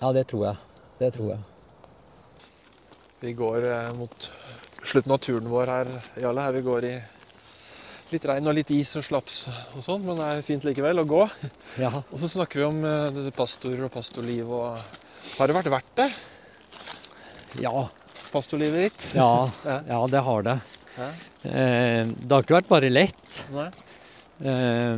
Ja, 0.01 0.11
det 0.13 0.25
tror 0.29 0.47
jeg. 0.49 0.57
Det 0.99 1.11
tror 1.17 1.29
jeg. 1.35 1.43
Vi 3.21 3.33
går 3.37 3.65
eh, 3.65 3.91
mot 3.97 4.27
slutten 4.85 5.13
av 5.15 5.21
turen 5.21 5.47
vår 5.49 5.71
her, 5.73 5.91
Jarle. 6.21 6.43
Her 6.45 6.53
vi 6.57 6.61
går 6.65 6.85
i 6.89 6.95
litt 8.13 8.25
regn 8.29 8.47
og 8.47 8.55
litt 8.55 8.69
is 8.71 8.93
og 8.95 9.03
slaps 9.03 9.39
og 9.75 9.81
sånn, 9.83 10.05
men 10.05 10.15
det 10.19 10.27
er 10.31 10.43
fint 10.45 10.63
likevel 10.67 11.01
å 11.01 11.07
gå. 11.09 11.23
Ja. 11.81 11.89
Og 12.13 12.17
så 12.21 12.29
snakker 12.31 12.61
vi 12.61 12.67
om 12.69 12.77
eh, 12.87 13.17
pastorer 13.35 13.83
og 13.89 13.91
pastorliv 13.93 14.47
og 14.47 14.77
Har 15.37 15.49
det 15.51 15.57
vært 15.57 15.71
verdt 15.73 15.95
det? 15.99 16.09
Ja, 17.65 17.87
Pastorlivet 18.31 18.85
ditt? 18.89 19.03
ja, 19.17 19.49
Ja. 19.65 19.99
det 20.11 20.21
har 20.23 20.45
det. 20.45 20.55
Ja. 20.97 21.09
Eh, 21.47 22.05
det 22.07 22.31
har 22.31 22.43
ikke 22.45 22.57
vært 22.59 22.69
bare 22.71 22.89
lett. 22.91 23.41
Nei? 23.53 23.67
Eh, 24.37 24.97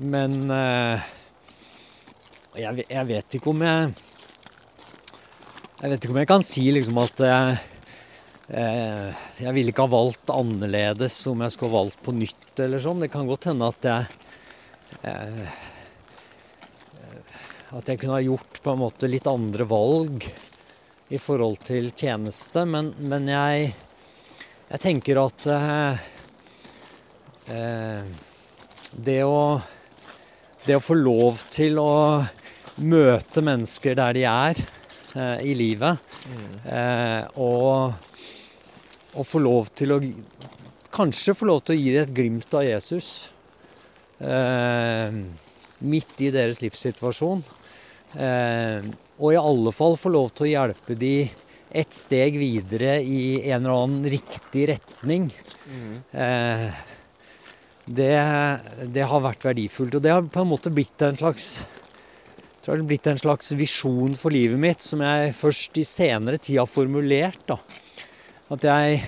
men 0.00 0.34
eh, 0.54 1.08
jeg, 2.60 2.84
jeg 2.86 3.06
vet 3.08 3.36
ikke 3.36 3.50
om 3.50 3.64
jeg 3.66 3.88
Jeg 5.80 5.90
vet 5.90 6.04
ikke 6.04 6.14
om 6.14 6.20
jeg 6.20 6.30
kan 6.30 6.44
si 6.46 6.62
liksom 6.70 7.00
at 7.02 7.22
jeg, 7.24 7.56
eh, 8.54 9.18
jeg 9.40 9.54
ville 9.56 9.72
ikke 9.72 9.86
ha 9.88 9.92
valgt 9.94 10.30
annerledes 10.34 11.16
om 11.30 11.42
jeg 11.42 11.56
skulle 11.56 11.72
ha 11.72 11.80
valgt 11.80 12.02
på 12.04 12.14
nytt 12.14 12.62
eller 12.62 12.82
sånn. 12.84 13.02
Det 13.02 13.10
kan 13.10 13.26
godt 13.26 13.48
hende 13.50 13.70
at 13.72 13.90
jeg 13.90 15.10
eh, 15.10 15.58
At 17.70 17.86
jeg 17.86 18.00
kunne 18.02 18.18
ha 18.18 18.22
gjort 18.22 18.62
på 18.62 18.72
en 18.74 18.82
måte 18.82 19.10
litt 19.10 19.28
andre 19.30 19.66
valg 19.70 20.26
i 21.10 21.18
forhold 21.18 21.62
til 21.66 21.90
tjeneste, 21.90 22.62
men, 22.66 22.92
men 22.98 23.26
jeg 23.30 23.72
jeg 24.70 24.82
tenker 24.84 25.18
at 25.18 25.42
det 27.46 29.22
å 29.24 29.60
Det 30.66 30.76
å 30.76 30.82
få 30.84 30.94
lov 30.94 31.40
til 31.50 31.78
å 31.80 32.20
møte 32.84 33.42
mennesker 33.44 33.96
der 33.98 34.16
de 34.16 34.24
er 34.28 34.60
eh, 34.60 35.38
i 35.50 35.54
livet, 35.56 36.00
eh, 36.68 37.24
og, 37.40 37.92
og 39.14 39.26
få 39.26 39.42
lov 39.42 39.72
til 39.76 39.96
å 39.96 40.00
Kanskje 40.90 41.36
få 41.38 41.46
lov 41.46 41.60
til 41.62 41.76
å 41.76 41.78
gi 41.78 41.90
dem 41.94 42.02
et 42.02 42.14
glimt 42.16 42.54
av 42.58 42.64
Jesus 42.66 43.30
eh, 44.18 45.14
midt 45.86 46.16
i 46.18 46.32
deres 46.34 46.58
livssituasjon. 46.64 47.44
Eh, 48.18 48.88
og 49.22 49.30
i 49.30 49.38
alle 49.38 49.70
fall 49.70 49.94
få 50.00 50.10
lov 50.10 50.32
til 50.34 50.48
å 50.48 50.50
hjelpe 50.50 50.96
dem 50.98 51.30
et 51.70 51.94
steg 51.94 52.40
videre 52.42 52.96
i 53.06 53.38
en 53.52 53.60
eller 53.60 53.76
annen 53.76 54.10
riktig 54.10 54.66
retning. 54.72 55.30
Mm. 55.70 55.94
Det, 57.84 58.14
det 58.94 59.06
har 59.10 59.22
vært 59.24 59.44
verdifullt. 59.44 59.96
Og 59.98 60.04
det 60.04 60.12
har 60.14 60.26
på 60.26 60.42
en 60.42 60.50
måte 60.52 60.72
blitt 60.74 61.02
en 61.02 61.18
slags 61.18 61.52
jeg 62.60 62.66
tror 62.66 62.76
det 62.76 62.82
har 62.82 62.88
blitt 62.90 63.06
en 63.08 63.20
slags 63.22 63.46
visjon 63.56 64.16
for 64.20 64.34
livet 64.34 64.60
mitt 64.60 64.82
som 64.84 65.00
jeg 65.00 65.30
først 65.32 65.78
i 65.80 65.84
senere 65.88 66.36
tid 66.36 66.58
har 66.60 66.68
formulert. 66.68 67.40
da. 67.48 67.56
At 68.52 68.66
jeg 68.68 68.98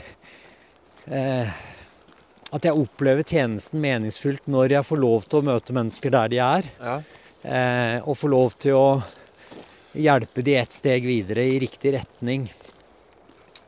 eh, 1.12 1.50
At 2.52 2.64
jeg 2.64 2.80
opplever 2.80 3.24
tjenesten 3.28 3.80
meningsfullt 3.80 4.48
når 4.48 4.78
jeg 4.78 4.88
får 4.88 5.00
lov 5.00 5.26
til 5.28 5.42
å 5.42 5.46
møte 5.50 5.76
mennesker 5.76 6.14
der 6.16 6.32
de 6.32 6.40
er. 6.44 6.70
Ja. 6.80 6.96
Eh, 7.42 7.98
og 8.08 8.16
får 8.16 8.32
lov 8.32 8.56
til 8.56 8.78
å 8.78 8.88
hjelpe 10.00 10.44
de 10.44 10.56
et 10.56 10.72
steg 10.72 11.04
videre 11.04 11.44
i 11.44 11.58
riktig 11.60 11.92
retning. 11.98 12.48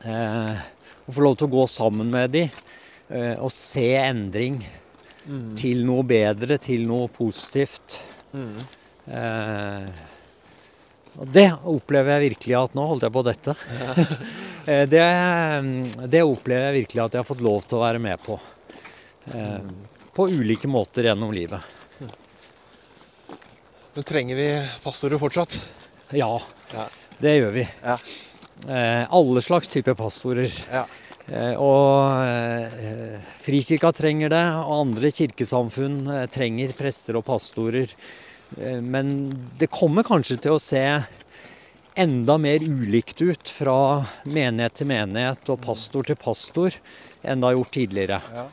Eh, 0.01 0.65
og 1.05 1.13
får 1.13 1.27
lov 1.27 1.37
til 1.37 1.49
å 1.49 1.55
gå 1.59 1.67
sammen 1.69 2.09
med 2.09 2.33
de 2.33 2.43
eh, 2.47 3.35
og 3.37 3.53
se 3.53 3.85
endring 4.01 4.63
Mm. 5.25 5.55
til 5.57 5.79
noe 5.87 6.03
bedre, 6.05 6.57
til 6.61 6.83
noe 6.85 7.07
positivt. 7.09 7.99
Mm. 8.35 8.57
Eh, 9.09 9.87
og 11.15 11.29
det 11.31 11.47
opplever 11.71 12.17
jeg 12.19 12.23
virkelig 12.33 12.55
at 12.59 12.73
Nå 12.75 12.85
holdt 12.89 13.05
jeg 13.07 13.13
på 13.15 13.23
dette. 13.25 13.55
Ja. 13.79 13.93
det, 14.93 15.03
det 16.11 16.21
opplever 16.27 16.67
jeg 16.69 16.77
virkelig 16.83 17.03
at 17.05 17.15
jeg 17.17 17.23
har 17.23 17.29
fått 17.29 17.41
lov 17.45 17.63
til 17.65 17.79
å 17.79 17.85
være 17.87 18.01
med 18.03 18.21
på. 18.25 18.39
Eh, 19.33 19.57
Mm. 19.65 19.71
på 20.15 20.27
ulike 20.29 20.67
måter 20.69 21.07
gjennom 21.09 21.31
livet. 21.33 21.59
Men 23.95 24.03
trenger 24.03 24.35
vi 24.35 24.47
pastorer 24.83 25.17
fortsatt? 25.19 25.55
Ja, 26.15 26.41
Ja. 26.73 26.85
det 27.19 27.33
gjør 27.39 27.51
vi. 27.55 27.65
Ja. 27.83 27.97
Eh, 28.67 29.07
alle 29.09 29.41
slags 29.41 29.67
typer 29.71 29.93
pastorer. 29.95 30.51
Ja. 30.71 30.85
Eh, 31.27 31.55
og 31.57 32.21
eh, 32.21 33.21
Frikirka 33.41 33.91
trenger 33.95 34.31
det, 34.33 34.43
og 34.61 34.79
andre 34.83 35.11
kirkesamfunn 35.15 35.99
eh, 36.13 36.25
trenger 36.31 36.75
prester 36.77 37.17
og 37.19 37.25
pastorer. 37.27 37.91
Men 38.55 39.07
det 39.57 39.71
kommer 39.73 40.05
kanskje 40.05 40.37
til 40.39 40.53
å 40.53 40.61
se 40.61 40.83
enda 41.97 42.35
mer 42.39 42.61
ulikt 42.61 43.23
ut 43.25 43.49
fra 43.49 44.05
menighet 44.29 44.75
til 44.77 44.87
menighet 44.91 45.49
og 45.49 45.63
pastor 45.63 46.05
til 46.07 46.19
pastor 46.19 46.77
enn 47.25 47.41
det 47.41 47.49
har 47.49 47.55
gjort 47.57 47.73
tidligere. 47.73 48.19
Ja. 48.35 48.45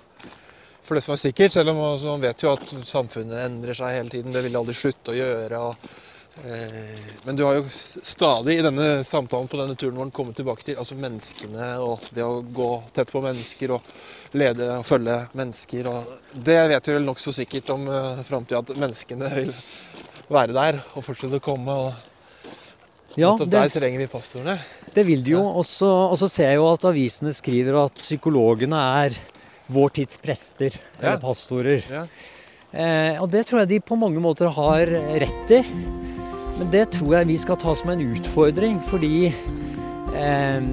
For 0.83 0.97
det 0.97 1.05
som 1.05 1.12
er 1.14 1.20
sikkert, 1.20 1.55
selv 1.55 1.75
om 1.75 1.83
altså, 1.85 2.09
man 2.16 2.25
vet 2.25 2.43
jo 2.43 2.55
at 2.55 2.73
samfunnet 2.89 3.45
endrer 3.45 3.77
seg 3.79 3.99
hele 3.99 4.14
tiden, 4.16 4.33
det 4.35 4.43
vil 4.49 4.59
aldri 4.59 4.75
slutte 4.81 5.12
å 5.12 5.18
gjøre. 5.18 5.61
Og, 5.68 5.93
men 7.24 7.37
du 7.37 7.43
har 7.45 7.59
jo 7.59 7.64
stadig 7.68 8.55
i 8.59 8.62
denne 8.64 9.05
samtalen 9.05 9.49
på 9.53 9.59
denne 9.61 9.76
turen 9.78 9.99
vår 10.01 10.12
kommet 10.16 10.39
tilbake 10.39 10.64
til 10.64 10.78
altså 10.80 10.97
menneskene 10.97 11.66
og 11.85 12.07
det 12.16 12.24
å 12.24 12.39
gå 12.43 12.68
tett 12.97 13.12
på 13.12 13.20
mennesker 13.22 13.74
og 13.76 13.93
lede 14.41 14.70
og 14.78 14.87
følge 14.89 15.18
mennesker. 15.39 15.91
Og 15.93 16.33
det 16.49 16.57
vet 16.72 16.89
vi 16.89 16.97
vel 16.97 17.05
nokså 17.07 17.35
sikkert 17.37 17.74
om 17.76 17.85
uh, 17.91 18.22
framtida, 18.24 18.62
at 18.64 18.72
menneskene 18.80 19.28
vil 19.37 19.53
være 20.33 20.57
der 20.57 20.80
og 20.97 21.05
fortsette 21.05 21.37
å 21.37 21.45
komme. 21.45 21.76
og 21.87 23.18
Ja, 23.20 23.35
det, 23.37 23.51
Der 23.53 23.68
trenger 23.68 24.01
vi 24.01 24.09
pastorene. 24.09 24.59
det 24.95 25.05
vil 25.07 25.22
de 25.22 25.37
jo. 25.37 25.45
Og 25.61 25.66
så 25.68 25.91
og 26.09 26.16
så 26.16 26.30
ser 26.33 26.55
jeg 26.55 26.62
jo 26.62 26.70
at 26.72 26.89
avisene 26.89 27.35
skriver 27.37 27.76
at 27.85 28.01
psykologene 28.01 28.80
er 29.05 29.18
vår 29.68 29.93
tids 30.01 30.16
prester, 30.16 30.72
Ja. 30.99 31.12
eller 31.12 31.20
pastorer. 31.20 31.85
Ja. 31.93 32.07
Eh, 32.72 33.20
og 33.20 33.28
det 33.30 33.47
tror 33.47 33.61
jeg 33.61 33.68
de 33.68 33.80
på 33.85 33.99
mange 34.01 34.20
måter 34.20 34.49
har 34.49 34.87
rett 34.89 35.51
i. 35.53 35.61
Men 36.63 36.71
det 36.71 36.93
tror 36.95 37.17
jeg 37.17 37.27
vi 37.27 37.37
skal 37.43 37.57
ta 37.59 37.73
som 37.75 37.91
en 37.91 38.03
utfordring, 38.13 38.77
fordi 38.87 39.33
eh, 40.15 40.67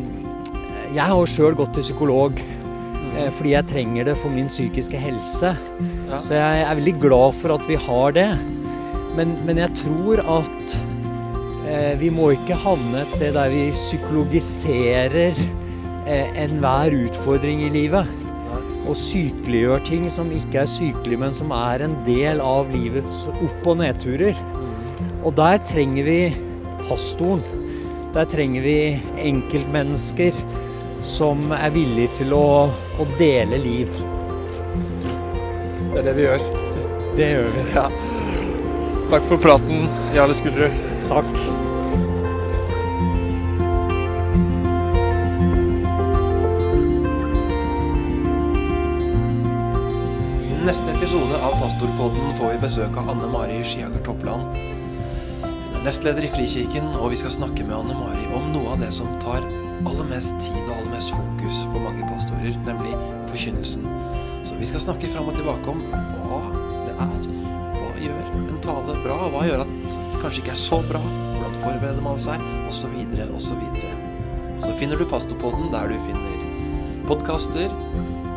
jeg 0.94 1.02
har 1.02 1.16
jo 1.18 1.24
sjøl 1.26 1.56
gått 1.58 1.72
til 1.74 1.88
psykolog 1.88 2.38
eh, 2.38 3.32
fordi 3.34 3.56
jeg 3.56 3.68
trenger 3.72 4.06
det 4.12 4.14
for 4.22 4.30
min 4.30 4.52
psykiske 4.54 5.02
helse. 5.02 5.56
Ja. 5.58 6.20
Så 6.22 6.38
jeg 6.38 6.62
er 6.62 6.78
veldig 6.78 6.94
glad 7.02 7.34
for 7.40 7.56
at 7.56 7.66
vi 7.66 7.80
har 7.88 8.14
det. 8.14 8.28
Men, 9.18 9.34
men 9.50 9.64
jeg 9.64 9.74
tror 9.82 10.22
at 10.22 10.78
eh, 11.66 11.98
vi 11.98 12.14
må 12.14 12.36
ikke 12.38 12.62
havne 12.68 13.02
et 13.02 13.16
sted 13.16 13.34
der 13.34 13.50
vi 13.50 13.66
psykologiserer 13.74 15.34
eh, 16.06 16.40
enhver 16.46 17.00
utfordring 17.00 17.66
i 17.66 17.74
livet 17.80 18.14
og 18.86 18.94
sykeliggjør 18.98 19.82
ting 19.90 20.06
som 20.14 20.30
ikke 20.34 20.62
er 20.62 20.70
sykelige, 20.70 21.26
men 21.26 21.34
som 21.34 21.50
er 21.54 21.82
en 21.86 21.98
del 22.06 22.46
av 22.46 22.70
livets 22.78 23.24
opp- 23.34 23.74
og 23.74 23.82
nedturer. 23.82 24.38
Og 25.24 25.36
der 25.36 25.58
trenger 25.68 26.04
vi 26.04 26.20
pastoren. 26.88 27.44
Der 28.14 28.26
trenger 28.26 28.62
vi 28.62 28.78
enkeltmennesker 29.22 30.36
som 31.06 31.52
er 31.56 31.70
villige 31.76 32.14
til 32.22 32.34
å, 32.36 32.70
å 32.70 33.08
dele 33.20 33.60
liv. 33.62 33.92
Det 35.92 36.02
er 36.02 36.08
det 36.08 36.16
vi 36.18 36.26
gjør. 36.26 36.48
Det 37.20 37.30
gjør 37.34 37.52
vi. 37.56 37.66
Ja. 37.76 37.86
Takk 39.10 39.26
for 39.26 39.42
praten, 39.42 39.88
Jarle 40.16 40.36
Skullerud. 40.38 40.76
Takk. 41.10 41.30
I 50.46 50.60
neste 50.64 50.94
episode 50.94 51.42
av 51.42 51.58
Pastorpodden 51.64 52.36
får 52.38 52.54
vi 52.54 52.66
besøk 52.68 53.00
av 53.02 53.16
Anne 53.16 53.32
Mari 53.34 53.64
Skiager 53.66 54.04
Toppland. 54.06 54.69
Er 55.80 55.86
nestleder 55.88 56.26
i 56.28 56.28
Frikirken, 56.28 56.90
og 57.00 57.14
vi 57.14 57.18
skal 57.22 57.32
snakke 57.32 57.64
med 57.64 57.72
Anne 57.72 57.94
Mari 57.96 58.26
om 58.36 58.50
noe 58.52 58.74
av 58.74 58.82
det 58.82 58.90
som 58.92 59.08
tar 59.24 59.46
aller 59.88 60.10
mest 60.10 60.34
tid 60.44 60.58
og 60.66 60.74
aller 60.74 60.90
mest 60.92 61.14
fokus 61.16 61.60
for 61.70 61.80
mange 61.86 62.04
pastorer, 62.10 62.58
nemlig 62.66 62.92
forkynnelsen. 63.30 63.86
Så 64.44 64.58
vi 64.60 64.68
skal 64.68 64.84
snakke 64.84 65.08
fram 65.14 65.32
og 65.32 65.40
tilbake 65.40 65.72
om 65.72 65.80
hva 65.94 66.42
det 66.84 66.98
er. 67.06 67.32
Hva 67.78 67.94
gjør 68.04 68.28
en 68.34 68.60
tale 68.68 68.98
bra? 69.06 69.22
Hva 69.32 69.46
gjør 69.48 69.64
at 69.64 69.74
det 69.88 70.20
kanskje 70.20 70.44
ikke 70.44 70.56
er 70.58 70.62
så 70.66 70.82
bra. 70.92 71.06
Hvordan 71.38 71.58
forbereder 71.64 72.04
man 72.10 72.20
seg? 72.28 72.44
Og 72.66 72.76
så 72.76 72.92
videre, 72.98 73.32
og 73.32 73.40
så 73.48 73.56
videre. 73.64 73.96
Og 74.58 74.62
så 74.68 74.76
finner 74.84 75.00
du 75.00 75.08
Pastopodden 75.08 75.72
der 75.72 75.88
du 75.88 75.96
finner 76.10 76.46
podkaster. 77.08 77.72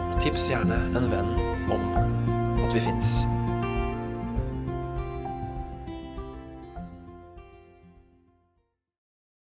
Og 0.07 0.17
tips 0.23 0.47
gjerne 0.55 0.79
en 0.95 1.11
venn 1.11 1.37
om 1.75 1.91
at 2.63 2.71
vi 2.71 2.87
fins. 2.87 3.25